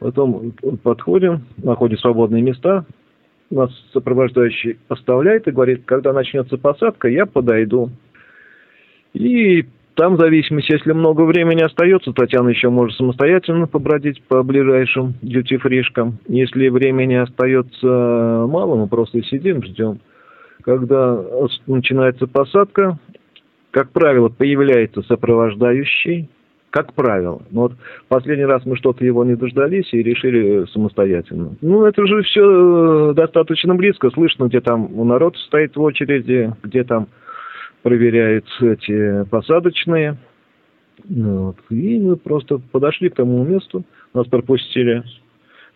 потом 0.01 0.53
подходим, 0.83 1.45
находим 1.57 1.99
свободные 1.99 2.43
места, 2.43 2.85
нас 3.49 3.71
сопровождающий 3.93 4.79
оставляет 4.89 5.47
и 5.47 5.53
говорит, 5.53 5.83
когда 5.85 6.13
начнется 6.13 6.59
посадка, 6.59 7.09
я 7.09 7.27
подойду. 7.27 7.91
И 9.13 9.67
там, 9.95 10.17
в 10.17 10.21
зависимости, 10.21 10.73
если 10.73 10.93
много 10.93 11.23
времени 11.23 11.63
остается, 11.63 12.13
Татьяна 12.13 12.49
еще 12.49 12.71
может 12.71 12.97
самостоятельно 12.97 13.67
побродить 13.67 14.23
по 14.25 14.43
ближайшим 14.43 15.15
дьюти-фришкам. 15.23 16.19
Если 16.29 16.69
времени 16.69 17.15
остается 17.15 17.87
мало, 18.49 18.77
мы 18.77 18.87
просто 18.87 19.23
сидим, 19.23 19.63
ждем. 19.63 20.01
Когда 20.63 21.23
начинается 21.67 22.27
посадка, 22.27 22.99
как 23.71 23.91
правило, 23.91 24.29
появляется 24.29 25.03
сопровождающий, 25.03 26.29
как 26.71 26.95
правило. 26.95 27.43
Но 27.51 27.63
вот 27.63 27.73
последний 28.09 28.45
раз 28.45 28.65
мы 28.65 28.77
что-то 28.77 29.05
его 29.05 29.25
не 29.25 29.35
дождались 29.35 29.93
и 29.93 30.03
решили 30.03 30.67
самостоятельно. 30.73 31.57
Ну, 31.61 31.85
это 31.85 32.07
же 32.07 32.23
все 32.23 33.13
достаточно 33.13 33.75
близко. 33.75 34.11
Слышно, 34.11 34.45
где 34.45 34.61
там 34.61 34.89
народ 35.07 35.37
стоит 35.37 35.77
в 35.77 35.81
очереди, 35.83 36.53
где 36.63 36.85
там 36.85 37.09
проверяются 37.83 38.67
эти 38.67 39.25
посадочные. 39.29 40.17
Вот. 41.09 41.57
И 41.71 41.99
мы 41.99 42.17
просто 42.17 42.59
подошли 42.59 43.09
к 43.09 43.15
тому 43.15 43.45
месту, 43.45 43.85
нас 44.15 44.27
пропустили. 44.27 45.03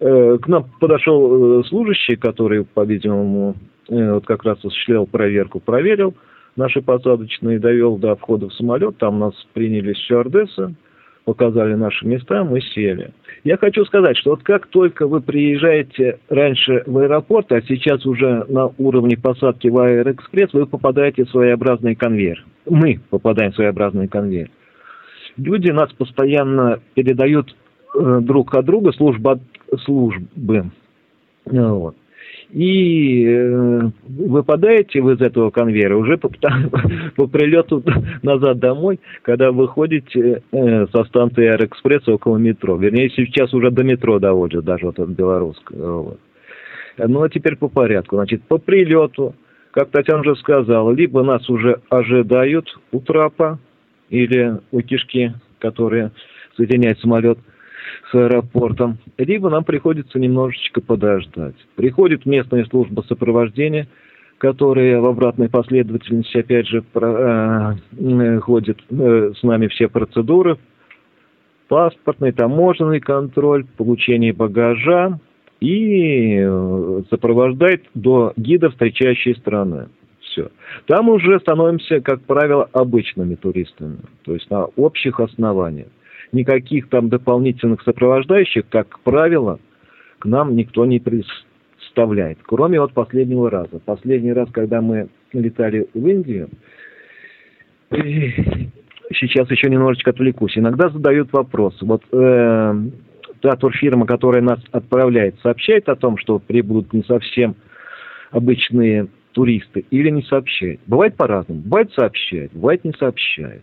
Э, 0.00 0.38
к 0.40 0.46
нам 0.48 0.70
подошел 0.80 1.60
э, 1.60 1.64
служащий, 1.64 2.16
который, 2.16 2.64
по-видимому, 2.64 3.54
э, 3.88 4.12
вот 4.12 4.26
как 4.26 4.44
раз 4.44 4.58
осуществлял 4.58 5.06
проверку, 5.06 5.60
проверил 5.60 6.14
наши 6.56 6.82
посадочные, 6.82 7.58
довел 7.58 7.96
до 7.96 8.16
входа 8.16 8.48
в 8.48 8.54
самолет, 8.54 8.98
там 8.98 9.18
нас 9.18 9.34
приняли 9.54 9.94
стюардессы, 9.94 10.74
показали 11.24 11.74
наши 11.74 12.06
места, 12.06 12.44
мы 12.44 12.60
сели. 12.60 13.12
Я 13.44 13.56
хочу 13.56 13.84
сказать, 13.84 14.16
что 14.16 14.30
вот 14.30 14.42
как 14.42 14.66
только 14.66 15.06
вы 15.06 15.20
приезжаете 15.20 16.18
раньше 16.28 16.82
в 16.86 16.98
аэропорт, 16.98 17.52
а 17.52 17.62
сейчас 17.62 18.04
уже 18.06 18.44
на 18.48 18.70
уровне 18.78 19.16
посадки 19.16 19.68
в 19.68 19.78
Аэроэкспресс, 19.78 20.52
вы 20.52 20.66
попадаете 20.66 21.24
в 21.24 21.30
своеобразный 21.30 21.94
конвейер. 21.94 22.44
Мы 22.68 23.00
попадаем 23.10 23.52
в 23.52 23.56
своеобразный 23.56 24.08
конвейер. 24.08 24.50
Люди 25.36 25.70
нас 25.70 25.92
постоянно 25.92 26.80
передают 26.94 27.54
э, 27.94 28.20
друг 28.22 28.54
от 28.54 28.64
друга 28.64 28.92
служба, 28.92 29.40
службы. 29.84 30.70
Вот 31.46 31.96
и 32.54 33.26
э, 33.26 33.80
выпадаете 34.06 35.00
вы 35.00 35.14
из 35.14 35.20
этого 35.20 35.50
конвейера 35.50 35.96
уже 35.96 36.16
по, 36.16 36.30
по 37.16 37.26
прилету 37.26 37.82
назад 38.22 38.60
домой, 38.60 39.00
когда 39.22 39.50
выходите 39.50 40.40
э, 40.52 40.86
со 40.86 41.04
станции 41.04 41.46
Аэроэкспресса 41.46 42.12
около 42.12 42.36
метро. 42.36 42.76
Вернее, 42.76 43.10
сейчас 43.10 43.52
уже 43.54 43.72
до 43.72 43.82
метро 43.82 44.20
доводят, 44.20 44.64
даже 44.64 44.86
вот 44.86 45.00
от 45.00 45.08
Белорусского. 45.08 46.02
Вот. 46.02 46.20
Ну, 46.98 47.22
а 47.22 47.28
теперь 47.28 47.56
по 47.56 47.68
порядку. 47.68 48.14
Значит, 48.16 48.44
по 48.44 48.58
прилету, 48.58 49.34
как 49.72 49.90
Татьяна 49.90 50.20
уже 50.20 50.36
сказала, 50.36 50.92
либо 50.92 51.24
нас 51.24 51.50
уже 51.50 51.80
ожидают 51.88 52.68
у 52.92 53.00
трапа 53.00 53.58
или 54.10 54.60
у 54.70 54.80
кишки, 54.80 55.32
которые 55.58 56.12
соединяют 56.56 57.00
самолет– 57.00 57.38
с 58.10 58.14
аэропортом, 58.14 58.98
либо 59.18 59.50
нам 59.50 59.64
приходится 59.64 60.18
немножечко 60.18 60.80
подождать. 60.80 61.56
Приходит 61.76 62.26
местная 62.26 62.64
служба 62.66 63.02
сопровождения, 63.08 63.88
которая 64.38 65.00
в 65.00 65.06
обратной 65.06 65.48
последовательности, 65.48 66.38
опять 66.38 66.66
же, 66.68 66.82
про, 66.82 67.76
э, 67.98 68.40
ходит 68.40 68.78
э, 68.90 69.32
с 69.38 69.42
нами 69.42 69.68
все 69.68 69.88
процедуры, 69.88 70.58
паспортный, 71.68 72.32
таможенный 72.32 73.00
контроль, 73.00 73.64
получение 73.76 74.32
багажа, 74.32 75.18
и 75.60 76.36
э, 76.38 77.02
сопровождает 77.10 77.84
до 77.94 78.32
гида 78.36 78.70
встречающей 78.70 79.34
страны. 79.36 79.88
Все. 80.20 80.50
Там 80.86 81.08
уже 81.08 81.38
становимся, 81.40 82.00
как 82.00 82.22
правило, 82.22 82.68
обычными 82.72 83.34
туристами, 83.34 83.98
то 84.24 84.34
есть 84.34 84.50
на 84.50 84.64
общих 84.64 85.20
основаниях. 85.20 85.88
Никаких 86.34 86.88
там 86.88 87.10
дополнительных 87.10 87.82
сопровождающих, 87.82 88.68
как 88.68 88.98
правило, 89.00 89.60
к 90.18 90.26
нам 90.26 90.56
никто 90.56 90.84
не 90.84 90.98
представляет, 90.98 92.38
кроме 92.42 92.80
вот 92.80 92.92
последнего 92.92 93.48
раза. 93.48 93.78
Последний 93.78 94.32
раз, 94.32 94.48
когда 94.50 94.80
мы 94.80 95.08
летали 95.32 95.86
в 95.94 96.06
Индию, 96.06 96.48
сейчас 99.12 99.48
еще 99.48 99.70
немножечко 99.70 100.10
отвлекусь. 100.10 100.58
Иногда 100.58 100.88
задают 100.88 101.32
вопрос. 101.32 101.80
Вот 101.82 102.02
э, 102.10 102.74
та 103.40 103.56
турфирма, 103.56 104.04
которая 104.04 104.42
нас 104.42 104.58
отправляет, 104.72 105.36
сообщает 105.40 105.88
о 105.88 105.94
том, 105.94 106.18
что 106.18 106.40
прибудут 106.40 106.92
не 106.92 107.04
совсем 107.04 107.54
обычные 108.32 109.06
туристы 109.30 109.84
или 109.92 110.10
не 110.10 110.22
сообщает. 110.22 110.80
Бывает 110.88 111.14
по-разному. 111.16 111.60
Бывает 111.60 111.92
сообщает, 111.92 112.52
бывает 112.52 112.84
не 112.84 112.92
сообщает. 112.98 113.62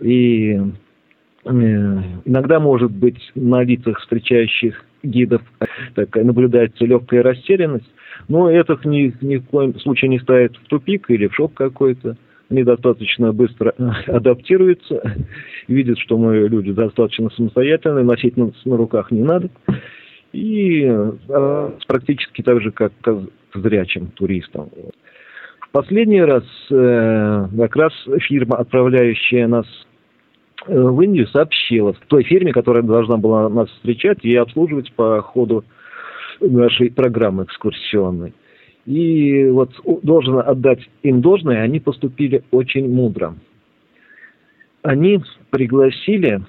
И 0.00 0.60
иногда 1.50 2.60
может 2.60 2.90
быть 2.90 3.20
на 3.34 3.62
лицах 3.62 4.00
встречающих 4.00 4.84
гидов 5.02 5.42
так, 5.94 6.14
наблюдается 6.16 6.84
легкая 6.84 7.22
растерянность, 7.22 7.90
но 8.28 8.50
это 8.50 8.78
ни, 8.84 9.14
ни 9.20 9.36
в 9.36 9.46
коем 9.46 9.78
случае 9.80 10.10
не 10.10 10.18
ставит 10.18 10.56
в 10.56 10.66
тупик 10.66 11.10
или 11.10 11.26
в 11.26 11.34
шок 11.34 11.54
какой-то 11.54 12.16
они 12.50 12.64
достаточно 12.64 13.32
быстро 13.32 13.72
э, 13.78 13.84
адаптируются, 14.08 15.16
видят, 15.68 15.98
что 15.98 16.18
мы 16.18 16.48
люди 16.48 16.72
достаточно 16.72 17.30
самостоятельные, 17.30 18.04
носить 18.04 18.36
на, 18.36 18.50
на 18.64 18.76
руках 18.76 19.10
не 19.10 19.22
надо. 19.22 19.48
И 20.32 20.84
а, 20.84 21.76
практически 21.86 22.42
так 22.42 22.60
же, 22.60 22.72
как 22.72 22.92
зрячим 23.54 24.08
туристам. 24.08 24.68
В 25.60 25.70
последний 25.72 26.22
раз 26.22 26.44
э, 26.70 27.46
как 27.56 27.76
раз 27.76 27.92
фирма, 28.22 28.56
отправляющая 28.56 29.46
нас 29.46 29.66
в 30.66 31.00
Индию, 31.00 31.26
сообщила 31.28 31.94
той 32.08 32.22
фирме, 32.22 32.52
которая 32.52 32.82
должна 32.82 33.16
была 33.16 33.48
нас 33.48 33.68
встречать 33.70 34.18
и 34.22 34.34
обслуживать 34.34 34.92
по 34.92 35.20
ходу 35.22 35.64
нашей 36.40 36.90
программы 36.90 37.44
экскурсионной. 37.44 38.34
И 38.86 39.46
вот 39.46 39.72
должен 40.02 40.38
отдать 40.38 40.80
им 41.02 41.20
должное, 41.20 41.62
они 41.62 41.80
поступили 41.80 42.42
очень 42.50 42.92
мудро. 42.92 43.34
Они 44.82 45.20
пригласили 45.50 46.40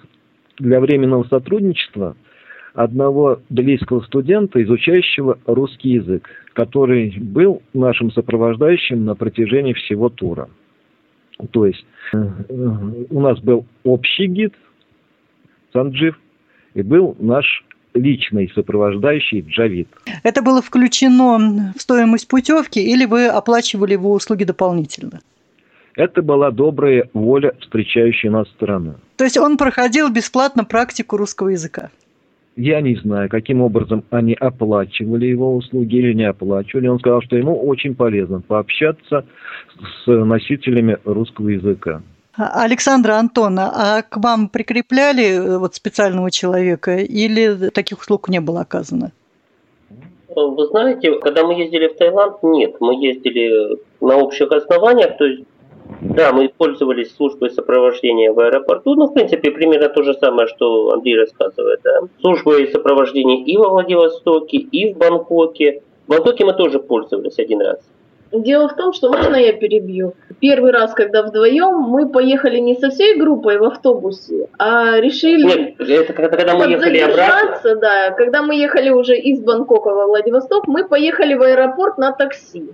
для 0.57 0.79
временного 0.79 1.23
сотрудничества 1.25 2.15
одного 2.73 3.41
близкого 3.49 4.01
студента, 4.01 4.63
изучающего 4.63 5.39
русский 5.45 5.89
язык, 5.89 6.29
который 6.53 7.13
был 7.19 7.61
нашим 7.73 8.11
сопровождающим 8.11 9.03
на 9.03 9.15
протяжении 9.15 9.73
всего 9.73 10.09
тура. 10.09 10.49
То 11.51 11.65
есть 11.65 11.85
э, 12.13 12.17
у 13.09 13.19
нас 13.19 13.39
был 13.39 13.65
общий 13.83 14.27
гид 14.27 14.53
Санджив, 15.73 16.19
и 16.73 16.81
был 16.81 17.15
наш 17.19 17.45
личный 17.93 18.51
сопровождающий 18.53 19.41
Джавид. 19.41 19.87
Это 20.23 20.41
было 20.41 20.61
включено 20.61 21.73
в 21.75 21.81
стоимость 21.81 22.27
путевки 22.27 22.79
или 22.79 23.05
вы 23.05 23.27
оплачивали 23.27 23.93
его 23.93 24.13
услуги 24.13 24.43
дополнительно? 24.43 25.19
Это 25.95 26.21
была 26.21 26.51
добрая 26.51 27.09
воля 27.13 27.53
встречающей 27.59 28.29
нас 28.29 28.47
стороны. 28.49 28.95
То 29.17 29.25
есть 29.25 29.37
он 29.37 29.57
проходил 29.57 30.09
бесплатно 30.09 30.63
практику 30.63 31.17
русского 31.17 31.49
языка? 31.49 31.89
Я 32.63 32.79
не 32.81 32.95
знаю, 32.95 33.27
каким 33.27 33.63
образом 33.63 34.03
они 34.11 34.35
оплачивали 34.35 35.25
его 35.25 35.55
услуги 35.55 35.95
или 35.95 36.13
не 36.13 36.25
оплачивали. 36.25 36.89
Он 36.89 36.99
сказал, 36.99 37.23
что 37.23 37.35
ему 37.35 37.59
очень 37.59 37.95
полезно 37.95 38.41
пообщаться 38.41 39.25
с 39.79 40.07
носителями 40.07 40.99
русского 41.03 41.49
языка. 41.49 42.03
Александра 42.37 43.13
Антона, 43.13 43.71
а 43.73 44.01
к 44.03 44.15
вам 44.17 44.47
прикрепляли 44.47 45.33
э, 45.33 45.57
вот 45.57 45.73
специального 45.73 46.29
человека 46.29 46.97
или 46.97 47.69
таких 47.69 47.99
услуг 47.99 48.29
не 48.29 48.39
было 48.39 48.61
оказано? 48.61 49.11
Вы 50.29 50.67
знаете, 50.67 51.17
когда 51.17 51.43
мы 51.43 51.59
ездили 51.59 51.87
в 51.87 51.97
Таиланд, 51.97 52.43
нет, 52.43 52.75
мы 52.79 52.93
ездили 53.03 53.79
на 54.01 54.17
общих 54.17 54.51
основаниях, 54.51 55.17
то 55.17 55.25
есть 55.25 55.45
да, 56.01 56.31
мы 56.31 56.49
пользовались 56.49 57.13
службой 57.15 57.51
сопровождения 57.51 58.31
в 58.31 58.39
аэропорту, 58.39 58.95
ну, 58.95 59.07
в 59.07 59.13
принципе, 59.13 59.51
примерно 59.51 59.89
то 59.89 60.03
же 60.03 60.13
самое, 60.13 60.47
что 60.47 60.91
Андрей 60.91 61.17
рассказывает, 61.17 61.81
да. 61.83 62.01
Службой 62.21 62.67
сопровождения 62.71 63.43
и 63.43 63.57
во 63.57 63.69
Владивостоке, 63.69 64.57
и 64.57 64.93
в 64.93 64.97
Бангкоке. 64.97 65.81
В 66.07 66.11
Бангкоке 66.11 66.45
мы 66.45 66.53
тоже 66.53 66.79
пользовались 66.79 67.37
один 67.39 67.61
раз. 67.61 67.79
Дело 68.31 68.69
в 68.69 68.75
том, 68.77 68.93
что 68.93 69.11
можно 69.11 69.35
я 69.35 69.51
перебью? 69.51 70.13
Первый 70.39 70.71
раз, 70.71 70.93
когда 70.93 71.21
вдвоем, 71.21 71.73
мы 71.75 72.07
поехали 72.07 72.59
не 72.59 72.75
со 72.75 72.89
всей 72.89 73.17
группой 73.17 73.57
в 73.57 73.63
автобусе, 73.65 74.47
а 74.57 74.99
решили 74.99 75.43
Нет, 75.43 75.75
это 75.79 76.13
когда, 76.13 76.37
когда 76.37 76.55
мы 76.55 76.71
ехали 76.71 76.99
обратно. 76.99 77.75
Да, 77.75 78.11
когда 78.11 78.41
мы 78.41 78.55
ехали 78.55 78.89
уже 78.89 79.17
из 79.17 79.41
Бангкока 79.41 79.89
во 79.89 80.07
Владивосток, 80.07 80.67
мы 80.67 80.87
поехали 80.87 81.33
в 81.33 81.41
аэропорт 81.41 81.97
на 81.97 82.13
такси. 82.13 82.69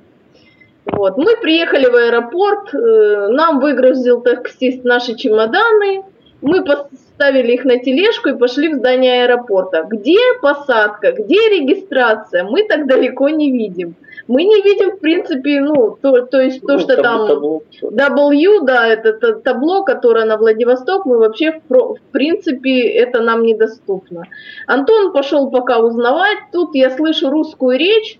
Вот. 0.91 1.17
Мы 1.17 1.35
приехали 1.37 1.85
в 1.85 1.95
аэропорт, 1.95 2.73
э, 2.73 3.27
нам 3.29 3.59
выгрузил 3.59 4.21
таксист 4.21 4.83
наши 4.83 5.15
чемоданы, 5.15 6.03
мы 6.41 6.63
поставили 6.63 7.53
их 7.53 7.65
на 7.65 7.79
тележку 7.79 8.29
и 8.29 8.37
пошли 8.37 8.69
в 8.69 8.75
здание 8.75 9.23
аэропорта. 9.23 9.83
Где 9.89 10.19
посадка, 10.41 11.11
где 11.11 11.35
регистрация, 11.49 12.43
мы 12.43 12.63
так 12.63 12.87
далеко 12.87 13.29
не 13.29 13.51
видим 13.51 13.95
мы 14.27 14.43
не 14.43 14.61
видим, 14.61 14.91
в 14.91 14.99
принципе, 14.99 15.61
ну, 15.61 15.97
то, 16.01 16.21
то 16.23 16.41
есть 16.41 16.61
то, 16.61 16.73
ну, 16.73 16.79
что 16.79 17.01
там 17.01 17.27
табло. 17.27 17.61
W, 17.81 18.65
да, 18.65 18.87
это, 18.87 19.09
это 19.09 19.35
табло, 19.35 19.83
которое 19.83 20.25
на 20.25 20.37
Владивосток, 20.37 21.05
мы 21.05 21.17
вообще, 21.17 21.61
в, 21.69 21.95
в 21.95 22.01
принципе, 22.11 22.89
это 22.89 23.21
нам 23.21 23.43
недоступно. 23.43 24.23
Антон 24.67 25.13
пошел 25.13 25.49
пока 25.49 25.79
узнавать, 25.79 26.37
тут 26.51 26.75
я 26.75 26.89
слышу 26.89 27.29
русскую 27.29 27.77
речь, 27.77 28.19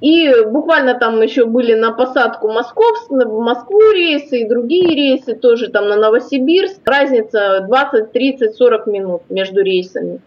и 0.00 0.44
буквально 0.44 0.94
там 0.94 1.20
еще 1.22 1.44
были 1.44 1.74
на 1.74 1.92
посадку 1.92 2.48
Московск, 2.48 3.10
в 3.10 3.40
Москву 3.40 3.80
рейсы 3.92 4.40
и 4.40 4.48
другие 4.48 4.94
рейсы, 4.94 5.34
тоже 5.34 5.68
там 5.68 5.88
на 5.88 5.96
Новосибирск. 5.96 6.80
Разница 6.84 7.60
20, 7.66 8.12
30, 8.12 8.54
40 8.54 8.86
минут 8.86 9.22
между 9.28 9.62
рейсами. 9.62 10.20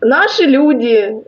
Наши 0.00 0.44
люди 0.44 1.22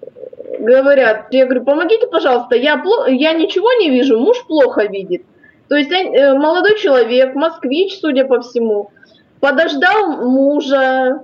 говорят, 0.58 1.26
я 1.30 1.44
говорю, 1.44 1.64
помогите, 1.64 2.06
пожалуйста, 2.06 2.56
я, 2.56 2.82
я 3.08 3.32
ничего 3.34 3.70
не 3.74 3.90
вижу, 3.90 4.18
муж 4.18 4.44
плохо 4.46 4.84
видит. 4.84 5.22
То 5.68 5.76
есть 5.76 5.90
э, 5.90 6.34
молодой 6.34 6.78
человек, 6.78 7.34
москвич, 7.34 7.98
судя 8.00 8.24
по 8.24 8.40
всему, 8.40 8.90
подождал 9.40 10.22
мужа, 10.22 11.20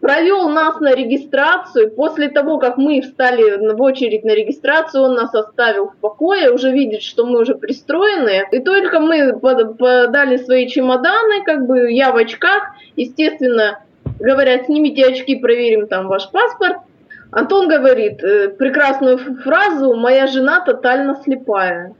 провел 0.00 0.48
нас 0.48 0.80
на 0.80 0.94
регистрацию. 0.94 1.90
После 1.90 2.28
того, 2.28 2.58
как 2.58 2.76
мы 2.76 3.00
встали 3.00 3.72
в 3.74 3.82
очередь 3.82 4.24
на 4.24 4.30
регистрацию, 4.34 5.04
он 5.04 5.14
нас 5.14 5.34
оставил 5.34 5.88
в 5.88 5.96
покое, 5.96 6.50
уже 6.50 6.70
видит, 6.70 7.02
что 7.02 7.26
мы 7.26 7.40
уже 7.40 7.54
пристроены. 7.54 8.46
И 8.52 8.60
только 8.60 9.00
мы 9.00 9.38
подали 9.38 10.36
свои 10.38 10.68
чемоданы, 10.68 11.44
как 11.44 11.66
бы 11.66 11.92
я 11.92 12.12
в 12.12 12.16
очках, 12.16 12.74
естественно, 12.96 13.82
говорят, 14.18 14.66
снимите 14.66 15.06
очки, 15.06 15.36
проверим 15.36 15.86
там 15.86 16.08
ваш 16.08 16.30
паспорт. 16.30 16.76
Антон 17.32 17.68
говорит 17.68 18.24
э, 18.24 18.48
прекрасную 18.48 19.18
фразу 19.18 19.94
«Моя 19.94 20.26
жена 20.26 20.60
тотально 20.60 21.14
слепая». 21.22 21.94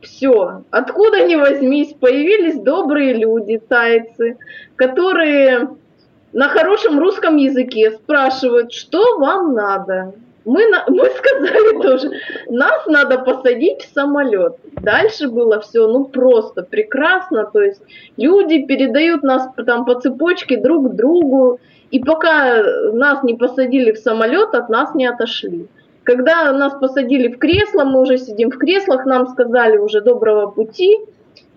Все. 0.00 0.62
Откуда 0.70 1.26
ни 1.26 1.34
возьмись, 1.34 1.92
появились 1.94 2.60
добрые 2.60 3.14
люди, 3.14 3.58
тайцы, 3.58 4.36
которые 4.76 5.70
на 6.36 6.50
хорошем 6.50 6.98
русском 6.98 7.36
языке 7.36 7.92
спрашивают, 7.92 8.70
что 8.70 9.18
вам 9.18 9.54
надо. 9.54 10.12
Мы, 10.44 10.68
на, 10.68 10.84
мы 10.88 11.06
сказали 11.06 11.80
тоже, 11.80 12.10
нас 12.50 12.84
надо 12.86 13.18
посадить 13.20 13.80
в 13.80 13.94
самолет. 13.94 14.56
Дальше 14.82 15.28
было 15.28 15.60
все, 15.60 15.88
ну 15.88 16.04
просто 16.04 16.62
прекрасно. 16.62 17.44
То 17.50 17.62
есть 17.62 17.80
люди 18.18 18.66
передают 18.66 19.22
нас 19.22 19.48
там 19.66 19.86
по 19.86 19.94
цепочке 19.94 20.58
друг 20.58 20.94
другу. 20.94 21.58
И 21.90 22.00
пока 22.00 22.62
нас 22.92 23.22
не 23.22 23.34
посадили 23.34 23.92
в 23.92 23.98
самолет, 23.98 24.54
от 24.54 24.68
нас 24.68 24.94
не 24.94 25.06
отошли. 25.06 25.68
Когда 26.02 26.52
нас 26.52 26.74
посадили 26.74 27.28
в 27.28 27.38
кресло, 27.38 27.84
мы 27.84 28.02
уже 28.02 28.18
сидим 28.18 28.50
в 28.50 28.58
креслах, 28.58 29.06
нам 29.06 29.26
сказали 29.28 29.78
уже 29.78 30.02
доброго 30.02 30.50
пути. 30.50 30.98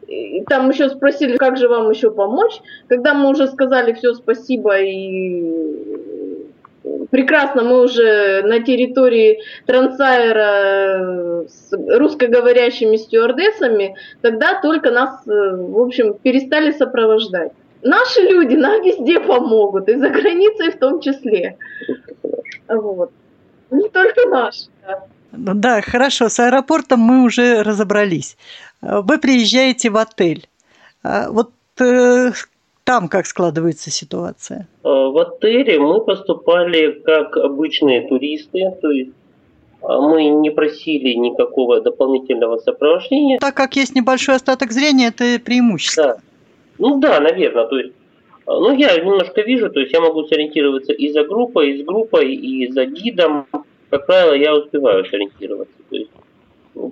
И 0.09 0.43
там 0.45 0.69
еще 0.69 0.89
спросили, 0.89 1.37
как 1.37 1.57
же 1.57 1.67
вам 1.67 1.91
еще 1.91 2.09
помочь. 2.09 2.61
Когда 2.87 3.13
мы 3.13 3.29
уже 3.29 3.47
сказали 3.47 3.93
все 3.93 4.15
спасибо 4.15 4.79
и 4.79 5.43
прекрасно 7.11 7.63
мы 7.63 7.83
уже 7.83 8.41
на 8.43 8.59
территории 8.61 9.39
Трансайра 9.67 11.45
с 11.47 11.71
русскоговорящими 11.71 12.97
стюардессами, 12.97 13.95
тогда 14.21 14.59
только 14.61 14.91
нас, 14.91 15.21
в 15.25 15.79
общем, 15.79 16.15
перестали 16.15 16.71
сопровождать. 16.71 17.51
Наши 17.83 18.21
люди 18.21 18.55
нам 18.55 18.81
везде 18.81 19.19
помогут, 19.19 19.89
и 19.89 19.95
за 19.95 20.09
границей 20.09 20.71
в 20.71 20.79
том 20.79 20.99
числе. 20.99 21.57
Вот. 22.67 23.11
Не 23.71 23.87
только 23.89 24.27
наш. 24.27 24.65
Да. 24.85 25.03
Да, 25.31 25.81
хорошо, 25.81 26.29
с 26.29 26.39
аэропортом 26.39 26.99
мы 26.99 27.23
уже 27.23 27.63
разобрались. 27.63 28.37
Вы 28.81 29.17
приезжаете 29.17 29.89
в 29.89 29.97
отель. 29.97 30.47
А 31.03 31.29
вот 31.29 31.51
э, 31.79 32.31
там 32.83 33.07
как 33.07 33.25
складывается 33.25 33.91
ситуация? 33.91 34.67
Э, 34.83 34.87
в 34.87 35.17
отеле 35.17 35.79
мы 35.79 36.01
поступали 36.01 37.01
как 37.05 37.37
обычные 37.37 38.07
туристы, 38.07 38.59
то 38.81 38.89
есть 38.89 39.11
а, 39.81 40.01
мы 40.01 40.25
не 40.25 40.49
просили 40.49 41.13
никакого 41.13 41.81
дополнительного 41.81 42.57
сопровождения. 42.57 43.39
Так 43.39 43.55
как 43.55 43.75
есть 43.75 43.95
небольшой 43.95 44.35
остаток 44.35 44.71
зрения, 44.71 45.07
это 45.07 45.39
преимущество. 45.43 46.03
Да. 46.03 46.17
Ну 46.77 46.99
да, 46.99 47.19
наверное. 47.19 47.65
То 47.65 47.77
есть, 47.77 47.93
а, 48.45 48.59
ну 48.59 48.75
я 48.75 48.97
немножко 48.97 49.41
вижу, 49.41 49.69
то 49.69 49.79
есть 49.79 49.93
я 49.93 50.01
могу 50.01 50.23
сориентироваться 50.25 50.91
и 50.91 51.11
за 51.11 51.23
группой, 51.23 51.71
и 51.71 51.81
с 51.81 51.85
группой, 51.85 52.33
и 52.33 52.71
за 52.71 52.85
гидом. 52.85 53.45
Как 53.89 54.05
правило, 54.05 54.33
я 54.33 54.55
успеваю 54.55 55.05
сориентироваться. 55.05 55.73
То 55.89 55.95
есть, 55.95 56.11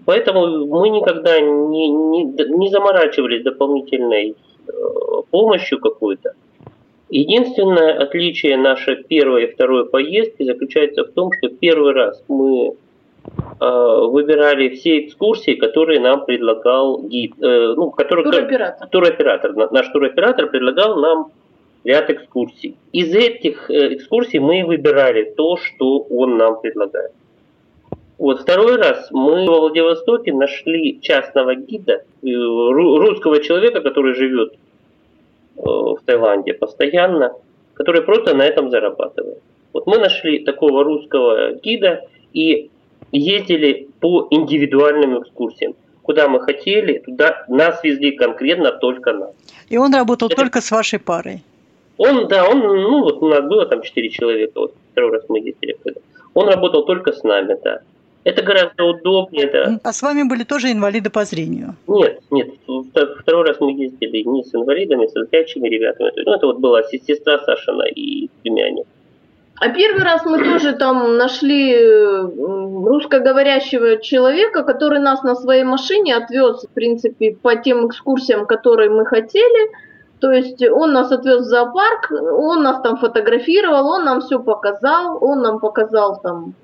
поэтому 0.06 0.66
мы 0.66 0.90
никогда 0.90 1.40
не, 1.40 1.90
не, 1.90 2.24
не 2.24 2.70
заморачивались 2.70 3.44
дополнительной 3.44 4.36
э, 4.68 4.72
помощью 5.30 5.80
какой-то. 5.80 6.34
Единственное 7.10 8.00
отличие 8.00 8.58
нашей 8.58 8.96
первой 9.04 9.46
и 9.46 9.54
второй 9.54 9.88
поездки 9.88 10.44
заключается 10.44 11.06
в 11.06 11.12
том, 11.12 11.32
что 11.32 11.50
первый 11.50 11.94
раз 11.94 12.22
мы 12.28 12.74
э, 13.60 14.00
выбирали 14.10 14.70
все 14.70 15.06
экскурсии, 15.06 15.54
которые 15.54 16.02
нам 16.02 16.26
предлагал 16.26 17.04
гид, 17.04 17.34
э, 17.42 17.74
ну, 17.78 17.92
который, 17.92 18.24
туроператор. 18.24 18.88
туроператор. 18.90 19.72
Наш 19.72 19.88
туроператор 19.90 20.48
предлагал 20.48 21.00
нам 21.00 21.32
ряд 21.88 22.10
экскурсий. 22.10 22.76
Из 22.92 23.14
этих 23.14 23.70
э, 23.72 23.96
экскурсий 23.96 24.40
мы 24.40 24.64
выбирали 24.66 25.34
то, 25.36 25.58
что 25.58 26.00
он 26.00 26.38
нам 26.38 26.62
предлагает. 26.62 27.12
Вот 28.18 28.42
второй 28.42 28.78
раз 28.78 29.10
мы 29.12 29.48
во 29.48 29.62
Владивостоке 29.62 30.34
нашли 30.34 31.00
частного 31.02 31.56
гида, 31.56 31.94
э, 31.94 32.28
русского 32.28 33.42
человека, 33.42 33.82
который 33.82 34.14
живет 34.16 34.54
Э, 35.58 35.62
в 35.62 36.00
Таиланде 36.06 36.54
постоянно, 36.54 37.34
который 37.74 38.02
просто 38.02 38.36
на 38.36 38.44
этом 38.44 38.70
зарабатывает. 38.70 39.42
Вот 39.74 39.88
мы 39.88 39.98
нашли 39.98 40.40
такого 40.40 40.84
русского 40.84 41.54
гида 41.54 42.02
и 42.34 42.70
ездили 43.12 43.88
по 44.00 44.28
индивидуальным 44.30 45.22
экскурсиям. 45.22 45.76
Куда 46.04 46.28
мы 46.28 46.40
хотели, 46.42 47.00
туда 47.00 47.46
нас 47.48 47.84
везли 47.84 48.12
конкретно 48.12 48.72
только 48.72 49.14
нас. 49.14 49.32
И 49.70 49.78
он 49.78 49.94
работал 49.94 50.28
Это... 50.28 50.38
только 50.38 50.62
с 50.62 50.72
вашей 50.72 51.00
парой? 51.00 51.42
Он, 51.98 52.28
да, 52.28 52.48
он, 52.48 52.60
ну 52.60 53.04
вот 53.04 53.22
у 53.22 53.28
нас 53.28 53.42
было 53.42 53.66
там 53.66 53.82
четыре 53.82 54.10
человека, 54.10 54.60
вот 54.60 54.74
второй 54.92 55.12
раз 55.12 55.24
мы 55.30 55.40
ездили. 55.40 55.78
Он 56.34 56.48
работал 56.48 56.86
только 56.86 57.12
с 57.12 57.24
нами, 57.24 57.58
да. 57.64 57.80
Это 58.24 58.44
гораздо 58.44 58.84
удобнее, 58.84 59.50
да. 59.50 59.80
А 59.84 59.94
с 59.94 60.02
вами 60.02 60.24
были 60.24 60.44
тоже 60.44 60.72
инвалиды 60.72 61.10
по 61.10 61.24
зрению? 61.24 61.76
Нет, 61.88 62.22
нет. 62.30 62.50
Второй 63.20 63.46
раз 63.48 63.60
мы 63.62 63.72
ездили 63.72 64.22
не 64.22 64.44
с 64.44 64.54
инвалидами, 64.54 65.08
с 65.08 65.14
зрячими 65.14 65.70
ребятами. 65.70 66.12
Ну, 66.26 66.34
это 66.34 66.46
вот 66.48 66.60
была 66.60 66.84
сестра 66.84 67.40
Сашина 67.40 67.84
и 67.84 68.30
племянник. 68.44 68.86
А 69.60 69.70
первый 69.70 70.04
раз 70.04 70.26
мы 70.26 70.44
тоже 70.44 70.74
там 70.74 71.18
нашли 71.18 71.76
русскоговорящего 72.86 73.98
человека, 74.02 74.64
который 74.64 75.00
нас 75.00 75.24
на 75.24 75.34
своей 75.34 75.64
машине 75.64 76.16
отвез, 76.16 76.64
в 76.64 76.70
принципе, 76.74 77.36
по 77.42 77.56
тем 77.56 77.88
экскурсиям, 77.88 78.46
которые 78.46 78.90
мы 78.90 79.06
хотели. 79.06 79.72
То 80.20 80.32
есть 80.32 80.64
он 80.68 80.94
нас 80.94 81.12
отвез 81.12 81.42
в 81.42 81.46
зоопарк, 81.46 82.12
он 82.12 82.64
нас 82.64 82.82
там 82.82 82.98
фотографировал, 82.98 83.88
он 83.88 84.06
нам 84.06 84.22
все 84.22 84.40
показал, 84.40 85.18
он 85.22 85.42
нам 85.42 85.60
показал 85.60 86.20
там 86.22 86.56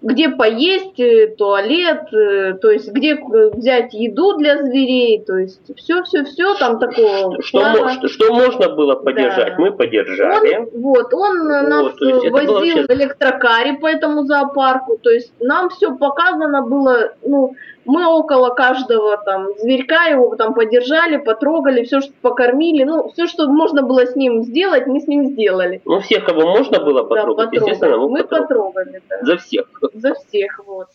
где 0.00 0.28
поесть, 0.28 0.98
э, 1.00 1.34
туалет, 1.36 2.12
э, 2.12 2.54
то 2.54 2.70
есть 2.70 2.88
где 2.92 3.14
э, 3.14 3.50
взять 3.50 3.92
еду 3.94 4.36
для 4.36 4.62
зверей, 4.62 5.24
то 5.26 5.36
есть 5.36 5.60
все-все-все 5.76 6.54
там 6.54 6.78
такого. 6.78 7.42
Что, 7.42 7.88
что, 7.90 8.08
что 8.08 8.32
можно 8.32 8.68
было 8.68 8.94
поддержать, 8.94 9.56
да. 9.56 9.58
мы 9.58 9.72
поддержали. 9.72 10.56
Он, 10.56 10.68
вот, 10.80 11.12
он 11.12 11.48
вот, 11.48 11.68
нас 11.68 12.00
возил 12.30 12.54
вообще... 12.54 12.86
в 12.86 12.90
электрокаре 12.90 13.74
по 13.74 13.86
этому 13.86 14.24
зоопарку, 14.24 14.98
то 15.02 15.10
есть 15.10 15.32
нам 15.40 15.68
все 15.70 15.96
показано 15.96 16.62
было, 16.62 17.14
ну, 17.24 17.56
мы 17.88 18.06
около 18.06 18.50
каждого 18.50 19.16
там 19.16 19.48
зверька 19.58 20.04
его 20.04 20.36
там 20.36 20.52
подержали, 20.52 21.16
потрогали, 21.16 21.84
все, 21.84 22.02
что 22.02 22.12
покормили, 22.20 22.84
ну, 22.84 23.08
все, 23.08 23.26
что 23.26 23.48
можно 23.48 23.82
было 23.82 24.04
с 24.04 24.14
ним 24.14 24.42
сделать, 24.42 24.86
мы 24.86 25.00
с 25.00 25.06
ним 25.06 25.24
сделали. 25.32 25.80
Ну, 25.86 25.98
всех, 26.00 26.26
кого 26.26 26.42
можно 26.42 26.84
было 26.84 27.02
потрогать, 27.04 27.48
да, 27.50 27.56
естественно, 27.56 27.96
мы, 27.96 28.10
мы 28.10 28.24
потрогали. 28.24 29.02
да. 29.08 29.16
За 29.22 29.38
всех. 29.38 29.66
За 29.94 30.14
всех, 30.14 30.60
вот. 30.66 30.88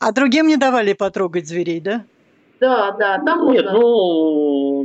А 0.00 0.12
другим 0.12 0.48
не 0.48 0.58
давали 0.58 0.92
потрогать 0.92 1.48
зверей, 1.48 1.80
да? 1.80 2.04
Да, 2.60 2.90
да, 2.92 3.18
там 3.24 3.50
Нет, 3.50 3.64
можно. 3.64 3.72
ну, 3.72 3.80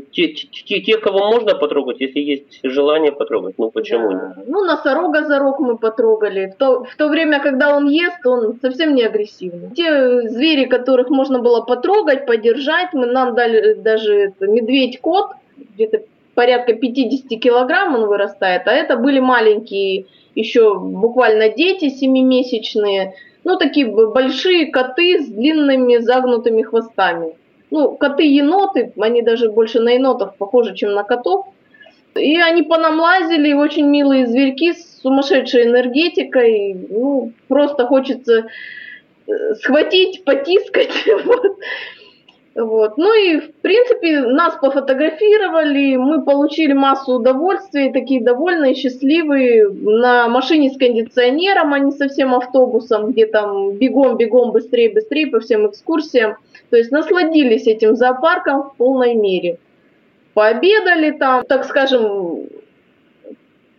те, 0.01 0.27
те, 0.29 0.81
те, 0.81 0.97
кого 0.97 1.19
можно 1.31 1.55
потрогать, 1.55 1.99
если 1.99 2.19
есть 2.19 2.59
желание 2.63 3.11
потрогать, 3.11 3.55
ну 3.57 3.71
почему 3.71 4.11
да. 4.11 4.33
нет? 4.37 4.47
Ну, 4.47 4.65
носорога 4.65 5.23
за 5.25 5.39
рог 5.39 5.59
мы 5.59 5.77
потрогали. 5.77 6.51
В 6.53 6.55
то, 6.55 6.83
в 6.83 6.95
то 6.95 7.07
время, 7.07 7.39
когда 7.39 7.75
он 7.75 7.87
ест, 7.87 8.25
он 8.25 8.59
совсем 8.61 8.95
не 8.95 9.03
агрессивный. 9.03 9.71
Те 9.75 10.29
звери, 10.29 10.65
которых 10.65 11.09
можно 11.09 11.39
было 11.39 11.61
потрогать, 11.61 12.25
подержать, 12.25 12.93
мы 12.93 13.05
нам 13.07 13.35
дали 13.35 13.73
даже 13.73 14.33
медведь-кот, 14.39 15.31
где-то 15.75 16.01
порядка 16.35 16.73
50 16.73 17.39
килограмм 17.39 17.95
он 17.95 18.05
вырастает, 18.05 18.67
а 18.67 18.71
это 18.71 18.95
были 18.95 19.19
маленькие 19.19 20.05
еще 20.35 20.77
буквально 20.77 21.49
дети 21.49 21.89
семимесячные, 21.89 23.15
ну, 23.43 23.57
такие 23.57 23.87
большие 23.87 24.67
коты 24.67 25.23
с 25.23 25.27
длинными 25.27 25.97
загнутыми 25.97 26.61
хвостами 26.61 27.35
ну, 27.69 27.95
коты-еноты, 27.95 28.93
они 28.99 29.21
даже 29.21 29.49
больше 29.49 29.79
на 29.79 29.89
енотов 29.89 30.35
похожи, 30.37 30.75
чем 30.75 30.93
на 30.93 31.03
котов. 31.03 31.47
И 32.15 32.39
они 32.39 32.63
по 32.63 32.77
нам 32.77 32.99
лазили, 32.99 33.53
очень 33.53 33.87
милые 33.87 34.27
зверьки 34.27 34.73
с 34.73 35.01
сумасшедшей 35.01 35.65
энергетикой. 35.65 36.73
Ну, 36.89 37.31
просто 37.47 37.85
хочется 37.85 38.47
э, 39.27 39.55
схватить, 39.55 40.23
потискать. 40.23 40.91
Вот. 42.57 42.97
Ну 42.97 43.13
и, 43.13 43.39
в 43.39 43.53
принципе, 43.61 44.21
нас 44.21 44.55
пофотографировали, 44.59 45.95
мы 45.95 46.23
получили 46.25 46.73
массу 46.73 47.13
удовольствия, 47.13 47.93
такие 47.93 48.23
довольные, 48.23 48.73
счастливые, 48.73 49.69
на 49.69 50.27
машине 50.27 50.71
с 50.71 50.77
кондиционером, 50.77 51.73
а 51.73 51.77
не 51.77 51.91
совсем 51.91 52.33
автобусом, 52.33 53.11
где 53.11 53.27
там 53.27 53.73
бегом-бегом, 53.73 54.53
быстрее-быстрее 54.53 55.27
по 55.27 55.39
всем 55.39 55.67
экскурсиям. 55.67 56.37
То 56.71 56.77
есть 56.77 56.89
насладились 56.91 57.67
этим 57.67 57.95
зоопарком 57.95 58.63
в 58.63 58.75
полной 58.75 59.13
мере. 59.13 59.59
Пообедали 60.33 61.11
там, 61.11 61.45
так 61.45 61.63
скажем, 61.63 62.47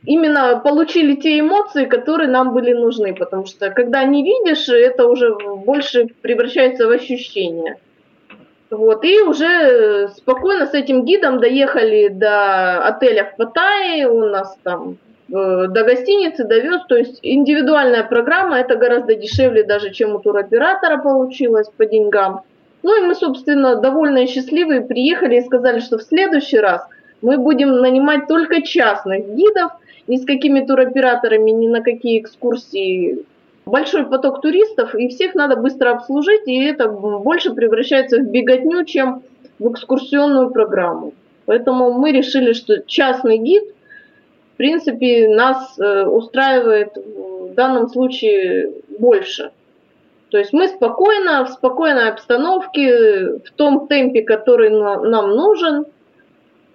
именно 0.04 0.60
получили 0.62 1.16
те 1.16 1.40
эмоции, 1.40 1.84
которые 1.86 2.30
нам 2.30 2.54
были 2.54 2.74
нужны, 2.74 3.12
потому 3.12 3.44
что 3.46 3.70
когда 3.70 4.04
не 4.04 4.22
видишь, 4.22 4.68
это 4.68 5.08
уже 5.08 5.34
больше 5.66 6.06
превращается 6.22 6.86
в 6.86 6.90
ощущение. 6.92 7.76
Вот, 8.70 9.02
и 9.02 9.20
уже 9.22 10.08
спокойно 10.16 10.66
с 10.66 10.74
этим 10.74 11.04
гидом 11.04 11.40
доехали 11.40 12.08
до 12.08 12.86
отеля 12.86 13.24
в 13.24 13.36
Паттайе, 13.36 14.08
у 14.08 14.26
нас 14.26 14.58
там 14.62 14.98
э, 15.30 15.66
до 15.68 15.84
гостиницы 15.84 16.44
довез, 16.44 16.82
то 16.86 16.96
есть 16.96 17.18
индивидуальная 17.22 18.04
программа, 18.04 18.58
это 18.58 18.76
гораздо 18.76 19.14
дешевле 19.14 19.62
даже, 19.62 19.90
чем 19.90 20.14
у 20.14 20.18
туроператора 20.18 20.98
получилось 20.98 21.68
по 21.78 21.86
деньгам. 21.86 22.42
Ну 22.82 23.02
и 23.02 23.06
мы, 23.06 23.14
собственно, 23.14 23.76
довольно 23.76 24.26
счастливые 24.26 24.82
приехали 24.82 25.36
и 25.36 25.44
сказали, 25.46 25.80
что 25.80 25.96
в 25.96 26.02
следующий 26.02 26.58
раз 26.58 26.86
мы 27.22 27.38
будем 27.38 27.78
нанимать 27.78 28.26
только 28.28 28.60
частных 28.60 29.34
гидов, 29.34 29.72
ни 30.08 30.18
с 30.18 30.26
какими 30.26 30.60
туроператорами, 30.60 31.50
ни 31.50 31.68
на 31.68 31.82
какие 31.82 32.20
экскурсии 32.20 33.24
большой 33.68 34.06
поток 34.06 34.40
туристов, 34.40 34.94
и 34.94 35.08
всех 35.08 35.34
надо 35.34 35.56
быстро 35.56 35.92
обслужить, 35.92 36.46
и 36.46 36.64
это 36.64 36.88
больше 36.88 37.52
превращается 37.54 38.18
в 38.18 38.30
беготню, 38.30 38.84
чем 38.84 39.22
в 39.58 39.70
экскурсионную 39.70 40.50
программу. 40.50 41.14
Поэтому 41.46 41.92
мы 41.92 42.12
решили, 42.12 42.52
что 42.52 42.82
частный 42.82 43.38
гид, 43.38 43.64
в 44.54 44.56
принципе, 44.56 45.28
нас 45.28 45.78
э, 45.78 46.04
устраивает 46.04 46.96
в 46.96 47.54
данном 47.54 47.88
случае 47.88 48.72
больше. 48.98 49.50
То 50.30 50.38
есть 50.38 50.52
мы 50.52 50.68
спокойно, 50.68 51.44
в 51.44 51.48
спокойной 51.48 52.10
обстановке, 52.10 53.38
в 53.38 53.50
том 53.56 53.88
темпе, 53.88 54.22
который 54.22 54.70
нам 54.70 55.30
нужен, 55.30 55.86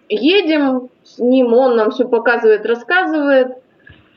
едем 0.09 0.89
с 1.03 1.19
ним, 1.19 1.53
он 1.53 1.75
нам 1.75 1.91
все 1.91 2.07
показывает, 2.07 2.65
рассказывает, 2.65 3.57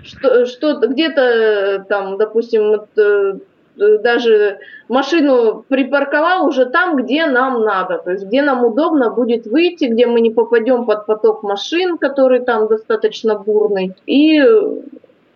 что, 0.03 0.47
что 0.47 0.77
где-то 0.77 1.85
там, 1.89 2.17
допустим, 2.19 2.87
э, 2.97 3.39
даже 3.77 4.59
машину 4.89 5.65
припарковал 5.69 6.47
уже 6.47 6.67
там, 6.67 6.97
где 6.97 7.27
нам 7.27 7.63
надо, 7.63 7.99
то 7.99 8.11
есть 8.13 8.25
где 8.25 8.43
нам 8.43 8.65
удобно 8.65 9.11
будет 9.11 9.47
выйти, 9.47 9.85
где 9.85 10.07
мы 10.07 10.21
не 10.21 10.31
попадем 10.31 10.87
под 10.87 11.07
поток 11.07 11.43
машин, 11.43 11.99
который 11.99 12.41
там 12.41 12.69
достаточно 12.69 13.39
бурный, 13.39 13.95
и, 14.07 14.41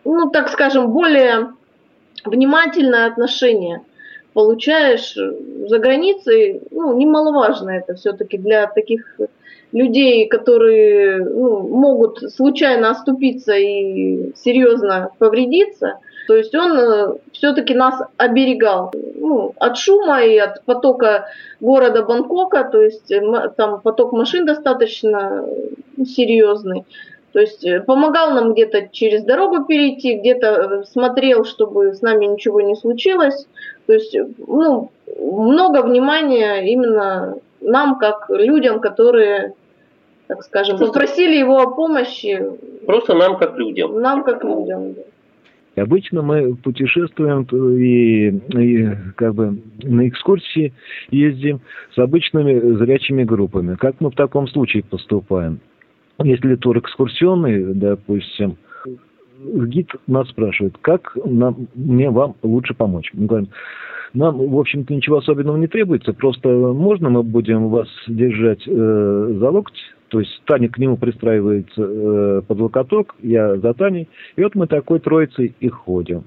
ну, 0.04 0.30
так 0.30 0.48
скажем, 0.48 0.92
более 0.92 1.52
внимательное 2.24 3.06
отношение 3.06 3.82
получаешь 4.32 5.14
за 5.14 5.78
границей, 5.78 6.62
ну, 6.70 6.96
немаловажно 6.96 7.70
это 7.70 7.94
все-таки 7.94 8.38
для 8.38 8.66
таких 8.66 9.18
людей, 9.72 10.26
которые 10.28 11.24
ну, 11.24 11.68
могут 11.68 12.18
случайно 12.32 12.90
оступиться 12.90 13.54
и 13.54 14.32
серьезно 14.36 15.10
повредиться. 15.18 15.98
То 16.26 16.36
есть 16.36 16.54
он 16.54 16.78
э, 16.78 17.14
все-таки 17.32 17.74
нас 17.74 18.00
оберегал 18.16 18.92
ну, 19.16 19.52
от 19.58 19.76
шума 19.76 20.22
и 20.22 20.38
от 20.38 20.62
потока 20.64 21.26
города 21.60 22.04
Бангкока, 22.04 22.64
то 22.64 22.80
есть 22.80 23.10
э, 23.10 23.20
там 23.56 23.80
поток 23.80 24.12
машин 24.12 24.46
достаточно 24.46 25.44
э, 25.98 26.04
серьезный. 26.04 26.84
То 27.32 27.40
есть 27.40 27.64
помогал 27.86 28.32
нам 28.32 28.54
где-то 28.54 28.88
через 28.88 29.22
дорогу 29.22 29.64
перейти, 29.64 30.16
где-то 30.16 30.84
смотрел, 30.90 31.44
чтобы 31.44 31.94
с 31.94 32.02
нами 32.02 32.26
ничего 32.26 32.60
не 32.60 32.74
случилось. 32.74 33.46
То 33.86 33.92
есть 33.92 34.16
ну, 34.38 34.90
много 35.18 35.82
внимания 35.82 36.60
именно 36.72 37.36
нам, 37.60 37.98
как 37.98 38.30
людям, 38.30 38.80
которые 38.80 39.54
так 40.30 40.44
скажем, 40.44 40.78
попросили 40.78 41.36
его 41.36 41.58
о 41.58 41.74
помощи. 41.74 42.40
Просто 42.86 43.14
нам 43.14 43.36
как 43.36 43.58
людям. 43.58 44.00
Нам 44.00 44.22
как 44.22 44.44
людям, 44.44 44.94
да. 44.94 45.02
Обычно 45.82 46.22
мы 46.22 46.54
путешествуем 46.54 47.42
и, 47.42 48.28
и 48.28 48.96
как 49.16 49.34
бы 49.34 49.60
на 49.82 50.08
экскурсии 50.08 50.72
ездим 51.10 51.60
с 51.94 51.98
обычными 51.98 52.76
зрячими 52.76 53.24
группами. 53.24 53.74
Как 53.74 53.96
мы 54.00 54.10
в 54.10 54.14
таком 54.14 54.46
случае 54.46 54.84
поступаем? 54.84 55.58
Если 56.22 56.54
тур 56.54 56.78
экскурсионный, 56.78 57.74
допустим, 57.74 58.56
гид 59.38 59.90
нас 60.06 60.28
спрашивает, 60.28 60.76
как 60.80 61.16
нам, 61.24 61.66
мне 61.74 62.10
вам 62.10 62.36
лучше 62.42 62.74
помочь. 62.74 63.10
Мы 63.14 63.26
говорим, 63.26 63.48
нам, 64.14 64.38
в 64.38 64.58
общем-то, 64.58 64.94
ничего 64.94 65.18
особенного 65.18 65.56
не 65.56 65.66
требуется, 65.66 66.12
просто 66.12 66.48
можно 66.48 67.10
мы 67.10 67.22
будем 67.22 67.68
вас 67.68 67.88
держать 68.08 68.62
э, 68.66 69.36
за 69.38 69.50
локоть, 69.50 69.80
то 70.08 70.20
есть 70.20 70.42
Таня 70.46 70.68
к 70.68 70.78
нему 70.78 70.96
пристраивается 70.96 71.82
э, 71.82 72.42
под 72.46 72.60
локоток, 72.60 73.14
я 73.22 73.56
за 73.56 73.72
Таней, 73.74 74.08
и 74.36 74.42
вот 74.42 74.54
мы 74.54 74.66
такой 74.66 75.00
троицей 75.00 75.54
и 75.60 75.68
ходим. 75.68 76.24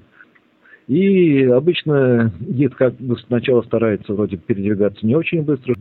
И 0.86 1.44
обычно 1.44 2.32
гид 2.40 2.74
как 2.74 2.94
бы 2.96 3.18
сначала 3.18 3.62
старается 3.62 4.12
вроде 4.12 4.36
передвигаться 4.36 5.06
не 5.06 5.16
очень 5.16 5.42
быстро, 5.42 5.74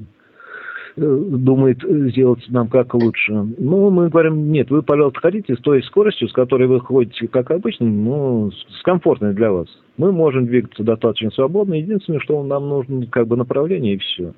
думает 0.96 1.80
сделать 1.82 2.44
нам 2.50 2.68
как 2.68 2.94
лучше. 2.94 3.34
Ну, 3.34 3.90
мы 3.90 4.10
говорим, 4.10 4.52
нет, 4.52 4.70
вы, 4.70 4.84
пожалуйста, 4.84 5.22
ходите 5.22 5.56
с 5.56 5.60
той 5.60 5.82
скоростью, 5.84 6.28
с 6.28 6.34
которой 6.34 6.68
вы 6.68 6.80
ходите, 6.80 7.28
как 7.28 7.52
обычно, 7.52 7.88
ну, 7.88 8.52
с 8.52 8.82
комфортной 8.84 9.34
для 9.34 9.52
вас. 9.52 9.68
Мы 9.98 10.12
можем 10.12 10.46
двигаться 10.46 10.84
достаточно 10.84 11.32
свободно. 11.32 11.76
Единственное, 11.76 12.20
что 12.20 12.44
нам 12.44 12.68
нужно 12.70 13.06
как 13.08 13.28
бы 13.28 13.38
направление 13.38 13.96
и 13.96 13.98
все. 13.98 14.34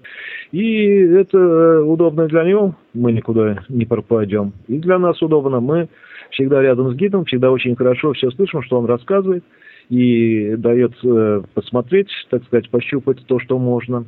И 0.52 0.86
это 0.86 1.82
удобно 1.84 2.28
для 2.28 2.44
него, 2.44 2.76
мы 2.94 3.12
никуда 3.12 3.64
не 3.70 3.86
пропадем. 3.86 4.54
И 4.68 4.78
для 4.80 5.00
нас 5.00 5.22
удобно, 5.22 5.60
мы 5.60 5.90
всегда 6.32 6.62
рядом 6.62 6.92
с 6.92 6.96
гидом, 6.96 7.26
всегда 7.26 7.52
очень 7.52 7.76
хорошо 7.76 8.14
все 8.14 8.32
слышим, 8.32 8.62
что 8.64 8.80
он 8.80 8.86
рассказывает 8.86 9.44
и 9.90 10.56
дает 10.58 10.94
э, 11.04 11.44
посмотреть, 11.54 12.10
так 12.30 12.44
сказать, 12.46 12.70
пощупать 12.70 13.26
то, 13.28 13.40
что 13.40 13.60
можно 13.60 14.06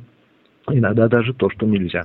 иногда 0.72 1.08
даже 1.08 1.34
то, 1.34 1.50
что 1.50 1.66
нельзя. 1.66 2.04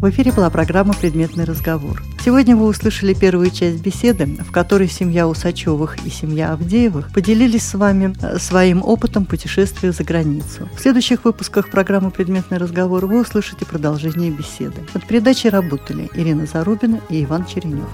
В 0.00 0.08
эфире 0.10 0.30
была 0.30 0.48
программа 0.48 0.94
«Предметный 0.94 1.44
разговор». 1.44 2.00
Сегодня 2.24 2.54
вы 2.54 2.66
услышали 2.66 3.14
первую 3.14 3.50
часть 3.50 3.82
беседы, 3.82 4.26
в 4.26 4.52
которой 4.52 4.86
семья 4.86 5.26
Усачевых 5.26 5.96
и 6.06 6.08
семья 6.08 6.52
Авдеевых 6.52 7.12
поделились 7.12 7.64
с 7.64 7.74
вами 7.74 8.14
э, 8.22 8.38
своим 8.38 8.80
опытом 8.84 9.24
путешествия 9.24 9.90
за 9.90 10.04
границу. 10.04 10.68
В 10.76 10.80
следующих 10.80 11.24
выпусках 11.24 11.68
программы 11.68 12.12
«Предметный 12.12 12.58
разговор» 12.58 13.06
вы 13.06 13.22
услышите 13.22 13.66
продолжение 13.66 14.30
беседы. 14.30 14.82
От 14.94 15.04
передачи 15.04 15.48
работали 15.48 16.08
Ирина 16.14 16.46
Зарубина 16.46 17.00
и 17.08 17.24
Иван 17.24 17.44
Черенев. 17.46 17.88